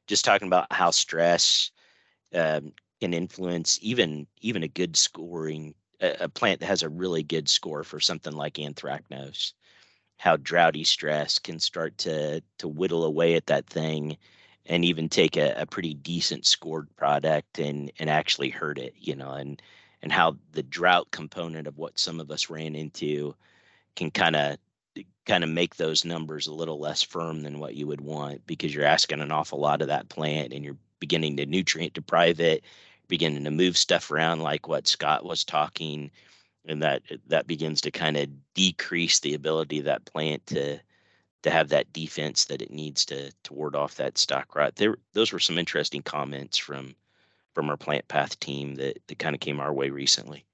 just 0.07 0.25
talking 0.25 0.47
about 0.47 0.71
how 0.71 0.91
stress 0.91 1.71
um, 2.33 2.73
can 3.01 3.13
influence 3.13 3.79
even 3.81 4.27
even 4.41 4.63
a 4.63 4.67
good 4.67 4.95
scoring 4.95 5.73
a, 6.01 6.15
a 6.21 6.29
plant 6.29 6.59
that 6.59 6.67
has 6.67 6.83
a 6.83 6.89
really 6.89 7.23
good 7.23 7.49
score 7.49 7.83
for 7.83 7.99
something 7.99 8.33
like 8.33 8.55
anthracnose 8.55 9.53
how 10.17 10.35
droughty 10.37 10.83
stress 10.83 11.39
can 11.39 11.59
start 11.59 11.97
to 11.97 12.41
to 12.57 12.67
whittle 12.67 13.05
away 13.05 13.35
at 13.35 13.47
that 13.47 13.67
thing 13.67 14.17
and 14.65 14.85
even 14.85 15.09
take 15.09 15.37
a, 15.37 15.53
a 15.57 15.65
pretty 15.65 15.93
decent 15.93 16.45
scored 16.45 16.87
product 16.95 17.57
and 17.59 17.91
and 17.99 18.09
actually 18.09 18.49
hurt 18.49 18.77
it 18.77 18.93
you 18.97 19.15
know 19.15 19.31
and 19.31 19.61
and 20.01 20.11
how 20.11 20.37
the 20.51 20.63
drought 20.63 21.09
component 21.11 21.67
of 21.67 21.77
what 21.77 21.99
some 21.99 22.19
of 22.19 22.31
us 22.31 22.49
ran 22.49 22.75
into 22.75 23.35
can 23.95 24.11
kind 24.11 24.35
of 24.35 24.57
kind 25.25 25.43
of 25.43 25.49
make 25.49 25.75
those 25.75 26.05
numbers 26.05 26.47
a 26.47 26.53
little 26.53 26.79
less 26.79 27.03
firm 27.03 27.41
than 27.41 27.59
what 27.59 27.75
you 27.75 27.85
would 27.85 28.01
want 28.01 28.45
because 28.47 28.73
you're 28.73 28.85
asking 28.85 29.19
an 29.19 29.31
awful 29.31 29.59
lot 29.59 29.81
of 29.81 29.87
that 29.87 30.09
plant 30.09 30.53
and 30.53 30.65
you're 30.65 30.77
beginning 30.99 31.37
to 31.37 31.45
nutrient 31.45 31.93
deprive 31.93 32.39
it 32.39 32.63
beginning 33.07 33.43
to 33.43 33.51
move 33.51 33.77
stuff 33.77 34.11
around 34.11 34.41
like 34.41 34.67
what 34.67 34.87
scott 34.87 35.23
was 35.23 35.45
talking 35.45 36.09
and 36.65 36.81
that 36.81 37.01
that 37.27 37.47
begins 37.47 37.81
to 37.81 37.91
kind 37.91 38.17
of 38.17 38.27
decrease 38.53 39.19
the 39.19 39.33
ability 39.33 39.79
of 39.79 39.85
that 39.85 40.05
plant 40.05 40.45
to 40.47 40.79
to 41.41 41.49
have 41.49 41.69
that 41.69 41.91
defense 41.93 42.45
that 42.45 42.61
it 42.61 42.71
needs 42.71 43.05
to 43.05 43.31
to 43.43 43.53
ward 43.53 43.75
off 43.75 43.95
that 43.95 44.17
stalk 44.17 44.55
rot. 44.55 44.75
There, 44.75 44.97
those 45.13 45.31
were 45.31 45.39
some 45.39 45.57
interesting 45.57 46.01
comments 46.01 46.57
from 46.57 46.95
from 47.59 47.69
our 47.69 47.75
plant 47.75 48.07
path 48.07 48.39
team 48.39 48.75
that 48.75 48.97
that 49.09 49.19
kind 49.19 49.35
of 49.35 49.41
came 49.41 49.59
our 49.59 49.73
way 49.73 49.89
recently. 49.89 50.45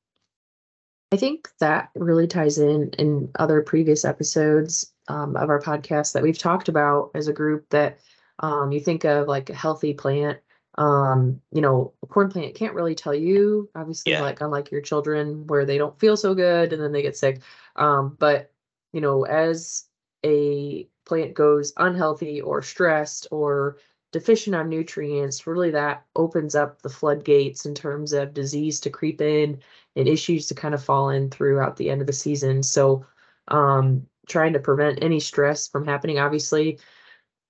I 1.11 1.17
think 1.17 1.47
that 1.59 1.91
really 1.93 2.25
ties 2.25 2.57
in 2.57 2.89
in 2.97 3.29
other 3.37 3.61
previous 3.61 4.03
episodes 4.03 4.91
um, 5.07 5.37
of 5.37 5.51
our 5.51 5.61
podcast 5.61 6.13
that 6.13 6.23
we've 6.23 6.35
talked 6.35 6.67
about 6.67 7.11
as 7.13 7.27
a 7.27 7.33
group 7.33 7.69
that 7.69 7.99
um, 8.39 8.71
you 8.71 8.79
think 8.79 9.03
of 9.03 9.27
like 9.27 9.51
a 9.51 9.53
healthy 9.53 9.93
plant 9.93 10.39
um 10.79 11.39
you 11.53 11.61
know 11.61 11.93
a 12.03 12.07
corn 12.07 12.29
plant 12.29 12.55
can't 12.55 12.73
really 12.73 12.95
tell 12.95 13.13
you 13.13 13.69
obviously 13.75 14.11
yeah. 14.11 14.21
like 14.21 14.41
unlike 14.41 14.71
your 14.71 14.81
children 14.81 15.47
where 15.47 15.63
they 15.63 15.77
don't 15.77 15.97
feel 15.99 16.17
so 16.17 16.33
good 16.33 16.73
and 16.73 16.81
then 16.81 16.91
they 16.91 17.01
get 17.01 17.15
sick 17.15 17.41
um 17.77 18.17
but 18.19 18.51
you 18.91 18.99
know 18.99 19.23
as 19.23 19.85
a 20.25 20.85
plant 21.05 21.33
goes 21.33 21.71
unhealthy 21.77 22.41
or 22.41 22.61
stressed 22.61 23.27
or 23.31 23.77
deficient 24.15 24.55
on 24.55 24.69
nutrients 24.69 25.45
really 25.45 25.71
that 25.71 26.05
opens 26.15 26.55
up 26.55 26.81
the 26.81 26.89
floodgates 26.89 27.65
in 27.65 27.75
terms 27.75 28.13
of 28.13 28.33
disease 28.33 28.79
to 28.79 28.89
creep 28.89 29.19
in 29.19 29.59
and 29.97 30.07
issues 30.07 30.47
to 30.47 30.55
kind 30.55 30.73
of 30.73 30.81
fall 30.81 31.09
in 31.09 31.29
throughout 31.29 31.75
the 31.75 31.89
end 31.89 31.99
of 31.99 32.07
the 32.07 32.13
season 32.13 32.63
so 32.63 33.05
um 33.49 34.07
trying 34.29 34.53
to 34.53 34.59
prevent 34.59 35.03
any 35.03 35.19
stress 35.19 35.67
from 35.67 35.85
happening 35.85 36.17
obviously 36.17 36.79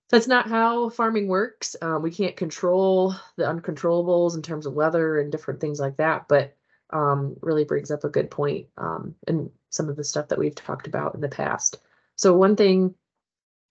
that's 0.10 0.28
not 0.28 0.48
how 0.48 0.90
farming 0.90 1.28
works. 1.28 1.76
Um, 1.82 2.02
we 2.02 2.12
can't 2.12 2.36
control 2.36 3.16
the 3.38 3.44
uncontrollables 3.44 4.36
in 4.36 4.42
terms 4.42 4.66
of 4.66 4.74
weather 4.74 5.20
and 5.20 5.32
different 5.32 5.60
things 5.60 5.80
like 5.80 5.98
that, 5.98 6.28
but 6.28 6.56
um, 6.92 7.36
really 7.42 7.64
brings 7.64 7.92
up 7.92 8.04
a 8.04 8.10
good 8.10 8.30
point 8.30 8.68
um, 8.78 9.16
and 9.28 9.50
some 9.72 9.90
of 9.90 9.96
the 9.96 10.04
stuff 10.04 10.28
that 10.28 10.38
we've 10.38 10.56
talked 10.56 10.88
about 10.88 11.16
in 11.16 11.22
the 11.22 11.28
past. 11.28 11.80
So 12.16 12.36
one 12.36 12.56
thing 12.56 12.94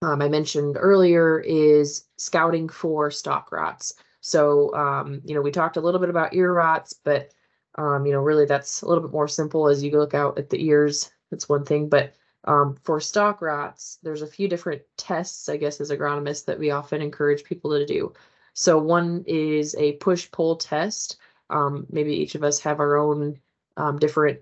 um, 0.04 0.20
I 0.20 0.28
mentioned 0.28 0.76
earlier 0.78 1.40
is 1.40 2.04
scouting 2.18 2.68
for 2.68 3.10
stalk 3.10 3.50
rots. 3.50 3.94
So 4.20 4.74
um, 4.74 5.22
you 5.24 5.34
know 5.34 5.40
we 5.40 5.50
talked 5.50 5.78
a 5.78 5.80
little 5.80 6.00
bit 6.00 6.10
about 6.10 6.34
ear 6.34 6.52
rots, 6.52 6.92
but 6.92 7.30
um, 7.76 8.04
you 8.04 8.12
know 8.12 8.20
really 8.20 8.44
that's 8.44 8.82
a 8.82 8.88
little 8.88 9.02
bit 9.02 9.12
more 9.12 9.28
simple 9.28 9.66
as 9.66 9.82
you 9.82 9.90
look 9.92 10.12
out 10.12 10.38
at 10.38 10.50
the 10.50 10.62
ears. 10.62 11.10
That's 11.30 11.48
one 11.48 11.64
thing, 11.64 11.88
but 11.88 12.14
um, 12.44 12.76
for 12.84 13.00
stalk 13.00 13.40
rots, 13.40 13.98
there's 14.02 14.20
a 14.20 14.26
few 14.26 14.46
different 14.46 14.82
tests, 14.98 15.48
I 15.48 15.56
guess, 15.56 15.80
as 15.80 15.90
agronomists 15.90 16.44
that 16.44 16.58
we 16.58 16.70
often 16.70 17.00
encourage 17.00 17.42
people 17.42 17.70
to 17.70 17.86
do. 17.86 18.12
So 18.52 18.78
one 18.78 19.24
is 19.26 19.74
a 19.76 19.92
push 19.94 20.30
pull 20.30 20.56
test. 20.56 21.16
Um, 21.48 21.86
maybe 21.90 22.12
each 22.12 22.34
of 22.34 22.44
us 22.44 22.60
have 22.60 22.78
our 22.78 22.96
own 22.96 23.40
um, 23.78 23.98
different 23.98 24.40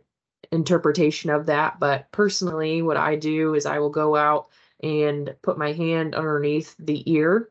interpretation 0.51 1.31
of 1.31 1.47
that. 1.47 1.79
But 1.79 2.11
personally, 2.11 2.83
what 2.83 2.97
I 2.97 3.15
do 3.15 3.55
is 3.55 3.65
I 3.65 3.79
will 3.79 3.91
go 3.91 4.17
out 4.17 4.49
and 4.83 5.35
put 5.43 5.59
my 5.59 5.73
hand 5.73 6.15
underneath 6.15 6.75
the 6.79 7.11
ear 7.11 7.51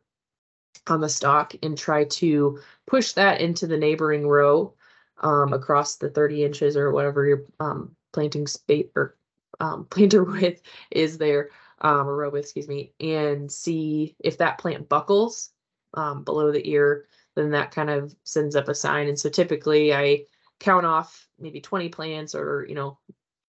on 0.87 1.01
the 1.01 1.09
stalk 1.09 1.53
and 1.63 1.77
try 1.77 2.05
to 2.05 2.59
push 2.87 3.13
that 3.13 3.41
into 3.41 3.67
the 3.67 3.77
neighboring 3.77 4.27
row 4.27 4.73
um, 5.21 5.53
across 5.53 5.95
the 5.97 6.09
30 6.09 6.43
inches 6.43 6.75
or 6.75 6.91
whatever 6.91 7.25
your 7.25 7.45
um, 7.59 7.95
planting 8.13 8.47
space 8.47 8.87
or 8.95 9.15
um, 9.59 9.85
planter 9.89 10.23
width 10.23 10.61
is 10.89 11.17
there, 11.17 11.49
um, 11.81 12.07
or 12.07 12.15
row 12.15 12.29
width, 12.29 12.45
excuse 12.45 12.67
me, 12.67 12.93
and 12.99 13.51
see 13.51 14.15
if 14.19 14.37
that 14.37 14.57
plant 14.57 14.89
buckles 14.89 15.51
um, 15.93 16.23
below 16.23 16.51
the 16.51 16.67
ear, 16.69 17.05
then 17.35 17.51
that 17.51 17.71
kind 17.71 17.89
of 17.89 18.15
sends 18.23 18.55
up 18.55 18.67
a 18.67 18.75
sign. 18.75 19.07
And 19.07 19.19
so 19.19 19.29
typically 19.29 19.93
I 19.93 20.25
count 20.59 20.85
off 20.85 21.27
maybe 21.39 21.61
20 21.61 21.89
plants 21.89 22.35
or, 22.35 22.65
you 22.67 22.75
know, 22.75 22.99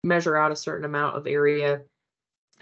measure 0.03 0.35
out 0.35 0.51
a 0.51 0.55
certain 0.55 0.85
amount 0.85 1.15
of 1.15 1.27
area 1.27 1.81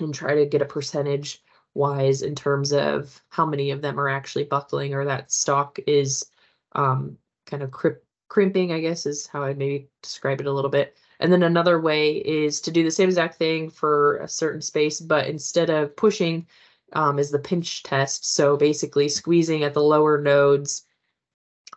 and 0.02 0.14
try 0.14 0.36
to 0.36 0.45
get 0.45 0.62
a 0.62 0.66
percentage 0.66 1.41
wise 1.74 2.22
in 2.22 2.36
terms 2.36 2.74
of 2.74 3.22
how 3.30 3.45
many 3.45 3.72
of 3.72 3.82
them 3.82 3.99
are 3.99 4.10
actually 4.10 4.43
buckling 4.43 4.93
or 4.93 5.06
that 5.06 5.32
stalk 5.32 5.80
is 5.88 6.26
um, 6.74 7.18
kind 7.45 7.64
of 7.64 7.72
cri- 7.72 7.95
crimping, 8.28 8.72
I 8.72 8.80
guess 8.80 9.06
is 9.06 9.28
how 9.28 9.43
I 9.43 9.54
maybe 9.54 9.88
describe 10.02 10.41
it 10.41 10.47
a 10.47 10.52
little 10.52 10.72
bit. 10.72 10.97
And 11.20 11.32
then 11.32 11.43
another 11.43 11.80
way 11.80 12.14
is 12.18 12.62
to 12.62 12.72
do 12.72 12.84
the 12.84 12.91
same 12.91 13.10
exact 13.10 13.36
thing 13.36 13.70
for 13.70 14.18
a 14.18 14.28
certain 14.28 14.62
space, 14.62 14.99
but 14.99 15.28
instead 15.28 15.70
of 15.70 15.95
pushing, 15.95 16.47
um, 16.93 17.20
is 17.20 17.32
the 17.32 17.39
pinch 17.39 17.84
test. 17.84 18.34
So 18.34 18.58
basically 18.58 19.08
squeezing 19.08 19.64
at 19.64 19.74
the 19.74 19.84
lower 19.84 20.20
nodes 20.20 20.86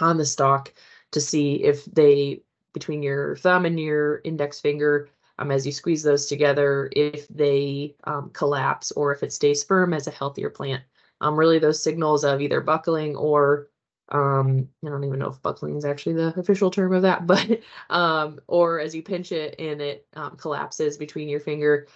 on 0.00 0.16
the 0.16 0.24
stalk 0.24 0.72
to 1.12 1.20
see 1.20 1.62
if 1.62 1.84
they, 1.84 2.40
between 2.72 3.02
your 3.02 3.36
thumb 3.36 3.64
and 3.64 3.78
your 3.78 4.20
index 4.24 4.60
finger, 4.60 5.08
um, 5.38 5.50
as 5.50 5.66
you 5.66 5.72
squeeze 5.72 6.02
those 6.02 6.26
together, 6.26 6.90
if 6.94 7.26
they 7.28 7.96
um, 8.04 8.30
collapse 8.30 8.92
or 8.92 9.12
if 9.12 9.22
it 9.22 9.32
stays 9.32 9.64
firm 9.64 9.92
as 9.92 10.06
a 10.06 10.12
healthier 10.12 10.50
plant. 10.50 10.82
Um, 11.20 11.36
really, 11.36 11.58
those 11.58 11.82
signals 11.82 12.24
of 12.24 12.40
either 12.40 12.60
buckling 12.60 13.16
or 13.16 13.68
um, 14.10 14.68
I 14.84 14.90
don't 14.90 15.04
even 15.04 15.18
know 15.18 15.30
if 15.30 15.42
buckling 15.42 15.76
is 15.76 15.84
actually 15.84 16.14
the 16.14 16.38
official 16.38 16.70
term 16.70 16.92
of 16.92 17.02
that, 17.02 17.26
but 17.26 17.60
um, 17.90 18.40
or 18.46 18.80
as 18.80 18.94
you 18.94 19.02
pinch 19.02 19.32
it 19.32 19.54
and 19.58 19.80
it 19.80 20.06
um, 20.14 20.36
collapses 20.36 20.96
between 20.96 21.28
your 21.28 21.40
finger. 21.40 21.86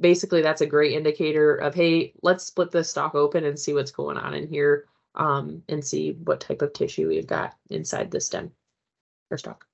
Basically, 0.00 0.42
that's 0.42 0.60
a 0.60 0.66
great 0.66 0.92
indicator 0.92 1.56
of 1.56 1.74
hey, 1.74 2.12
let's 2.22 2.44
split 2.44 2.70
the 2.70 2.84
stalk 2.84 3.14
open 3.14 3.44
and 3.44 3.58
see 3.58 3.74
what's 3.74 3.90
going 3.90 4.16
on 4.16 4.32
in 4.32 4.46
here, 4.48 4.86
um, 5.16 5.62
and 5.68 5.84
see 5.84 6.12
what 6.24 6.40
type 6.40 6.62
of 6.62 6.72
tissue 6.72 7.08
we've 7.08 7.26
got 7.26 7.56
inside 7.70 8.10
the 8.10 8.20
stem 8.20 8.52
or 9.30 9.38
stalk. 9.38 9.67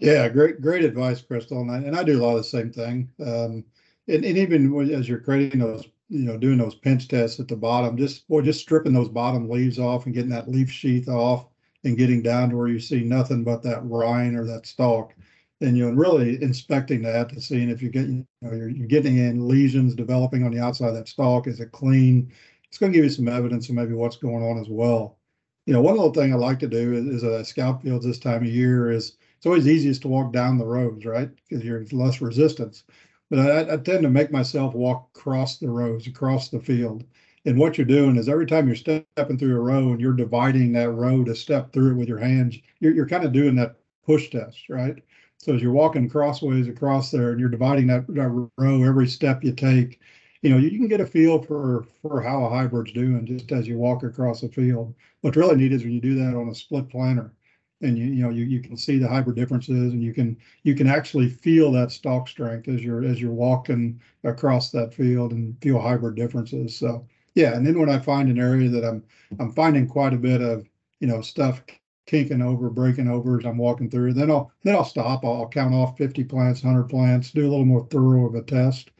Yeah, 0.00 0.28
great, 0.28 0.60
great 0.60 0.84
advice, 0.84 1.20
Crystal. 1.20 1.60
And 1.60 1.70
I, 1.70 1.78
and 1.78 1.96
I 1.96 2.04
do 2.04 2.20
a 2.20 2.22
lot 2.22 2.32
of 2.32 2.38
the 2.38 2.44
same 2.44 2.70
thing. 2.72 3.10
Um, 3.20 3.64
and, 4.06 4.24
and 4.24 4.38
even 4.38 4.92
as 4.92 5.08
you're 5.08 5.18
creating 5.18 5.60
those, 5.60 5.84
you 6.08 6.20
know, 6.24 6.36
doing 6.36 6.58
those 6.58 6.74
pinch 6.74 7.08
tests 7.08 7.40
at 7.40 7.48
the 7.48 7.56
bottom, 7.56 7.96
just 7.96 8.24
or 8.28 8.40
just 8.42 8.60
stripping 8.60 8.92
those 8.92 9.08
bottom 9.08 9.48
leaves 9.48 9.78
off 9.78 10.06
and 10.06 10.14
getting 10.14 10.30
that 10.30 10.48
leaf 10.48 10.70
sheath 10.70 11.08
off 11.08 11.46
and 11.84 11.98
getting 11.98 12.22
down 12.22 12.50
to 12.50 12.56
where 12.56 12.68
you 12.68 12.80
see 12.80 13.00
nothing 13.00 13.44
but 13.44 13.62
that 13.62 13.84
rind 13.84 14.36
or 14.36 14.44
that 14.44 14.66
stalk. 14.66 15.14
And 15.60 15.76
you 15.76 15.86
know, 15.86 15.96
really 15.96 16.40
inspecting 16.42 17.02
that 17.02 17.30
to 17.30 17.40
seeing 17.40 17.68
if 17.68 17.82
you're 17.82 17.90
getting, 17.90 18.26
you 18.40 18.48
know, 18.48 18.56
you're, 18.56 18.68
you're 18.68 18.86
getting 18.86 19.18
in 19.18 19.48
lesions 19.48 19.94
developing 19.94 20.44
on 20.44 20.52
the 20.52 20.60
outside 20.60 20.88
of 20.88 20.94
that 20.94 21.08
stalk. 21.08 21.46
Is 21.48 21.60
it 21.60 21.72
clean? 21.72 22.32
It's 22.68 22.78
going 22.78 22.92
to 22.92 22.96
give 22.96 23.04
you 23.04 23.10
some 23.10 23.28
evidence 23.28 23.68
of 23.68 23.74
maybe 23.74 23.94
what's 23.94 24.16
going 24.16 24.44
on 24.44 24.58
as 24.58 24.68
well. 24.68 25.18
You 25.66 25.72
know, 25.72 25.82
one 25.82 25.94
little 25.96 26.12
thing 26.12 26.32
I 26.32 26.36
like 26.36 26.58
to 26.60 26.68
do 26.68 26.94
is, 26.94 27.22
is 27.22 27.48
scout 27.48 27.82
fields 27.82 28.06
this 28.06 28.18
time 28.18 28.42
of 28.42 28.48
year 28.48 28.90
is 28.90 29.16
it's 29.38 29.46
always 29.46 29.68
easiest 29.68 30.02
to 30.02 30.08
walk 30.08 30.32
down 30.32 30.58
the 30.58 30.66
rows, 30.66 31.04
right? 31.04 31.30
Because 31.48 31.64
you're 31.64 31.84
less 31.92 32.20
resistance. 32.20 32.82
But 33.30 33.38
I, 33.38 33.74
I, 33.74 33.76
tend 33.76 34.02
to 34.02 34.10
make 34.10 34.32
myself 34.32 34.74
walk 34.74 35.10
across 35.14 35.58
the 35.58 35.70
rows, 35.70 36.08
across 36.08 36.48
the 36.48 36.58
field. 36.58 37.04
And 37.44 37.56
what 37.56 37.78
you're 37.78 37.86
doing 37.86 38.16
is 38.16 38.28
every 38.28 38.46
time 38.46 38.66
you're 38.66 38.74
stepping 38.74 39.38
through 39.38 39.54
a 39.54 39.60
row 39.60 39.90
and 39.90 40.00
you're 40.00 40.12
dividing 40.12 40.72
that 40.72 40.90
row 40.90 41.22
to 41.22 41.36
step 41.36 41.72
through 41.72 41.92
it 41.92 41.94
with 41.94 42.08
your 42.08 42.18
hands, 42.18 42.58
you're, 42.80 42.92
you're 42.92 43.06
kind 43.06 43.24
of 43.24 43.32
doing 43.32 43.54
that 43.54 43.76
push 44.04 44.28
test, 44.28 44.68
right? 44.68 44.96
So 45.36 45.54
as 45.54 45.62
you're 45.62 45.70
walking 45.70 46.08
crossways 46.08 46.66
across 46.66 47.12
there 47.12 47.30
and 47.30 47.38
you're 47.38 47.48
dividing 47.48 47.86
that, 47.86 48.08
that 48.08 48.48
row 48.56 48.82
every 48.82 49.06
step 49.06 49.44
you 49.44 49.52
take, 49.52 50.00
you 50.42 50.50
know, 50.50 50.56
you, 50.56 50.70
you 50.70 50.78
can 50.78 50.88
get 50.88 51.00
a 51.00 51.06
feel 51.06 51.40
for 51.40 51.86
for 52.02 52.20
how 52.20 52.44
a 52.44 52.50
hybrid's 52.50 52.92
doing 52.92 53.24
just 53.24 53.52
as 53.52 53.68
you 53.68 53.78
walk 53.78 54.02
across 54.02 54.40
the 54.40 54.48
field. 54.48 54.94
What's 55.20 55.36
really 55.36 55.56
neat 55.56 55.72
is 55.72 55.84
when 55.84 55.92
you 55.92 56.00
do 56.00 56.16
that 56.16 56.36
on 56.36 56.48
a 56.48 56.54
split 56.56 56.88
planter 56.88 57.32
and 57.80 57.96
you 57.96 58.06
you 58.06 58.22
know 58.22 58.30
you, 58.30 58.44
you 58.44 58.60
can 58.60 58.76
see 58.76 58.98
the 58.98 59.08
hybrid 59.08 59.36
differences 59.36 59.92
and 59.92 60.02
you 60.02 60.12
can 60.12 60.36
you 60.64 60.74
can 60.74 60.86
actually 60.86 61.28
feel 61.28 61.70
that 61.72 61.92
stalk 61.92 62.28
strength 62.28 62.68
as 62.68 62.82
you're 62.82 63.04
as 63.04 63.20
you're 63.20 63.32
walking 63.32 64.00
across 64.24 64.70
that 64.70 64.92
field 64.94 65.32
and 65.32 65.56
feel 65.62 65.78
hybrid 65.80 66.16
differences. 66.16 66.76
So 66.76 67.06
yeah 67.34 67.54
and 67.54 67.66
then 67.66 67.78
when 67.78 67.90
i 67.90 67.98
find 67.98 68.28
an 68.28 68.38
area 68.38 68.68
that 68.68 68.84
i'm 68.84 69.02
i'm 69.38 69.52
finding 69.52 69.86
quite 69.86 70.14
a 70.14 70.16
bit 70.18 70.40
of 70.40 70.66
you 71.00 71.06
know 71.06 71.20
stuff 71.20 71.62
kinking 72.06 72.40
over 72.42 72.70
breaking 72.70 73.06
over 73.08 73.38
as 73.38 73.44
i'm 73.44 73.58
walking 73.58 73.90
through 73.90 74.12
then 74.14 74.30
i'll 74.30 74.50
then 74.64 74.74
i'll 74.74 74.84
stop. 74.84 75.24
I'll, 75.24 75.42
I'll 75.42 75.48
count 75.48 75.74
off 75.74 75.98
50 75.98 76.24
plants 76.24 76.64
100 76.64 76.84
plants 76.88 77.30
do 77.30 77.46
a 77.46 77.50
little 77.50 77.64
more 77.66 77.86
thorough 77.90 78.26
of 78.26 78.34
a 78.34 78.42
test. 78.42 78.90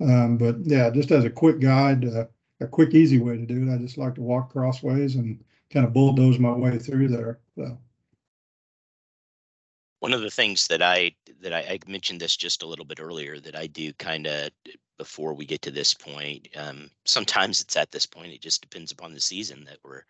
Um, 0.00 0.36
but 0.36 0.56
yeah 0.64 0.90
just 0.90 1.10
as 1.12 1.24
a 1.24 1.30
quick 1.30 1.60
guide 1.60 2.04
uh, 2.04 2.26
a 2.60 2.66
quick 2.66 2.92
easy 2.94 3.18
way 3.18 3.36
to 3.36 3.46
do 3.46 3.62
it 3.62 3.72
i 3.72 3.78
just 3.78 3.98
like 3.98 4.14
to 4.16 4.20
walk 4.22 4.50
crossways 4.50 5.14
and 5.14 5.42
kind 5.70 5.86
of 5.86 5.92
bulldoze 5.92 6.38
my 6.38 6.52
way 6.52 6.78
through 6.78 7.08
there. 7.08 7.38
So 7.56 7.78
one 10.00 10.12
of 10.12 10.20
the 10.20 10.30
things 10.30 10.66
that 10.68 10.82
I 10.82 11.12
that 11.40 11.52
I, 11.52 11.60
I, 11.60 11.78
mentioned 11.86 12.20
this 12.20 12.36
just 12.36 12.62
a 12.62 12.66
little 12.66 12.84
bit 12.84 13.00
earlier 13.00 13.40
that 13.40 13.56
I 13.56 13.66
do 13.66 13.92
kind 13.94 14.26
of 14.26 14.50
before 14.98 15.34
we 15.34 15.44
get 15.44 15.62
to 15.62 15.70
this 15.70 15.94
point. 15.94 16.48
Um, 16.56 16.90
sometimes 17.04 17.60
it's 17.60 17.76
at 17.76 17.90
this 17.90 18.06
point. 18.06 18.32
It 18.32 18.40
just 18.40 18.62
depends 18.62 18.92
upon 18.92 19.12
the 19.12 19.20
season 19.20 19.64
that 19.64 19.78
we're 19.84 20.04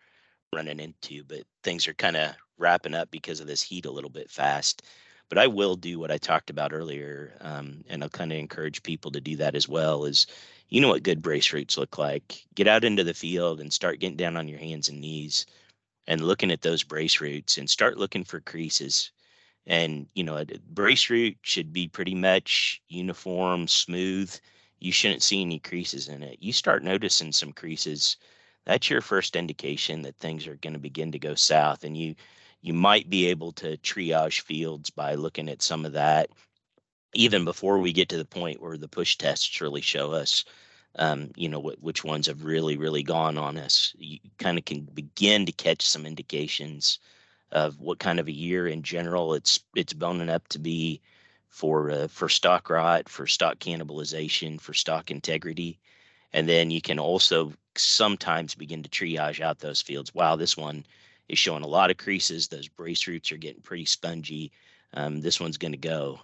running 0.53 0.79
into. 0.79 1.23
But 1.23 1.43
things 1.63 1.87
are 1.87 1.93
kind 1.93 2.15
of 2.17 2.33
wrapping 2.57 2.93
up 2.93 3.11
because 3.11 3.39
of 3.39 3.47
this 3.47 3.61
heat 3.61 3.85
a 3.85 3.91
little 3.91 4.09
bit 4.09 4.29
fast. 4.29 4.83
But 5.29 5.37
I 5.37 5.47
will 5.47 5.75
do 5.75 5.99
what 5.99 6.11
I 6.11 6.17
talked 6.17 6.49
about 6.49 6.71
earlier, 6.71 7.33
um, 7.41 7.83
and 7.89 8.01
I'll 8.01 8.09
kind 8.09 8.31
of 8.31 8.37
encourage 8.37 8.81
people 8.83 9.11
to 9.11 9.19
do 9.19 9.35
that 9.37 9.55
as 9.55 9.67
well. 9.67 10.05
Is 10.05 10.25
you 10.69 10.79
know 10.79 10.89
what 10.89 11.03
good 11.03 11.21
brace 11.21 11.51
roots 11.51 11.77
look 11.77 11.97
like? 11.97 12.45
Get 12.55 12.67
out 12.67 12.85
into 12.85 13.03
the 13.03 13.13
field 13.13 13.59
and 13.59 13.71
start 13.71 13.99
getting 13.99 14.17
down 14.17 14.37
on 14.37 14.47
your 14.47 14.59
hands 14.59 14.89
and 14.89 15.01
knees 15.01 15.45
and 16.07 16.21
looking 16.21 16.51
at 16.51 16.61
those 16.61 16.83
brace 16.83 17.19
roots 17.19 17.57
and 17.57 17.69
start 17.69 17.97
looking 17.97 18.23
for 18.23 18.39
creases 18.39 19.11
and 19.67 20.07
you 20.15 20.23
know 20.23 20.37
a 20.37 20.45
brace 20.71 21.09
root 21.09 21.37
should 21.43 21.73
be 21.73 21.87
pretty 21.87 22.15
much 22.15 22.81
uniform 22.89 23.67
smooth. 23.67 24.33
You 24.79 24.91
shouldn't 24.91 25.23
see 25.23 25.41
any 25.41 25.59
creases 25.59 26.07
in 26.09 26.23
it. 26.23 26.37
You 26.41 26.53
start 26.53 26.83
noticing 26.83 27.33
some 27.33 27.53
creases 27.53 28.17
that's 28.65 28.89
your 28.89 29.01
first 29.01 29.35
indication 29.35 30.03
that 30.03 30.17
things 30.17 30.47
are 30.47 30.57
going 30.57 30.73
to 30.73 30.79
begin 30.79 31.11
to 31.13 31.19
go 31.19 31.35
south 31.35 31.83
and 31.83 31.97
you 31.97 32.15
you 32.61 32.73
might 32.73 33.09
be 33.09 33.27
able 33.27 33.53
to 33.53 33.77
triage 33.77 34.41
fields 34.41 34.89
by 34.91 35.15
looking 35.15 35.49
at 35.49 35.61
some 35.63 35.85
of 35.85 35.93
that 35.93 36.29
even 37.13 37.45
before 37.45 37.79
we 37.79 37.93
get 37.93 38.09
to 38.09 38.17
the 38.17 38.25
point 38.25 38.61
where 38.61 38.77
the 38.77 38.87
push 38.89 39.17
tests 39.17 39.61
really 39.61 39.81
show 39.81 40.11
us 40.13 40.45
um, 40.97 41.31
you 41.35 41.49
know 41.49 41.61
wh- 41.61 41.83
which 41.83 42.03
ones 42.03 42.27
have 42.27 42.43
really 42.43 42.77
really 42.77 43.03
gone 43.03 43.37
on 43.37 43.57
us. 43.57 43.93
You 43.97 44.19
kind 44.39 44.57
of 44.57 44.65
can 44.65 44.81
begin 44.93 45.45
to 45.45 45.51
catch 45.53 45.87
some 45.87 46.05
indications 46.05 46.99
of 47.51 47.79
what 47.79 47.99
kind 47.99 48.19
of 48.19 48.27
a 48.27 48.31
year 48.31 48.67
in 48.67 48.83
general 48.83 49.33
it's 49.33 49.61
it's 49.75 49.93
boning 49.93 50.29
up 50.29 50.47
to 50.49 50.59
be 50.59 51.01
for 51.49 51.89
uh, 51.91 52.07
for 52.07 52.29
stalk 52.29 52.69
rot, 52.69 53.09
for 53.09 53.25
stalk 53.25 53.59
cannibalization, 53.59 54.59
for 54.59 54.73
stalk 54.73 55.09
integrity, 55.09 55.79
and 56.33 56.47
then 56.47 56.71
you 56.71 56.81
can 56.81 56.99
also 56.99 57.53
sometimes 57.75 58.55
begin 58.55 58.83
to 58.83 58.89
triage 58.89 59.41
out 59.41 59.59
those 59.59 59.81
fields. 59.81 60.13
Wow, 60.13 60.35
this 60.35 60.57
one 60.57 60.85
is 61.29 61.39
showing 61.39 61.63
a 61.63 61.67
lot 61.67 61.91
of 61.91 61.97
creases. 61.97 62.47
Those 62.47 62.67
brace 62.67 63.07
roots 63.07 63.31
are 63.31 63.37
getting 63.37 63.61
pretty 63.61 63.85
spongy. 63.85 64.51
Um, 64.93 65.21
this 65.21 65.39
one's 65.39 65.57
going 65.57 65.73
to 65.73 65.77
go. 65.77 66.19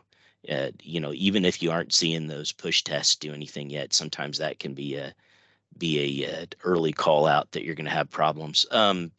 Uh, 0.50 0.72
you 0.82 1.00
know, 1.00 1.14
even 1.14 1.46
if 1.46 1.64
you 1.64 1.72
aren't 1.72 1.94
seeing 1.94 2.28
those 2.28 2.52
push 2.52 2.84
tests 2.84 3.16
do 3.16 3.34
anything 3.34 3.70
yet, 3.70 3.94
sometimes 3.94 4.38
that 4.38 4.60
can 4.60 4.74
be 4.74 4.96
a 4.96 5.14
be 5.78 6.24
a, 6.24 6.30
a 6.30 6.42
uh, 6.42 6.46
early 6.64 6.92
call 6.92 7.26
out 7.26 7.52
that 7.52 7.64
you're 7.64 7.76
going 7.76 7.86
to 7.86 7.92
have 7.92 8.10
problems. 8.10 8.66
Um, 8.70 9.12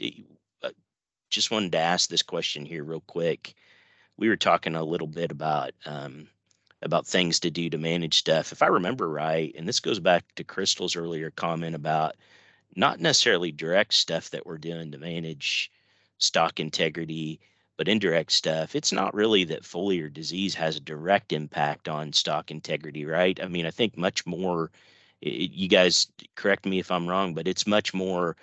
just 1.35 1.51
wanted 1.51 1.73
to 1.73 1.79
ask 1.79 2.09
this 2.09 2.23
question 2.23 2.65
here 2.65 2.85
real 2.85 3.03
quick. 3.07 3.55
We 4.17 4.29
were 4.29 4.37
talking 4.37 4.77
a 4.77 4.85
little 4.85 5.09
bit 5.09 5.33
about 5.33 5.73
um, 5.85 6.29
about 6.83 7.07
things 7.07 7.41
to 7.41 7.51
do 7.51 7.69
to 7.71 7.79
manage 7.79 8.19
stuff. 8.19 8.53
If 8.53 8.63
I 8.63 8.67
remember 8.67 9.09
right, 9.09 9.55
and 9.57 9.67
this 9.67 9.81
goes 9.81 9.99
back 9.99 10.25
to 10.37 10.45
Crystal's 10.45 10.97
earlier 10.97 11.31
comment 11.31 11.75
about 11.75 12.15
not 12.77 13.01
necessarily 13.01 13.53
direct 13.53 13.95
stuff 13.95 14.31
that 14.31 14.47
we're 14.47 14.59
doing 14.59 14.93
to 14.93 14.99
manage 14.99 15.71
stalk 16.19 16.61
integrity, 16.61 17.41
but 17.77 17.89
indirect 17.89 18.31
stuff. 18.33 18.77
It's 18.77 18.93
not 18.93 19.15
really 19.15 19.45
that 19.45 19.63
foliar 19.63 20.13
disease 20.13 20.55
has 20.55 20.77
a 20.77 20.81
direct 20.81 21.33
impact 21.33 21.89
on 21.89 22.13
stalk 22.13 22.51
integrity, 22.51 23.05
right? 23.07 23.39
I 23.43 23.49
mean, 23.49 23.67
I 23.67 23.71
think 23.71 23.97
much 23.97 24.27
more. 24.27 24.71
It, 25.21 25.51
you 25.51 25.69
guys 25.69 26.07
correct 26.37 26.67
me 26.67 26.79
if 26.79 26.91
I'm 26.91 27.09
wrong, 27.09 27.35
but 27.35 27.49
it's 27.49 27.67
much 27.67 27.95
more 27.95 28.37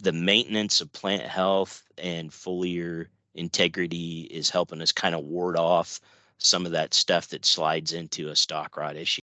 the 0.00 0.12
maintenance 0.12 0.80
of 0.80 0.92
plant 0.92 1.22
health 1.22 1.82
and 1.98 2.30
foliar 2.30 3.06
integrity 3.34 4.22
is 4.30 4.50
helping 4.50 4.82
us 4.82 4.92
kind 4.92 5.14
of 5.14 5.24
ward 5.24 5.56
off 5.56 6.00
some 6.38 6.66
of 6.66 6.72
that 6.72 6.94
stuff 6.94 7.28
that 7.28 7.44
slides 7.44 7.92
into 7.92 8.28
a 8.28 8.36
stalk 8.36 8.76
rot 8.76 8.96
issue. 8.96 9.20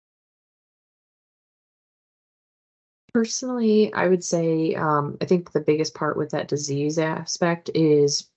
Personally, 3.13 3.93
I 3.93 4.07
would 4.07 4.23
say 4.23 4.73
um, 4.73 5.17
I 5.21 5.25
think 5.25 5.51
the 5.51 5.61
biggest 5.61 5.93
part 5.93 6.17
with 6.17 6.31
that 6.31 6.47
disease 6.47 6.97
aspect 6.97 7.69
is 7.75 8.29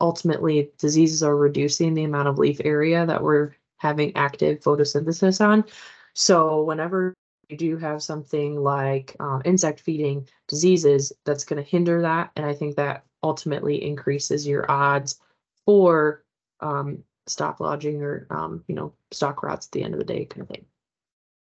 ultimately 0.00 0.70
diseases 0.78 1.22
are 1.22 1.36
reducing 1.36 1.94
the 1.94 2.04
amount 2.04 2.28
of 2.28 2.38
leaf 2.38 2.60
area 2.64 3.06
that 3.06 3.22
we're 3.22 3.52
having 3.78 4.14
active 4.16 4.60
photosynthesis 4.60 5.44
on. 5.44 5.64
So 6.12 6.62
whenever 6.62 7.14
you 7.48 7.56
do 7.56 7.78
have 7.78 8.02
something 8.02 8.56
like 8.56 9.16
um, 9.18 9.40
insect 9.46 9.80
feeding 9.80 10.28
diseases, 10.48 11.12
that's 11.24 11.44
going 11.44 11.62
to 11.62 11.68
hinder 11.68 12.02
that, 12.02 12.30
and 12.36 12.44
I 12.44 12.54
think 12.54 12.76
that 12.76 13.04
ultimately 13.22 13.82
increases 13.84 14.46
your 14.46 14.70
odds 14.70 15.20
for 15.64 16.24
um, 16.60 17.02
stalk 17.26 17.60
lodging 17.60 18.02
or 18.02 18.26
um, 18.30 18.64
you 18.66 18.74
know 18.74 18.92
stalk 19.10 19.42
rots 19.42 19.66
at 19.66 19.72
the 19.72 19.82
end 19.82 19.94
of 19.94 19.98
the 19.98 20.04
day, 20.04 20.24
kind 20.24 20.42
of 20.42 20.48
thing. 20.48 20.64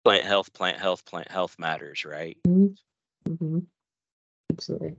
Plant 0.05 0.25
health, 0.25 0.53
plant 0.53 0.79
health, 0.79 1.05
plant 1.05 1.31
health 1.31 1.57
matters, 1.59 2.05
right? 2.05 2.37
Mm-hmm. 2.47 3.33
Mm-hmm. 3.33 3.59
Absolutely. 4.53 4.97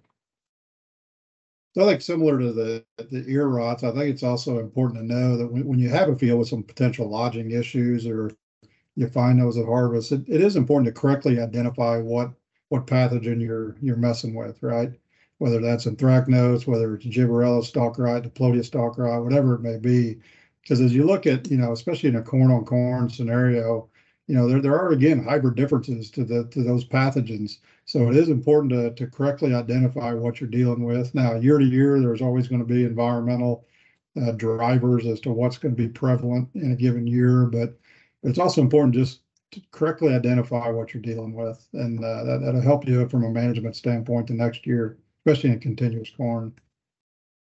I 1.77 1.83
think 1.83 2.01
similar 2.01 2.39
to 2.39 2.53
the 2.53 2.85
the 2.97 3.25
ear 3.27 3.47
rots, 3.47 3.83
I 3.83 3.91
think 3.91 4.05
it's 4.05 4.23
also 4.23 4.59
important 4.59 4.99
to 4.99 5.13
know 5.13 5.37
that 5.37 5.51
when, 5.51 5.65
when 5.65 5.79
you 5.79 5.89
have 5.89 6.09
a 6.09 6.17
field 6.17 6.39
with 6.39 6.47
some 6.47 6.63
potential 6.63 7.09
lodging 7.09 7.51
issues 7.51 8.07
or 8.07 8.31
you 8.95 9.07
find 9.09 9.39
those 9.39 9.57
at 9.57 9.65
harvest, 9.65 10.13
it, 10.13 10.23
it 10.27 10.41
is 10.41 10.55
important 10.55 10.87
to 10.87 10.99
correctly 10.99 11.39
identify 11.39 11.97
what 11.97 12.31
what 12.75 12.87
pathogen 12.87 13.41
you're 13.41 13.75
you're 13.81 13.95
messing 13.95 14.33
with, 14.33 14.61
right? 14.61 14.91
Whether 15.37 15.61
that's 15.61 15.85
anthracnose, 15.85 16.67
whether 16.67 16.95
it's 16.95 17.05
gibberella 17.05 17.63
stalk 17.63 17.97
rot, 17.97 18.23
diplodia 18.23 18.63
stalk 18.63 18.97
rot, 18.97 19.23
whatever 19.23 19.55
it 19.55 19.61
may 19.61 19.77
be. 19.77 20.19
Because 20.61 20.81
as 20.81 20.93
you 20.93 21.05
look 21.05 21.27
at, 21.27 21.49
you 21.49 21.57
know, 21.57 21.71
especially 21.71 22.09
in 22.09 22.15
a 22.15 22.23
corn 22.23 22.51
on 22.51 22.65
corn 22.65 23.09
scenario, 23.09 23.89
you 24.27 24.35
know, 24.35 24.47
there, 24.47 24.61
there 24.61 24.79
are 24.79 24.91
again 24.91 25.23
hybrid 25.23 25.55
differences 25.55 26.09
to 26.11 26.23
the 26.23 26.45
to 26.47 26.63
those 26.63 26.85
pathogens. 26.85 27.59
So 27.85 28.09
it 28.09 28.17
is 28.17 28.29
important 28.29 28.71
to, 28.73 28.93
to 28.93 29.11
correctly 29.11 29.53
identify 29.53 30.13
what 30.13 30.41
you're 30.41 30.49
dealing 30.49 30.83
with. 30.83 31.13
Now, 31.13 31.35
year 31.35 31.59
to 31.59 31.65
year, 31.65 31.99
there's 31.99 32.21
always 32.21 32.47
going 32.47 32.61
to 32.61 32.73
be 32.73 32.83
environmental 32.83 33.65
uh, 34.21 34.31
drivers 34.31 35.05
as 35.05 35.19
to 35.21 35.31
what's 35.31 35.57
going 35.57 35.75
to 35.75 35.81
be 35.81 35.89
prevalent 35.89 36.49
in 36.55 36.71
a 36.71 36.75
given 36.75 37.05
year, 37.05 37.45
but 37.45 37.77
it's 38.23 38.39
also 38.39 38.61
important 38.61 38.95
just 38.95 39.19
correctly 39.71 40.13
identify 40.13 40.69
what 40.69 40.93
you're 40.93 41.01
dealing 41.01 41.33
with, 41.33 41.67
and 41.73 42.03
uh, 42.03 42.23
that, 42.23 42.41
that'll 42.43 42.61
help 42.61 42.87
you 42.87 43.07
from 43.07 43.23
a 43.23 43.29
management 43.29 43.75
standpoint 43.75 44.27
the 44.27 44.33
next 44.33 44.65
year, 44.65 44.97
especially 45.25 45.51
in 45.51 45.59
continuous 45.59 46.09
corn. 46.15 46.53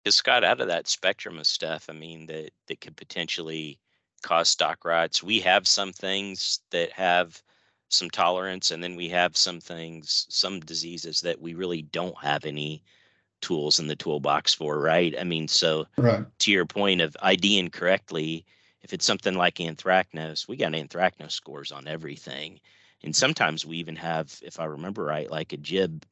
Is 0.04 0.16
Scott 0.16 0.44
out 0.44 0.60
of 0.60 0.68
that 0.68 0.86
spectrum 0.86 1.38
of 1.38 1.46
stuff? 1.46 1.86
I 1.88 1.92
mean, 1.92 2.26
that 2.26 2.50
that 2.68 2.80
could 2.80 2.96
potentially 2.96 3.78
cause 4.22 4.48
stalk 4.48 4.84
rots. 4.84 5.22
We 5.22 5.40
have 5.40 5.66
some 5.68 5.92
things 5.92 6.60
that 6.70 6.92
have 6.92 7.42
some 7.88 8.10
tolerance, 8.10 8.70
and 8.70 8.82
then 8.82 8.96
we 8.96 9.08
have 9.10 9.36
some 9.36 9.60
things, 9.60 10.26
some 10.28 10.60
diseases 10.60 11.20
that 11.22 11.40
we 11.40 11.54
really 11.54 11.82
don't 11.82 12.18
have 12.22 12.44
any 12.44 12.82
tools 13.40 13.78
in 13.78 13.86
the 13.86 13.96
toolbox 13.96 14.54
for, 14.54 14.80
right? 14.80 15.14
I 15.18 15.24
mean, 15.24 15.48
so 15.48 15.86
right. 15.96 16.24
to 16.40 16.50
your 16.50 16.66
point 16.66 17.00
of 17.00 17.16
IDing 17.22 17.70
correctly, 17.70 18.44
if 18.84 18.92
it's 18.92 19.04
something 19.04 19.34
like 19.34 19.56
anthracnose, 19.56 20.46
we 20.46 20.56
got 20.56 20.72
anthracnose 20.72 21.32
scores 21.32 21.72
on 21.72 21.88
everything. 21.88 22.60
And 23.02 23.14
sometimes 23.14 23.66
we 23.66 23.78
even 23.78 23.96
have, 23.96 24.38
if 24.42 24.60
I 24.60 24.66
remember 24.66 25.04
right, 25.04 25.28
like 25.28 25.52
a 25.52 25.56
jib, 25.56 26.04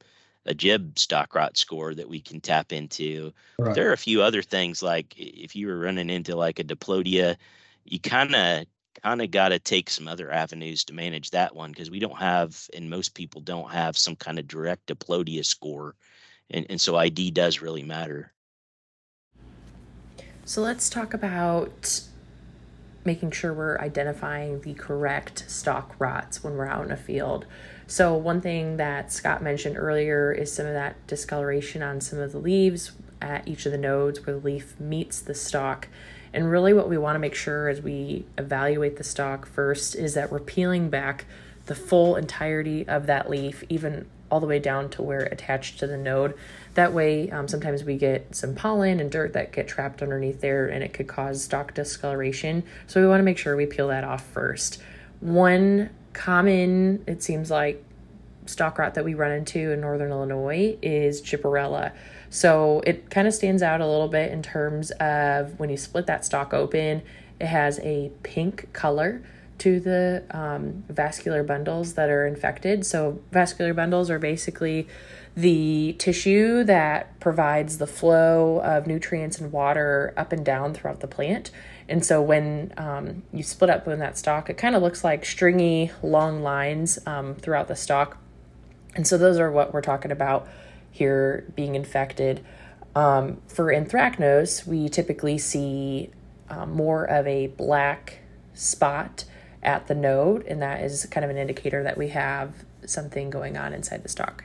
a 0.45 0.53
jib 0.53 0.99
stalk 0.99 1.33
rot 1.33 1.55
score 1.55 1.95
that 1.95 2.09
we 2.09 2.19
can 2.19 2.41
tap 2.41 2.73
into. 2.73 3.31
Right. 3.57 3.73
There 3.73 3.89
are 3.89 3.93
a 3.93 3.97
few 3.97 4.21
other 4.21 4.41
things 4.41 4.83
like 4.83 5.13
if 5.17 5.55
you 5.55 5.67
were 5.67 5.79
running 5.79 6.09
into 6.09 6.35
like 6.35 6.59
a 6.59 6.63
diplodia 6.63 7.37
you 7.85 7.99
kind 7.99 8.35
of 8.35 8.65
kind 9.03 9.21
of 9.21 9.31
got 9.31 9.49
to 9.49 9.59
take 9.59 9.89
some 9.89 10.07
other 10.07 10.31
avenues 10.31 10.83
to 10.85 10.93
manage 10.93 11.31
that 11.31 11.55
one 11.55 11.71
because 11.71 11.89
we 11.89 11.99
don't 11.99 12.17
have 12.17 12.69
and 12.75 12.89
most 12.89 13.15
people 13.15 13.41
don't 13.41 13.71
have 13.71 13.97
some 13.97 14.15
kind 14.15 14.37
of 14.37 14.47
direct 14.47 14.85
diplodia 14.85 15.43
score 15.43 15.95
and, 16.51 16.65
and 16.69 16.79
so 16.79 16.95
id 16.95 17.31
does 17.31 17.61
really 17.61 17.83
matter 17.83 18.31
so 20.45 20.61
let's 20.61 20.89
talk 20.89 21.13
about 21.13 22.01
making 23.05 23.31
sure 23.31 23.53
we're 23.53 23.77
identifying 23.79 24.61
the 24.61 24.73
correct 24.73 25.45
stalk 25.47 25.95
rots 25.99 26.43
when 26.43 26.55
we're 26.55 26.67
out 26.67 26.85
in 26.85 26.91
a 26.91 26.97
field. 26.97 27.45
So 27.87 28.15
one 28.15 28.41
thing 28.41 28.77
that 28.77 29.11
scott 29.11 29.43
mentioned 29.43 29.77
earlier 29.77 30.31
is 30.31 30.53
some 30.53 30.65
of 30.65 30.73
that 30.73 30.95
discoloration 31.07 31.83
on 31.83 32.01
some 32.01 32.19
of 32.19 32.31
the 32.31 32.37
leaves 32.37 32.91
at 33.21 33.47
each 33.47 33.65
of 33.65 33.71
the 33.71 33.77
nodes 33.77 34.25
where 34.25 34.37
the 34.37 34.45
leaf 34.45 34.79
meets 34.79 35.19
the 35.19 35.33
stalk 35.33 35.87
and 36.33 36.49
really, 36.49 36.73
what 36.73 36.89
we 36.89 36.97
want 36.97 37.15
to 37.15 37.19
make 37.19 37.35
sure 37.35 37.69
as 37.69 37.79
we 37.79 38.25
evaluate 38.39 38.97
the 38.97 39.03
stalk 39.03 39.45
first 39.45 39.95
is 39.95 40.15
that 40.15 40.31
we're 40.31 40.39
peeling 40.39 40.89
back 40.89 41.25
the 41.67 41.75
full 41.75 42.15
entirety 42.15 42.87
of 42.87 43.05
that 43.05 43.29
leaf, 43.29 43.63
even 43.69 44.07
all 44.33 44.39
the 44.39 44.47
way 44.47 44.57
down 44.57 44.89
to 44.89 45.03
where 45.03 45.19
attached 45.19 45.77
to 45.77 45.85
the 45.85 45.95
node. 45.95 46.33
That 46.73 46.91
way, 46.91 47.29
um, 47.29 47.47
sometimes 47.47 47.83
we 47.83 47.97
get 47.97 48.35
some 48.35 48.55
pollen 48.55 48.99
and 48.99 49.11
dirt 49.11 49.33
that 49.33 49.51
get 49.51 49.67
trapped 49.67 50.01
underneath 50.01 50.41
there, 50.41 50.65
and 50.67 50.83
it 50.83 50.91
could 50.91 51.07
cause 51.07 51.43
stalk 51.43 51.75
discoloration. 51.75 52.63
So 52.87 52.99
we 52.99 53.07
want 53.07 53.19
to 53.19 53.23
make 53.23 53.37
sure 53.37 53.55
we 53.55 53.67
peel 53.67 53.89
that 53.89 54.03
off 54.03 54.25
first. 54.25 54.81
One 55.19 55.91
common, 56.13 57.03
it 57.05 57.21
seems 57.21 57.51
like, 57.51 57.83
stalk 58.47 58.79
rot 58.79 58.95
that 58.95 59.05
we 59.05 59.13
run 59.13 59.31
into 59.31 59.71
in 59.71 59.81
northern 59.81 60.09
Illinois 60.09 60.77
is 60.81 61.21
Gibberella. 61.21 61.91
So 62.31 62.81
it 62.87 63.11
kind 63.11 63.27
of 63.27 63.35
stands 63.35 63.61
out 63.61 63.81
a 63.81 63.87
little 63.87 64.07
bit 64.07 64.31
in 64.31 64.41
terms 64.41 64.89
of 64.99 65.59
when 65.59 65.69
you 65.69 65.77
split 65.77 66.07
that 66.07 66.25
stalk 66.25 66.55
open, 66.55 67.03
it 67.39 67.45
has 67.45 67.79
a 67.83 68.11
pink 68.23 68.73
color 68.73 69.21
to 69.63 69.79
the 69.79 70.21
um, 70.31 70.83
vascular 70.89 71.41
bundles 71.41 71.93
that 71.93 72.09
are 72.09 72.27
infected. 72.27 72.85
So, 72.85 73.21
vascular 73.31 73.73
bundles 73.73 74.09
are 74.09 74.19
basically 74.19 74.89
the 75.37 75.95
tissue 75.99 76.65
that 76.65 77.17
provides 77.21 77.77
the 77.77 77.87
flow 77.87 78.59
of 78.59 78.87
nutrients 78.87 79.39
and 79.39 79.53
water 79.53 80.13
up 80.17 80.33
and 80.33 80.45
down 80.45 80.73
throughout 80.73 80.99
the 80.99 81.07
plant. 81.07 81.49
And 81.87 82.03
so, 82.03 82.21
when 82.21 82.73
um, 82.75 83.23
you 83.31 83.41
split 83.41 83.69
up 83.69 83.87
in 83.87 83.99
that 83.99 84.17
stalk, 84.17 84.49
it 84.49 84.57
kind 84.57 84.75
of 84.75 84.81
looks 84.81 85.01
like 85.01 85.23
stringy, 85.23 85.91
long 86.01 86.43
lines 86.43 86.99
um, 87.05 87.35
throughout 87.35 87.69
the 87.69 87.75
stalk. 87.77 88.17
And 88.95 89.07
so, 89.07 89.17
those 89.17 89.39
are 89.39 89.49
what 89.49 89.73
we're 89.73 89.81
talking 89.81 90.11
about 90.11 90.45
here 90.91 91.49
being 91.55 91.75
infected. 91.75 92.43
Um, 92.97 93.41
for 93.47 93.67
anthracnose, 93.67 94.67
we 94.67 94.89
typically 94.89 95.37
see 95.37 96.09
um, 96.49 96.73
more 96.73 97.05
of 97.05 97.25
a 97.25 97.47
black 97.47 98.19
spot 98.53 99.23
at 99.63 99.87
the 99.87 99.95
node, 99.95 100.45
and 100.45 100.61
that 100.61 100.81
is 100.81 101.05
kind 101.07 101.23
of 101.23 101.29
an 101.31 101.37
indicator 101.37 101.83
that 101.83 101.97
we 101.97 102.09
have 102.09 102.53
something 102.85 103.29
going 103.29 103.57
on 103.57 103.73
inside 103.73 104.03
the 104.03 104.09
stalk. 104.09 104.43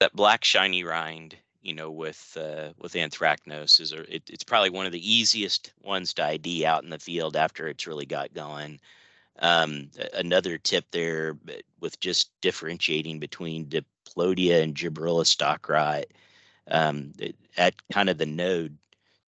That 0.00 0.14
black 0.14 0.44
shiny 0.44 0.84
rind, 0.84 1.36
you 1.62 1.74
know, 1.74 1.90
with 1.90 2.36
uh, 2.40 2.70
with 2.78 2.92
anthracnose 2.94 3.80
is 3.80 3.92
it, 3.92 4.22
it's 4.28 4.44
probably 4.44 4.70
one 4.70 4.86
of 4.86 4.92
the 4.92 5.12
easiest 5.12 5.72
ones 5.82 6.14
to 6.14 6.24
ID 6.24 6.64
out 6.64 6.84
in 6.84 6.90
the 6.90 6.98
field 6.98 7.36
after 7.36 7.68
it's 7.68 7.86
really 7.86 8.06
got 8.06 8.34
going. 8.34 8.80
Um, 9.40 9.90
another 10.14 10.58
tip 10.58 10.84
there 10.90 11.36
with 11.80 12.00
just 12.00 12.30
differentiating 12.40 13.20
between 13.20 13.68
diplodia 13.68 14.62
and 14.62 14.74
gibberella 14.74 15.26
stalk 15.26 15.68
rot, 15.68 16.06
um, 16.70 17.12
at 17.56 17.74
kind 17.92 18.08
of 18.08 18.18
the 18.18 18.26
node, 18.26 18.76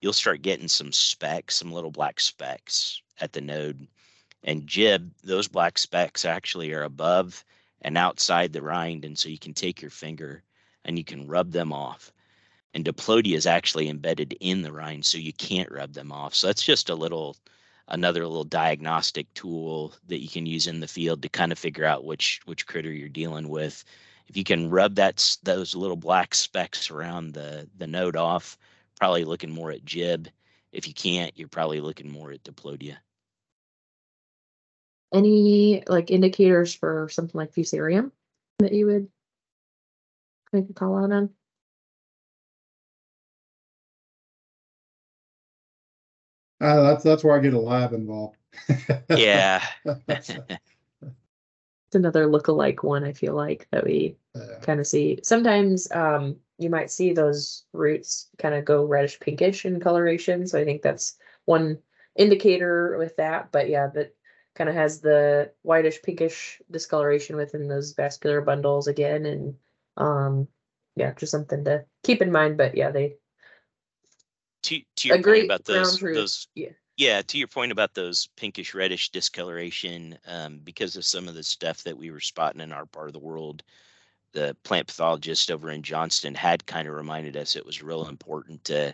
you'll 0.02 0.14
start 0.14 0.42
getting 0.42 0.68
some 0.68 0.92
specks, 0.92 1.56
some 1.56 1.72
little 1.72 1.92
black 1.92 2.20
specks 2.20 3.02
at 3.20 3.34
the 3.34 3.42
node. 3.42 3.88
And 4.44 4.68
jib, 4.68 5.12
those 5.24 5.48
black 5.48 5.78
specks 5.78 6.26
actually 6.26 6.74
are 6.74 6.84
above 6.84 7.46
and 7.82 7.98
outside 7.98 8.54
the 8.54 8.62
rind. 8.62 9.06
And 9.06 9.18
so 9.18 9.30
you 9.30 9.38
can 9.38 9.54
take 9.54 9.82
your 9.82 9.92
finger 9.92 10.44
and 10.86 10.98
you 10.98 11.04
can 11.04 11.28
rub 11.28 11.52
them 11.52 11.72
off. 11.72 12.12
And 12.74 12.86
diplodia 12.86 13.36
is 13.36 13.46
actually 13.46 13.90
embedded 13.90 14.36
in 14.40 14.62
the 14.62 14.72
rind, 14.72 15.06
so 15.06 15.18
you 15.18 15.34
can't 15.34 15.72
rub 15.72 15.94
them 15.94 16.12
off. 16.12 16.34
So 16.34 16.48
that's 16.48 16.64
just 16.64 16.90
a 16.90 16.96
little 16.96 17.36
another 17.88 18.26
little 18.26 18.46
diagnostic 18.46 19.32
tool 19.34 19.94
that 20.08 20.22
you 20.22 20.30
can 20.30 20.46
use 20.46 20.68
in 20.68 20.80
the 20.80 20.88
field 20.88 21.22
to 21.22 21.30
kind 21.30 21.52
of 21.52 21.60
figure 21.60 21.86
out 21.86 22.06
which 22.06 22.40
which 22.46 22.66
critter 22.66 22.92
you're 22.92 23.10
dealing 23.10 23.50
with. 23.50 23.84
If 24.28 24.38
you 24.38 24.46
can 24.46 24.70
rub 24.70 24.96
that 24.96 25.38
those 25.44 25.76
little 25.76 25.98
black 25.98 26.34
specks 26.34 26.90
around 26.90 27.34
the 27.34 27.70
the 27.78 27.88
node 27.88 28.16
off, 28.16 28.58
probably 28.98 29.26
looking 29.26 29.52
more 29.52 29.72
at 29.72 29.86
jib. 29.86 30.30
If 30.72 30.88
you 30.88 30.94
can't, 30.94 31.38
you're 31.38 31.50
probably 31.50 31.82
looking 31.82 32.10
more 32.10 32.32
at 32.32 32.44
diplodia. 32.44 33.02
Any 35.14 35.84
like 35.88 36.10
indicators 36.10 36.74
for 36.74 37.10
something 37.10 37.38
like 37.38 37.54
fusarium 37.54 38.12
that 38.60 38.72
you 38.72 38.86
would 38.86 39.08
make 40.54 40.70
a 40.70 40.74
call 40.74 40.98
out 40.98 41.12
on? 41.12 41.30
Uh, 46.62 46.82
that's 46.84 47.04
that's 47.04 47.24
where 47.24 47.36
I 47.36 47.40
get 47.40 47.54
a 47.54 47.60
lab 47.60 47.92
involved. 47.94 48.38
yeah. 49.10 49.66
it's 50.08 50.38
another 51.94 52.28
look-alike 52.28 52.84
one. 52.84 53.04
I 53.04 53.14
feel 53.14 53.34
like 53.34 53.68
that 53.72 53.84
we 53.84 54.16
yeah. 54.36 54.60
kind 54.62 54.80
of 54.80 54.86
see. 54.86 55.20
Sometimes 55.24 55.92
um, 55.92 56.36
you 56.60 56.70
might 56.70 56.92
see 56.92 57.14
those 57.14 57.66
roots 57.74 58.30
kind 58.38 58.54
of 58.54 58.64
go 58.64 58.86
reddish 58.86 59.20
pinkish 59.20 59.66
in 59.66 59.80
coloration. 59.80 60.46
So 60.46 60.60
I 60.60 60.64
think 60.64 60.84
that's 60.84 61.16
one 61.46 61.80
indicator 62.16 62.96
with 62.98 63.16
that. 63.16 63.52
But 63.52 63.68
yeah, 63.68 63.88
that 63.96 64.16
kind 64.56 64.70
of 64.70 64.76
has 64.76 65.02
the 65.02 65.52
whitish 65.64 66.02
pinkish 66.02 66.62
discoloration 66.70 67.36
within 67.36 67.68
those 67.68 67.94
vascular 67.94 68.42
bundles 68.42 68.88
again. 68.88 69.26
And 69.26 69.56
um, 69.98 70.48
yeah, 70.96 71.14
just 71.14 71.32
something 71.32 71.64
to 71.66 71.86
keep 72.04 72.22
in 72.22 72.32
mind. 72.32 72.58
But 72.58 72.76
yeah, 72.76 72.92
they 72.92 73.16
to 74.64 74.82
to 74.96 75.08
your 75.08 75.22
point 75.22 75.46
about 75.46 75.66
those 75.66 76.00
those 76.00 76.48
yeah. 76.56 76.70
yeah 76.98 77.22
to 77.22 77.38
your 77.38 77.48
point 77.48 77.72
about 77.72 77.94
those 77.94 78.30
pinkish 78.38 78.74
reddish 78.74 79.10
discoloration 79.10 80.18
um, 80.28 80.60
because 80.64 80.96
of 80.96 81.06
some 81.06 81.28
of 81.28 81.36
the 81.36 81.44
stuff 81.44 81.84
that 81.84 81.98
we 81.98 82.12
were 82.12 82.20
spotting 82.20 82.62
in 82.62 82.72
our 82.72 82.86
part 82.86 83.08
of 83.08 83.14
the 83.14 83.20
world 83.20 83.64
the 84.34 84.56
plant 84.64 84.88
pathologist 84.88 85.52
over 85.52 85.72
in 85.72 85.82
johnston 85.82 86.36
had 86.36 86.66
kind 86.66 86.88
of 86.88 86.94
reminded 86.94 87.36
us 87.36 87.56
it 87.56 87.66
was 87.66 87.84
real 87.84 88.08
important 88.08 88.64
to 88.64 88.94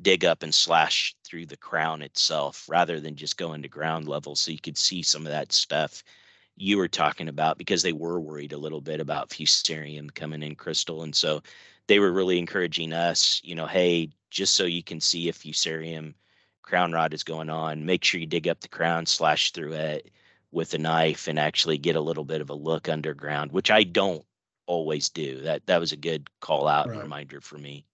dig 0.00 0.24
up 0.24 0.42
and 0.42 0.54
slash 0.54 1.14
through 1.24 1.46
the 1.46 1.56
crown 1.56 2.02
itself 2.02 2.66
rather 2.68 3.00
than 3.00 3.14
just 3.16 3.36
go 3.36 3.52
into 3.52 3.68
ground 3.68 4.08
level 4.08 4.34
so 4.34 4.50
you 4.50 4.58
could 4.58 4.76
see 4.78 5.02
some 5.02 5.26
of 5.26 5.32
that 5.32 5.52
stuff 5.52 6.02
you 6.56 6.76
were 6.76 6.88
talking 6.88 7.28
about 7.28 7.58
because 7.58 7.82
they 7.82 7.92
were 7.92 8.20
worried 8.20 8.52
a 8.52 8.58
little 8.58 8.80
bit 8.80 9.00
about 9.00 9.30
fusarium 9.30 10.12
coming 10.14 10.42
in 10.42 10.54
crystal. 10.54 11.02
And 11.02 11.14
so 11.14 11.42
they 11.86 11.98
were 11.98 12.12
really 12.12 12.38
encouraging 12.38 12.92
us 12.92 13.40
you 13.44 13.54
know 13.54 13.66
hey 13.66 14.10
just 14.30 14.54
so 14.54 14.64
you 14.64 14.82
can 14.82 15.00
see 15.00 15.28
if 15.28 15.38
fusarium 15.42 16.14
crown 16.62 16.92
rot 16.92 17.12
is 17.14 17.24
going 17.24 17.50
on 17.50 17.84
make 17.84 18.04
sure 18.04 18.20
you 18.20 18.26
dig 18.26 18.48
up 18.48 18.60
the 18.60 18.68
crown 18.68 19.06
slash 19.06 19.52
through 19.52 19.72
it 19.74 20.10
with 20.52 20.74
a 20.74 20.78
knife 20.78 21.28
and 21.28 21.38
actually 21.38 21.78
get 21.78 21.96
a 21.96 22.00
little 22.00 22.24
bit 22.24 22.40
of 22.40 22.50
a 22.50 22.54
look 22.54 22.88
underground 22.88 23.52
which 23.52 23.70
i 23.70 23.82
don't 23.82 24.24
always 24.66 25.08
do. 25.08 25.40
That 25.42 25.66
that 25.66 25.80
was 25.80 25.92
a 25.92 25.96
good 25.96 26.28
call 26.40 26.68
out 26.68 26.90
Right. 26.90 26.96
reminder 26.96 27.40
for 27.40 27.58
me 27.58 27.84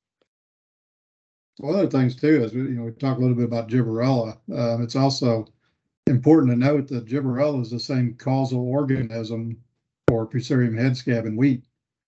One 1.59 1.75
of 1.75 1.91
the 1.91 1.99
things 1.99 2.15
too 2.15 2.45
is, 2.45 2.53
you 2.53 2.63
know, 2.63 2.85
we 2.85 2.93
talked 2.93 3.19
a 3.19 3.21
little 3.21 3.37
bit 3.37 3.45
about 3.45 3.69
gibberella. 3.69 4.39
Um, 4.55 4.83
it's 4.83 4.97
also 4.97 5.47
important 6.07 6.53
to 6.53 6.57
note 6.57 6.89
that 6.89 7.07
gibberella 7.07 7.61
is 7.63 7.71
the 7.71 7.81
same 7.81 8.15
causal 8.15 8.67
organism 8.69 9.57
for 10.09 10.27
Fusarium 10.27 10.79
head 10.79 10.97
scab 10.97 11.27
in 11.27 11.37
wheat. 11.37 11.65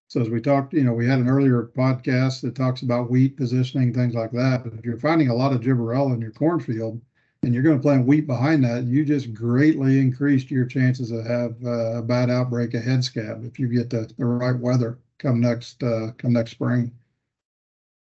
So 0.09 0.20
as 0.20 0.28
we 0.28 0.40
talked, 0.40 0.72
you 0.72 0.82
know, 0.82 0.92
we 0.92 1.07
had 1.07 1.20
an 1.20 1.28
earlier 1.28 1.70
podcast 1.76 2.40
that 2.42 2.55
talks 2.55 2.82
about 2.82 3.11
wheat 3.11 3.36
positioning, 3.36 3.92
things 3.92 4.14
like 4.14 4.32
that. 4.32 4.64
But 4.64 4.74
if 4.74 4.84
you're 4.84 4.98
finding 4.98 5.28
a 5.28 5.34
lot 5.34 5.53
of 5.53 5.61
gibberella 5.61 6.14
in 6.14 6.20
your 6.20 6.32
cornfield 6.32 7.01
and 7.42 7.55
you're 7.55 7.62
going 7.62 7.76
to 7.76 7.82
plant 7.82 8.07
wheat 8.07 8.26
behind 8.26 8.64
that, 8.64 8.84
you 8.84 9.05
just 9.05 9.32
greatly 9.32 10.01
increased 10.01 10.51
your 10.51 10.66
chances 10.66 11.11
of 11.11 11.26
have 11.26 11.57
uh, 11.64 11.98
a 11.98 12.03
bad 12.03 12.30
outbreak 12.30 12.74
of 12.74 12.82
head 12.82 13.05
scab 13.05 13.44
if 13.44 13.59
you 13.59 13.68
get 13.68 13.90
the, 13.90 14.12
the 14.18 14.24
right 14.24 14.59
weather 14.59 14.98
come 15.18 15.40
next 15.40 15.82
uh, 15.82 16.11
come 16.18 16.32
next 16.32 16.53
spring. 16.53 16.90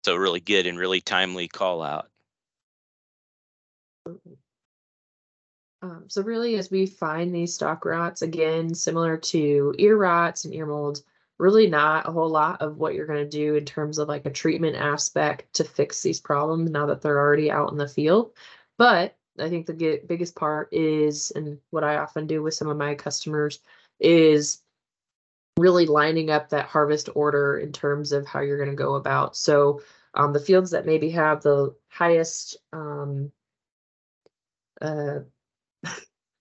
So 0.06 0.14
really 0.14 0.38
good 0.38 0.68
and 0.68 0.78
really 0.78 1.00
timely 1.00 1.48
call 1.48 1.82
out 1.82 2.08
Um, 5.82 6.04
so 6.06 6.22
really, 6.22 6.54
as 6.54 6.70
we 6.70 6.86
find 6.86 7.34
these 7.34 7.54
stalk 7.54 7.84
rots, 7.84 8.22
again, 8.22 8.72
similar 8.72 9.16
to 9.16 9.74
ear 9.78 9.96
rots 9.96 10.44
and 10.44 10.54
ear 10.54 10.66
molds, 10.66 11.02
really 11.38 11.66
not 11.66 12.08
a 12.08 12.12
whole 12.12 12.28
lot 12.28 12.62
of 12.62 12.76
what 12.76 12.94
you're 12.94 13.08
going 13.08 13.28
to 13.28 13.28
do 13.28 13.56
in 13.56 13.64
terms 13.64 13.98
of 13.98 14.06
like 14.06 14.26
a 14.26 14.30
treatment 14.30 14.76
aspect 14.76 15.52
to 15.54 15.64
fix 15.64 16.02
these 16.02 16.20
problems 16.20 16.70
now 16.70 16.86
that 16.86 17.02
they're 17.02 17.18
already 17.18 17.50
out 17.50 17.72
in 17.72 17.76
the 17.76 17.88
field. 17.88 18.30
But 18.78 19.16
I 19.40 19.48
think 19.48 19.66
the 19.66 19.74
ge- 19.74 20.06
biggest 20.06 20.36
part 20.36 20.68
is, 20.72 21.32
and 21.32 21.58
what 21.70 21.82
I 21.82 21.96
often 21.96 22.28
do 22.28 22.44
with 22.44 22.54
some 22.54 22.68
of 22.68 22.76
my 22.76 22.94
customers 22.94 23.58
is 23.98 24.62
really 25.58 25.86
lining 25.86 26.30
up 26.30 26.50
that 26.50 26.66
harvest 26.66 27.08
order 27.14 27.58
in 27.58 27.72
terms 27.72 28.12
of 28.12 28.24
how 28.24 28.40
you're 28.40 28.58
going 28.58 28.70
to 28.70 28.76
go 28.76 28.94
about. 28.94 29.36
So 29.36 29.80
um, 30.16 30.32
the 30.32 30.40
fields 30.40 30.70
that 30.72 30.86
maybe 30.86 31.10
have 31.10 31.42
the 31.42 31.74
highest 31.88 32.56
um, 32.72 33.30
uh, 34.80 35.20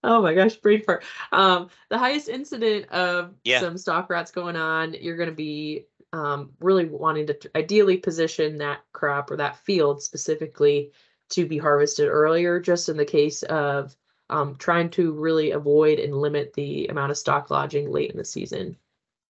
oh 0.02 0.22
my 0.22 0.34
gosh, 0.34 0.56
brain 0.56 0.82
fart. 0.82 1.04
Um, 1.32 1.68
the 1.90 1.98
highest 1.98 2.28
incident 2.28 2.88
of 2.90 3.34
Yeah. 3.44 3.60
some 3.60 3.78
stalk 3.78 4.10
rots 4.10 4.30
going 4.30 4.56
on, 4.56 4.94
you're 4.94 5.16
going 5.16 5.28
to 5.28 5.34
be 5.34 5.86
um, 6.12 6.52
really 6.60 6.86
wanting 6.86 7.26
to 7.26 7.50
ideally 7.54 7.98
position 7.98 8.58
that 8.58 8.80
crop 8.92 9.30
or 9.30 9.36
that 9.36 9.58
field 9.58 10.02
specifically 10.02 10.92
to 11.30 11.46
be 11.46 11.58
harvested 11.58 12.08
earlier, 12.08 12.60
just 12.60 12.88
in 12.88 12.96
the 12.96 13.04
case 13.04 13.42
of 13.44 13.96
um, 14.30 14.56
trying 14.56 14.90
to 14.90 15.12
really 15.12 15.50
avoid 15.52 15.98
and 15.98 16.14
limit 16.14 16.52
the 16.54 16.86
amount 16.86 17.10
of 17.10 17.18
stalk 17.18 17.50
lodging 17.50 17.90
late 17.90 18.10
in 18.10 18.16
the 18.16 18.24
season. 18.24 18.76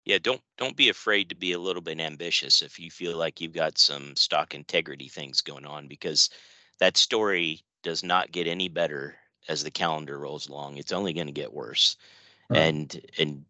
Yeah 0.05 0.19
don't 0.23 0.43
don't 0.59 0.77
be 0.77 0.89
afraid 0.89 1.29
to 1.29 1.35
be 1.35 1.53
a 1.53 1.59
little 1.59 1.83
bit 1.83 2.01
ambitious 2.01 2.63
if 2.63 2.79
you 2.79 2.91
feel 2.91 3.17
like 3.17 3.41
you've 3.41 3.53
got 3.53 3.79
some 3.79 4.17
stalk 4.17 4.55
integrity 4.55 5.09
things 5.09 5.41
going 5.41 5.65
on 5.67 5.89
because 5.89 6.31
that 6.81 6.97
story 6.97 7.63
does 7.83 8.03
not 8.03 8.33
get 8.33 8.47
any 8.47 8.69
better 8.69 9.17
as 9.49 9.63
the 9.63 9.71
calendar 9.71 10.19
rolls 10.19 10.49
along 10.49 10.77
it's 10.77 10.93
only 10.93 11.13
going 11.13 11.27
to 11.27 11.33
get 11.33 11.53
worse 11.53 11.97
Right. 12.51 12.61
and 12.61 13.01
and 13.19 13.45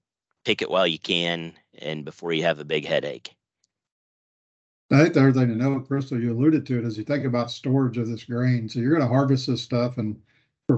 pick 0.45 0.63
it 0.63 0.71
while 0.71 0.87
you 0.87 0.99
can 0.99 1.55
and 1.79 2.05
before 2.05 2.33
you 2.33 2.43
have 2.43 2.59
a 2.61 2.65
big 2.65 2.85
headache 2.87 3.35
I 4.91 5.03
think 5.05 5.15
the 5.15 5.21
other 5.21 5.33
thing 5.33 5.49
to 5.49 5.55
note, 5.55 5.89
Crystal, 5.89 6.21
you 6.21 6.33
alluded 6.33 6.67
to 6.67 6.79
it, 6.79 6.85
as 6.85 6.99
you 6.99 7.05
think 7.05 7.25
about 7.25 7.51
storage 7.51 7.97
of 7.97 8.09
this 8.09 8.25
grain. 8.25 8.69
So 8.69 8.79
you're 8.79 8.91
going 8.91 9.01
to 9.01 9.09
harvest 9.09 9.47
this 9.47 9.63
stuff 9.63 9.97
and 9.97 10.21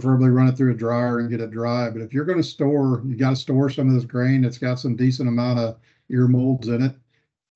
preferably 0.01 0.31
run 0.31 0.49
it 0.49 0.57
through 0.57 0.73
a 0.73 0.77
dryer 0.77 1.21
and 1.21 1.31
get 1.31 1.41
it 1.41 1.51
dry. 1.51 1.89
But 1.89 2.03
if 2.03 2.13
you're 2.13 2.25
going 2.25 2.39
to 2.39 2.45
store, 2.45 3.01
you 3.07 3.17
got 3.17 3.31
to 3.31 3.37
store 3.37 3.71
some 3.71 3.89
of 3.89 3.95
this 3.95 4.05
grain. 4.05 4.45
It's 4.45 4.59
got 4.59 4.81
some 4.81 4.97
decent 4.97 5.29
amount 5.29 5.61
of 5.61 5.79
ear 6.11 6.27
molds 6.27 6.67
in 6.67 6.83
it. 6.83 6.95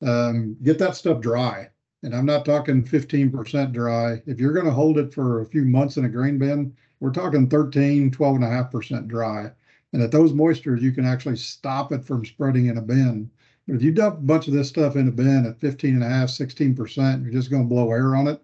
Um, 0.06 0.56
get 0.62 0.78
that 0.78 0.94
stuff 0.94 1.20
dry. 1.20 1.68
And 2.04 2.14
I'm 2.14 2.26
not 2.26 2.44
talking 2.44 2.84
15% 2.84 3.72
dry. 3.72 4.22
If 4.26 4.38
you're 4.38 4.52
going 4.52 4.66
to 4.66 4.72
hold 4.72 4.98
it 4.98 5.12
for 5.12 5.40
a 5.40 5.46
few 5.46 5.64
months 5.64 5.96
in 5.96 6.04
a 6.04 6.08
grain 6.08 6.38
bin, 6.38 6.76
we're 7.00 7.10
talking 7.10 7.48
13, 7.48 8.12
12 8.12 8.36
and 8.36 8.44
a 8.44 8.48
half 8.48 8.70
percent 8.70 9.08
dry. 9.08 9.50
And 9.92 10.00
at 10.02 10.12
those 10.12 10.32
moistures, 10.32 10.80
you 10.80 10.92
can 10.92 11.04
actually 11.04 11.36
stop 11.36 11.92
it 11.92 12.04
from 12.04 12.24
spreading 12.24 12.66
in 12.66 12.78
a 12.78 12.82
bin. 12.82 13.30
But 13.66 13.74
if 13.74 13.82
you 13.82 13.90
dump 13.90 14.18
a 14.18 14.22
bunch 14.22 14.46
of 14.46 14.54
this 14.54 14.68
stuff 14.68 14.94
in 14.94 15.08
a 15.08 15.12
bin 15.12 15.44
at 15.44 15.60
15 15.60 15.94
and 15.94 16.04
a 16.04 16.08
half, 16.08 16.28
16%, 16.28 17.22
you're 17.22 17.32
just 17.32 17.50
going 17.50 17.64
to 17.64 17.68
blow 17.68 17.90
air 17.90 18.14
on 18.14 18.28
it. 18.28 18.40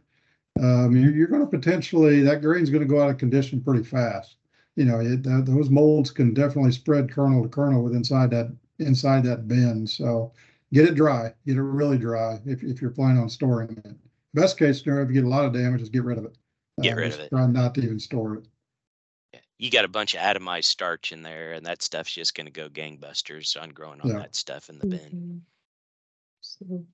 Um, 0.60 0.96
you're, 0.96 1.12
you're 1.12 1.26
going 1.26 1.40
to 1.42 1.46
potentially, 1.48 2.22
that 2.22 2.40
grain's 2.42 2.70
going 2.70 2.82
to 2.82 2.88
go 2.88 3.02
out 3.02 3.10
of 3.10 3.18
condition 3.18 3.60
pretty 3.60 3.82
fast. 3.82 4.36
You 4.76 4.84
know, 4.84 5.00
it, 5.00 5.26
uh, 5.26 5.40
those 5.42 5.70
molds 5.70 6.10
can 6.10 6.34
definitely 6.34 6.72
spread 6.72 7.10
kernel 7.10 7.42
to 7.42 7.48
kernel 7.48 7.82
with 7.82 7.94
inside 7.94 8.30
that, 8.30 8.54
inside 8.78 9.24
that 9.24 9.46
bin. 9.48 9.86
So 9.86 10.32
get 10.72 10.86
it 10.88 10.94
dry, 10.94 11.32
get 11.46 11.56
it 11.56 11.62
really 11.62 11.98
dry 11.98 12.40
if, 12.44 12.62
if 12.62 12.80
you're 12.80 12.90
planning 12.90 13.18
on 13.22 13.28
storing 13.28 13.76
it. 13.84 13.96
Best 14.34 14.58
case 14.58 14.82
scenario, 14.82 15.04
if 15.04 15.08
you 15.10 15.14
get 15.14 15.24
a 15.24 15.28
lot 15.28 15.44
of 15.44 15.52
damage, 15.52 15.80
is 15.82 15.88
get 15.88 16.04
rid 16.04 16.18
of 16.18 16.24
it. 16.24 16.36
Get 16.82 16.94
Uh, 16.94 16.96
rid 16.96 17.06
just 17.06 17.18
of 17.20 17.26
it. 17.26 17.30
Try 17.30 17.46
not 17.46 17.74
to 17.76 17.82
even 17.82 18.00
store 18.00 18.34
it. 18.36 18.46
you 19.58 19.70
got 19.70 19.84
a 19.84 19.88
bunch 19.88 20.14
of 20.14 20.20
atomized 20.20 20.64
starch 20.64 21.12
in 21.12 21.22
there 21.22 21.52
and 21.52 21.64
that 21.66 21.82
stuff's 21.82 22.12
just 22.12 22.34
going 22.34 22.46
to 22.46 22.52
go 22.52 22.68
gangbusters 22.68 23.60
on 23.60 23.70
growing 23.70 24.00
on 24.00 24.08
Yeah. 24.08 24.18
that 24.18 24.34
stuff 24.34 24.68
in 24.68 24.78
the 24.78 24.86
bin 24.86 25.00
Mhm. 25.00 25.40
So, 26.40 26.84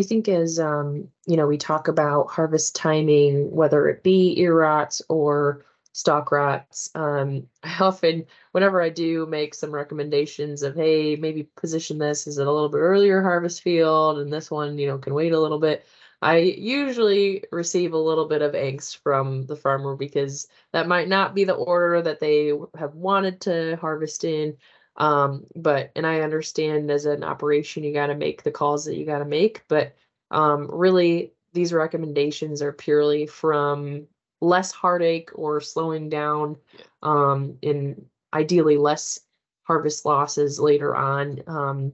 I 0.00 0.02
think 0.04 0.28
as 0.28 0.58
um, 0.58 1.08
you 1.26 1.36
know, 1.36 1.46
we 1.46 1.58
talk 1.58 1.88
about 1.88 2.30
harvest 2.30 2.74
timing, 2.74 3.50
whether 3.52 3.88
it 3.88 4.02
be 4.02 4.38
ear 4.40 4.58
rots 4.58 5.02
or 5.08 5.64
stalk 5.92 6.32
rots. 6.32 6.90
Um, 6.94 7.48
I 7.62 7.76
often, 7.80 8.26
whenever 8.52 8.82
I 8.82 8.88
do 8.88 9.26
make 9.26 9.54
some 9.54 9.70
recommendations 9.70 10.62
of, 10.62 10.74
hey, 10.74 11.16
maybe 11.16 11.44
position 11.56 11.98
this 11.98 12.26
is 12.26 12.38
it 12.38 12.46
a 12.46 12.52
little 12.52 12.68
bit 12.68 12.78
earlier 12.78 13.22
harvest 13.22 13.62
field, 13.62 14.18
and 14.18 14.32
this 14.32 14.50
one, 14.50 14.78
you 14.78 14.86
know, 14.86 14.98
can 14.98 15.14
wait 15.14 15.32
a 15.32 15.40
little 15.40 15.60
bit. 15.60 15.86
I 16.22 16.36
usually 16.38 17.44
receive 17.50 17.92
a 17.92 17.98
little 17.98 18.26
bit 18.28 18.42
of 18.42 18.52
angst 18.52 18.98
from 18.98 19.44
the 19.46 19.56
farmer 19.56 19.96
because 19.96 20.46
that 20.72 20.86
might 20.86 21.08
not 21.08 21.34
be 21.34 21.44
the 21.44 21.54
order 21.54 22.00
that 22.02 22.20
they 22.20 22.52
have 22.78 22.94
wanted 22.94 23.40
to 23.42 23.76
harvest 23.80 24.22
in 24.24 24.56
um 24.96 25.44
but 25.56 25.90
and 25.96 26.06
i 26.06 26.20
understand 26.20 26.90
as 26.90 27.06
an 27.06 27.24
operation 27.24 27.82
you 27.82 27.92
got 27.92 28.08
to 28.08 28.14
make 28.14 28.42
the 28.42 28.50
calls 28.50 28.84
that 28.84 28.96
you 28.96 29.06
got 29.06 29.18
to 29.18 29.24
make 29.24 29.62
but 29.68 29.94
um 30.30 30.68
really 30.70 31.32
these 31.54 31.72
recommendations 31.72 32.60
are 32.62 32.72
purely 32.72 33.26
from 33.26 34.06
less 34.40 34.70
heartache 34.72 35.30
or 35.34 35.60
slowing 35.60 36.08
down 36.08 36.56
um 37.02 37.56
in 37.62 38.04
ideally 38.34 38.76
less 38.76 39.20
harvest 39.62 40.04
losses 40.04 40.60
later 40.60 40.94
on 40.94 41.40
um 41.46 41.92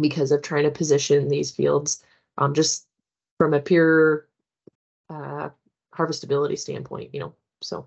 because 0.00 0.32
of 0.32 0.42
trying 0.42 0.64
to 0.64 0.70
position 0.70 1.28
these 1.28 1.50
fields 1.50 2.04
um 2.38 2.54
just 2.54 2.86
from 3.38 3.52
a 3.52 3.60
pure 3.60 4.28
uh 5.10 5.48
harvestability 5.94 6.58
standpoint 6.58 7.12
you 7.12 7.20
know 7.20 7.34
so. 7.60 7.86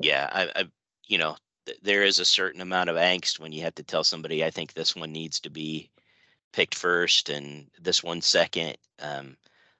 Yeah 0.00 0.28
i, 0.32 0.60
I 0.60 0.64
you 1.06 1.18
know 1.18 1.36
th- 1.68 1.80
there 1.82 2.02
is 2.02 2.18
a 2.18 2.24
certain 2.24 2.60
amount 2.60 2.90
of 2.90 2.96
angst 2.96 3.38
when 3.38 3.52
you 3.52 3.62
have 3.62 3.74
to 3.74 3.82
tell 3.82 4.04
somebody 4.04 4.44
i 4.44 4.50
think 4.50 4.72
this 4.72 4.96
one 4.96 5.12
needs 5.12 5.40
to 5.40 5.50
be 5.50 5.90
picked 6.52 6.74
first 6.74 7.28
and 7.28 7.66
this 7.80 8.02
one 8.02 8.20
second 8.20 8.76
um, 9.00 9.36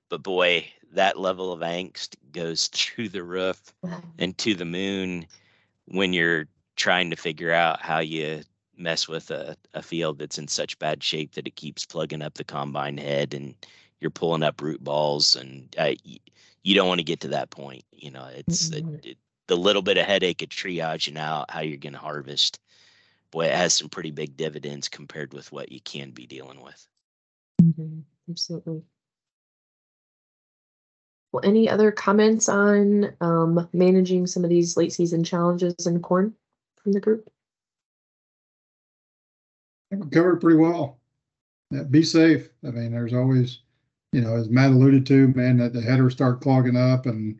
but 0.08 0.22
boy 0.22 0.64
that 0.92 1.18
level 1.18 1.52
of 1.52 1.60
angst 1.60 2.14
goes 2.32 2.68
through 2.72 3.08
the 3.08 3.22
roof 3.22 3.60
and 4.18 4.36
to 4.38 4.54
the 4.54 4.64
moon 4.64 5.26
when 5.86 6.12
you're 6.12 6.46
trying 6.76 7.10
to 7.10 7.16
figure 7.16 7.52
out 7.52 7.80
how 7.80 7.98
you 7.98 8.42
mess 8.76 9.08
with 9.08 9.30
a, 9.32 9.56
a 9.74 9.82
field 9.82 10.18
that's 10.18 10.38
in 10.38 10.46
such 10.46 10.78
bad 10.78 11.02
shape 11.02 11.34
that 11.34 11.48
it 11.48 11.56
keeps 11.56 11.84
plugging 11.84 12.22
up 12.22 12.34
the 12.34 12.44
combine 12.44 12.96
head 12.96 13.34
and 13.34 13.54
you're 14.00 14.10
pulling 14.10 14.42
up 14.42 14.60
root 14.60 14.82
balls, 14.82 15.36
and 15.36 15.74
uh, 15.78 15.92
you 16.62 16.74
don't 16.74 16.88
want 16.88 17.00
to 17.00 17.04
get 17.04 17.20
to 17.20 17.28
that 17.28 17.50
point. 17.50 17.84
You 17.92 18.10
know, 18.10 18.28
it's 18.34 18.68
mm-hmm. 18.68 18.94
it, 18.94 19.06
it, 19.06 19.18
the 19.48 19.56
little 19.56 19.82
bit 19.82 19.98
of 19.98 20.06
headache 20.06 20.42
of 20.42 20.50
triaging 20.50 21.18
out 21.18 21.50
how 21.50 21.60
you're 21.60 21.78
going 21.78 21.94
to 21.94 21.98
harvest. 21.98 22.60
Boy, 23.30 23.46
it 23.46 23.54
has 23.54 23.74
some 23.74 23.88
pretty 23.88 24.10
big 24.10 24.36
dividends 24.36 24.88
compared 24.88 25.34
with 25.34 25.50
what 25.50 25.72
you 25.72 25.80
can 25.80 26.10
be 26.10 26.26
dealing 26.26 26.62
with. 26.62 26.86
Mm-hmm. 27.60 28.00
Absolutely. 28.30 28.82
Well, 31.32 31.44
any 31.44 31.68
other 31.68 31.90
comments 31.90 32.48
on 32.48 33.12
um, 33.20 33.68
managing 33.72 34.26
some 34.26 34.44
of 34.44 34.50
these 34.50 34.76
late 34.76 34.92
season 34.92 35.24
challenges 35.24 35.86
in 35.86 36.00
corn 36.00 36.34
from 36.76 36.92
the 36.92 37.00
group? 37.00 37.30
I 39.90 39.96
think 39.96 40.04
we 40.06 40.10
covered 40.10 40.40
pretty 40.40 40.58
well. 40.58 40.98
Yeah, 41.70 41.82
be 41.82 42.02
safe. 42.02 42.48
I 42.66 42.70
mean, 42.70 42.92
there's 42.92 43.12
always, 43.12 43.60
you 44.12 44.22
know, 44.22 44.36
as 44.36 44.48
Matt 44.48 44.70
alluded 44.70 45.04
to, 45.06 45.28
man, 45.28 45.58
that 45.58 45.74
the 45.74 45.82
headers 45.82 46.14
start 46.14 46.40
clogging 46.40 46.76
up, 46.76 47.04
and 47.04 47.38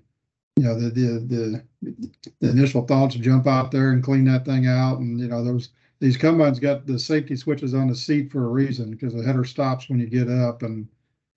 you 0.59 0.65
know, 0.65 0.75
the 0.75 0.91
the 0.91 1.63
the, 1.83 2.11
the 2.41 2.51
initial 2.51 2.85
thoughts 2.85 3.15
jump 3.15 3.47
out 3.47 3.71
there 3.71 3.93
and 3.93 4.03
clean 4.03 4.25
that 4.25 4.45
thing 4.45 4.67
out, 4.67 4.99
and 4.99 5.21
you 5.21 5.29
know, 5.29 5.45
those 5.45 5.69
these 6.01 6.17
combines 6.17 6.59
got 6.59 6.85
the 6.85 6.99
safety 6.99 7.37
switches 7.37 7.75
on 7.75 7.87
the 7.87 7.95
seat 7.95 8.33
for 8.33 8.45
a 8.45 8.49
reason 8.49 8.91
because 8.91 9.15
the 9.15 9.23
header 9.23 9.45
stops 9.45 9.89
when 9.89 10.01
you 10.01 10.07
get 10.07 10.29
up, 10.29 10.63
and 10.63 10.89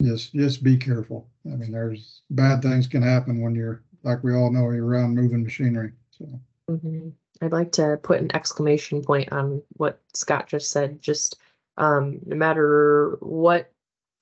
just 0.02 0.34
just 0.34 0.64
be 0.64 0.76
careful. 0.76 1.28
I 1.46 1.56
mean, 1.56 1.72
there's 1.72 2.22
bad 2.32 2.64
things 2.64 2.88
can 2.88 3.04
happen 3.04 3.42
when 3.42 3.54
you're 3.54 3.84
like 4.02 4.24
we 4.24 4.34
all 4.34 4.52
know 4.52 4.72
you're 4.72 4.88
around 4.88 5.14
moving 5.14 5.44
machinery. 5.44 5.92
So. 6.10 6.26
Mm-hmm. 6.68 7.10
I'd 7.44 7.52
like 7.52 7.72
to 7.74 8.00
put 8.02 8.22
an 8.22 8.36
exclamation 8.36 9.04
point 9.04 9.32
on 9.32 9.62
what 9.74 10.00
Scott 10.16 10.48
just 10.48 10.72
said. 10.72 11.00
Just 11.00 11.38
um, 11.78 12.20
no 12.26 12.36
matter 12.36 13.18
what 13.20 13.72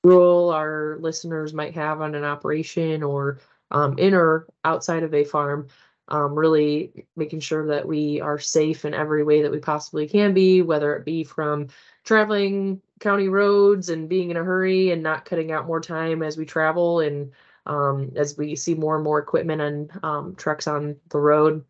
rule 0.04 0.50
our 0.50 0.98
listeners 1.00 1.54
might 1.54 1.76
have 1.76 2.02
on 2.02 2.16
an 2.16 2.24
operation 2.26 3.02
or 3.02 3.40
um, 3.72 3.98
in 3.98 4.14
or 4.14 4.48
outside 4.64 5.04
of 5.04 5.14
a 5.14 5.24
farm, 5.24 5.68
um, 6.10 6.34
really 6.34 7.06
making 7.16 7.40
sure 7.40 7.68
that 7.68 7.88
we 7.88 8.20
are 8.20 8.40
safe 8.40 8.84
in 8.86 8.94
every 8.94 9.24
way 9.24 9.42
that 9.44 9.52
we 9.52 9.60
possibly 9.60 10.08
can 10.08 10.34
be, 10.34 10.62
whether 10.62 10.96
it 10.96 11.06
be 11.06 11.24
from 11.24 11.68
traveling 12.04 12.82
county 13.00 13.28
roads 13.28 13.90
and 13.90 14.10
being 14.10 14.32
in 14.32 14.38
a 14.38 14.44
hurry 14.44 14.92
and 14.92 15.04
not 15.04 15.26
cutting 15.26 15.52
out 15.52 15.68
more 15.68 15.80
time 15.80 16.24
as 16.24 16.38
we 16.38 16.46
travel 16.46 17.00
and 17.00 17.32
um, 17.66 18.12
as 18.16 18.38
we 18.38 18.56
see 18.56 18.74
more 18.74 18.96
and 18.96 19.04
more 19.04 19.20
equipment 19.20 19.62
and 19.62 19.92
um, 20.04 20.36
trucks 20.36 20.68
on 20.68 20.96
the 21.10 21.20
road. 21.20 21.64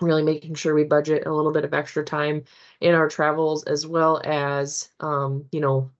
Really 0.00 0.22
making 0.22 0.54
sure 0.54 0.74
we 0.74 0.84
budget 0.84 1.26
a 1.26 1.32
little 1.32 1.52
bit 1.52 1.64
of 1.64 1.74
extra 1.74 2.04
time 2.04 2.44
in 2.80 2.94
our 2.94 3.08
travels 3.08 3.64
as 3.64 3.86
well 3.86 4.20
as 4.24 4.88
um, 5.00 5.44
you 5.52 5.60
know 5.60 5.90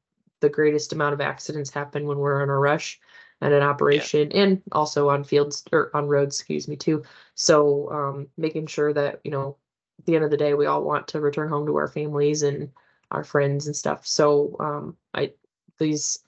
the 0.41 0.49
greatest 0.49 0.93
amount 0.93 1.15
of 1.15 1.21
accidents 1.21 1.71
happen 1.71 2.07
when 2.07 2.19
we're 2.19 2.43
in 2.43 2.51
a 2.51 2.59
rush 2.59 3.01
at 3.41 3.53
an 3.53 3.63
operation 3.63 4.31
yeah. 4.31 4.43
and 4.43 4.63
also 4.73 5.09
on 5.09 5.25
fields 5.25 5.65
or 5.73 5.91
on 5.95 6.07
roads 6.07 6.39
excuse 6.39 6.69
me 6.69 6.77
too 6.77 7.03
so 7.35 7.91
um, 7.91 8.29
making 8.37 8.67
sure 8.67 8.93
that 8.93 9.21
you 9.25 9.31
know 9.31 9.57
at 9.99 10.07
the 10.07 10.15
end 10.17 10.25
of 10.25 10.31
the 10.31 10.37
day 10.37 10.55
we 10.55 10.67
all 10.67 10.83
want 10.83 11.09
to 11.09 11.21
return 11.21 11.49
home 11.49 11.67
to 11.67 11.77
our 11.77 11.89
families 11.89 12.43
and 12.43 12.71
our 13.11 13.25
friends 13.25 13.67
and 13.67 13.77
stuff 13.77 14.07
so 14.07 14.57
um, 14.61 14.97
i 15.15 15.31
these 15.79 16.21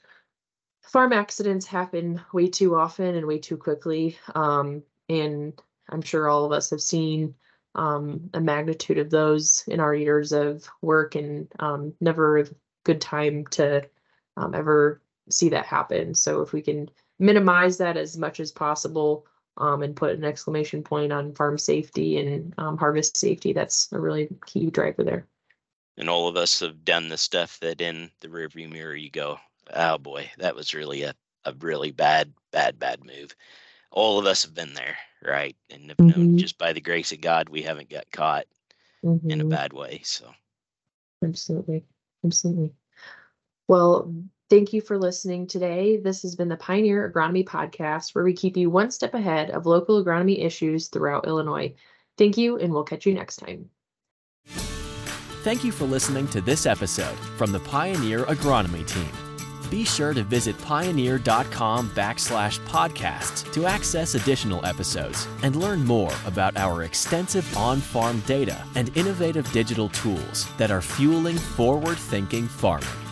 farm 0.82 1.12
accidents 1.12 1.66
happen 1.66 2.20
way 2.32 2.48
too 2.48 2.76
often 2.76 3.14
and 3.14 3.26
way 3.26 3.38
too 3.38 3.56
quickly 3.56 4.18
um, 4.34 4.82
and 5.08 5.60
i'm 5.90 6.02
sure 6.02 6.28
all 6.28 6.44
of 6.44 6.52
us 6.52 6.70
have 6.70 6.82
seen 6.82 7.34
um, 7.76 8.30
a 8.32 8.40
magnitude 8.40 8.98
of 8.98 9.10
those 9.10 9.62
in 9.68 9.80
our 9.80 9.94
years 9.94 10.32
of 10.32 10.66
work 10.80 11.14
and 11.14 11.48
um, 11.58 11.92
never 12.00 12.38
a 12.38 12.46
good 12.84 13.00
time 13.00 13.44
to 13.48 13.86
um, 14.36 14.54
ever 14.54 15.02
see 15.30 15.48
that 15.50 15.66
happen. 15.66 16.14
So 16.14 16.42
if 16.42 16.52
we 16.52 16.62
can 16.62 16.88
minimize 17.18 17.78
that 17.78 17.96
as 17.96 18.16
much 18.16 18.40
as 18.40 18.52
possible 18.52 19.26
um, 19.56 19.82
and 19.82 19.96
put 19.96 20.16
an 20.16 20.24
exclamation 20.24 20.82
point 20.82 21.12
on 21.12 21.34
farm 21.34 21.58
safety 21.58 22.18
and 22.18 22.54
um, 22.58 22.76
harvest 22.76 23.16
safety, 23.16 23.52
that's 23.52 23.90
a 23.92 24.00
really 24.00 24.28
key 24.46 24.70
driver 24.70 25.04
there. 25.04 25.26
And 25.96 26.10
all 26.10 26.28
of 26.28 26.36
us 26.36 26.60
have 26.60 26.84
done 26.84 27.08
the 27.08 27.16
stuff 27.16 27.58
that 27.60 27.80
in 27.80 28.10
the 28.20 28.28
rearview 28.28 28.70
mirror 28.70 28.94
you 28.94 29.10
go, 29.10 29.38
oh 29.72 29.98
boy, 29.98 30.30
that 30.38 30.54
was 30.54 30.74
really 30.74 31.02
a, 31.04 31.14
a 31.44 31.54
really 31.60 31.90
bad, 31.90 32.32
bad, 32.52 32.78
bad 32.78 33.04
move 33.04 33.34
all 33.96 34.18
of 34.18 34.26
us 34.26 34.44
have 34.44 34.54
been 34.54 34.74
there, 34.74 34.96
right? 35.24 35.56
And 35.70 35.88
have 35.88 35.96
mm-hmm. 35.96 36.20
known 36.20 36.38
just 36.38 36.58
by 36.58 36.72
the 36.72 36.80
grace 36.80 37.12
of 37.12 37.20
God, 37.20 37.48
we 37.48 37.62
haven't 37.62 37.88
got 37.88 38.10
caught 38.12 38.44
mm-hmm. 39.02 39.30
in 39.30 39.40
a 39.40 39.44
mm-hmm. 39.44 39.50
bad 39.50 39.72
way. 39.72 40.02
So, 40.04 40.26
absolutely, 41.24 41.84
absolutely. 42.24 42.74
Well, 43.66 44.14
thank 44.48 44.72
you 44.72 44.80
for 44.80 44.98
listening 44.98 45.46
today. 45.46 45.96
This 45.96 46.22
has 46.22 46.36
been 46.36 46.48
the 46.48 46.56
Pioneer 46.56 47.10
Agronomy 47.10 47.44
Podcast, 47.44 48.14
where 48.14 48.24
we 48.24 48.32
keep 48.32 48.56
you 48.56 48.70
one 48.70 48.90
step 48.90 49.14
ahead 49.14 49.50
of 49.50 49.66
local 49.66 50.02
agronomy 50.02 50.44
issues 50.44 50.88
throughout 50.88 51.26
Illinois. 51.26 51.74
Thank 52.18 52.36
you, 52.36 52.56
and 52.58 52.72
we'll 52.72 52.84
catch 52.84 53.06
you 53.06 53.14
next 53.14 53.36
time. 53.36 53.68
Thank 55.42 55.62
you 55.62 55.70
for 55.70 55.84
listening 55.84 56.26
to 56.28 56.40
this 56.40 56.66
episode 56.66 57.16
from 57.36 57.52
the 57.52 57.60
Pioneer 57.60 58.24
Agronomy 58.24 58.86
Team. 58.86 59.08
Be 59.70 59.84
sure 59.84 60.14
to 60.14 60.22
visit 60.22 60.56
pioneer.com 60.58 61.90
backslash 61.90 62.58
podcasts 62.66 63.52
to 63.52 63.66
access 63.66 64.14
additional 64.14 64.64
episodes 64.64 65.26
and 65.42 65.56
learn 65.56 65.84
more 65.84 66.12
about 66.24 66.56
our 66.56 66.84
extensive 66.84 67.56
on 67.56 67.80
farm 67.80 68.20
data 68.26 68.64
and 68.76 68.96
innovative 68.96 69.50
digital 69.52 69.88
tools 69.88 70.48
that 70.56 70.70
are 70.70 70.82
fueling 70.82 71.36
forward 71.36 71.98
thinking 71.98 72.46
farming. 72.46 73.05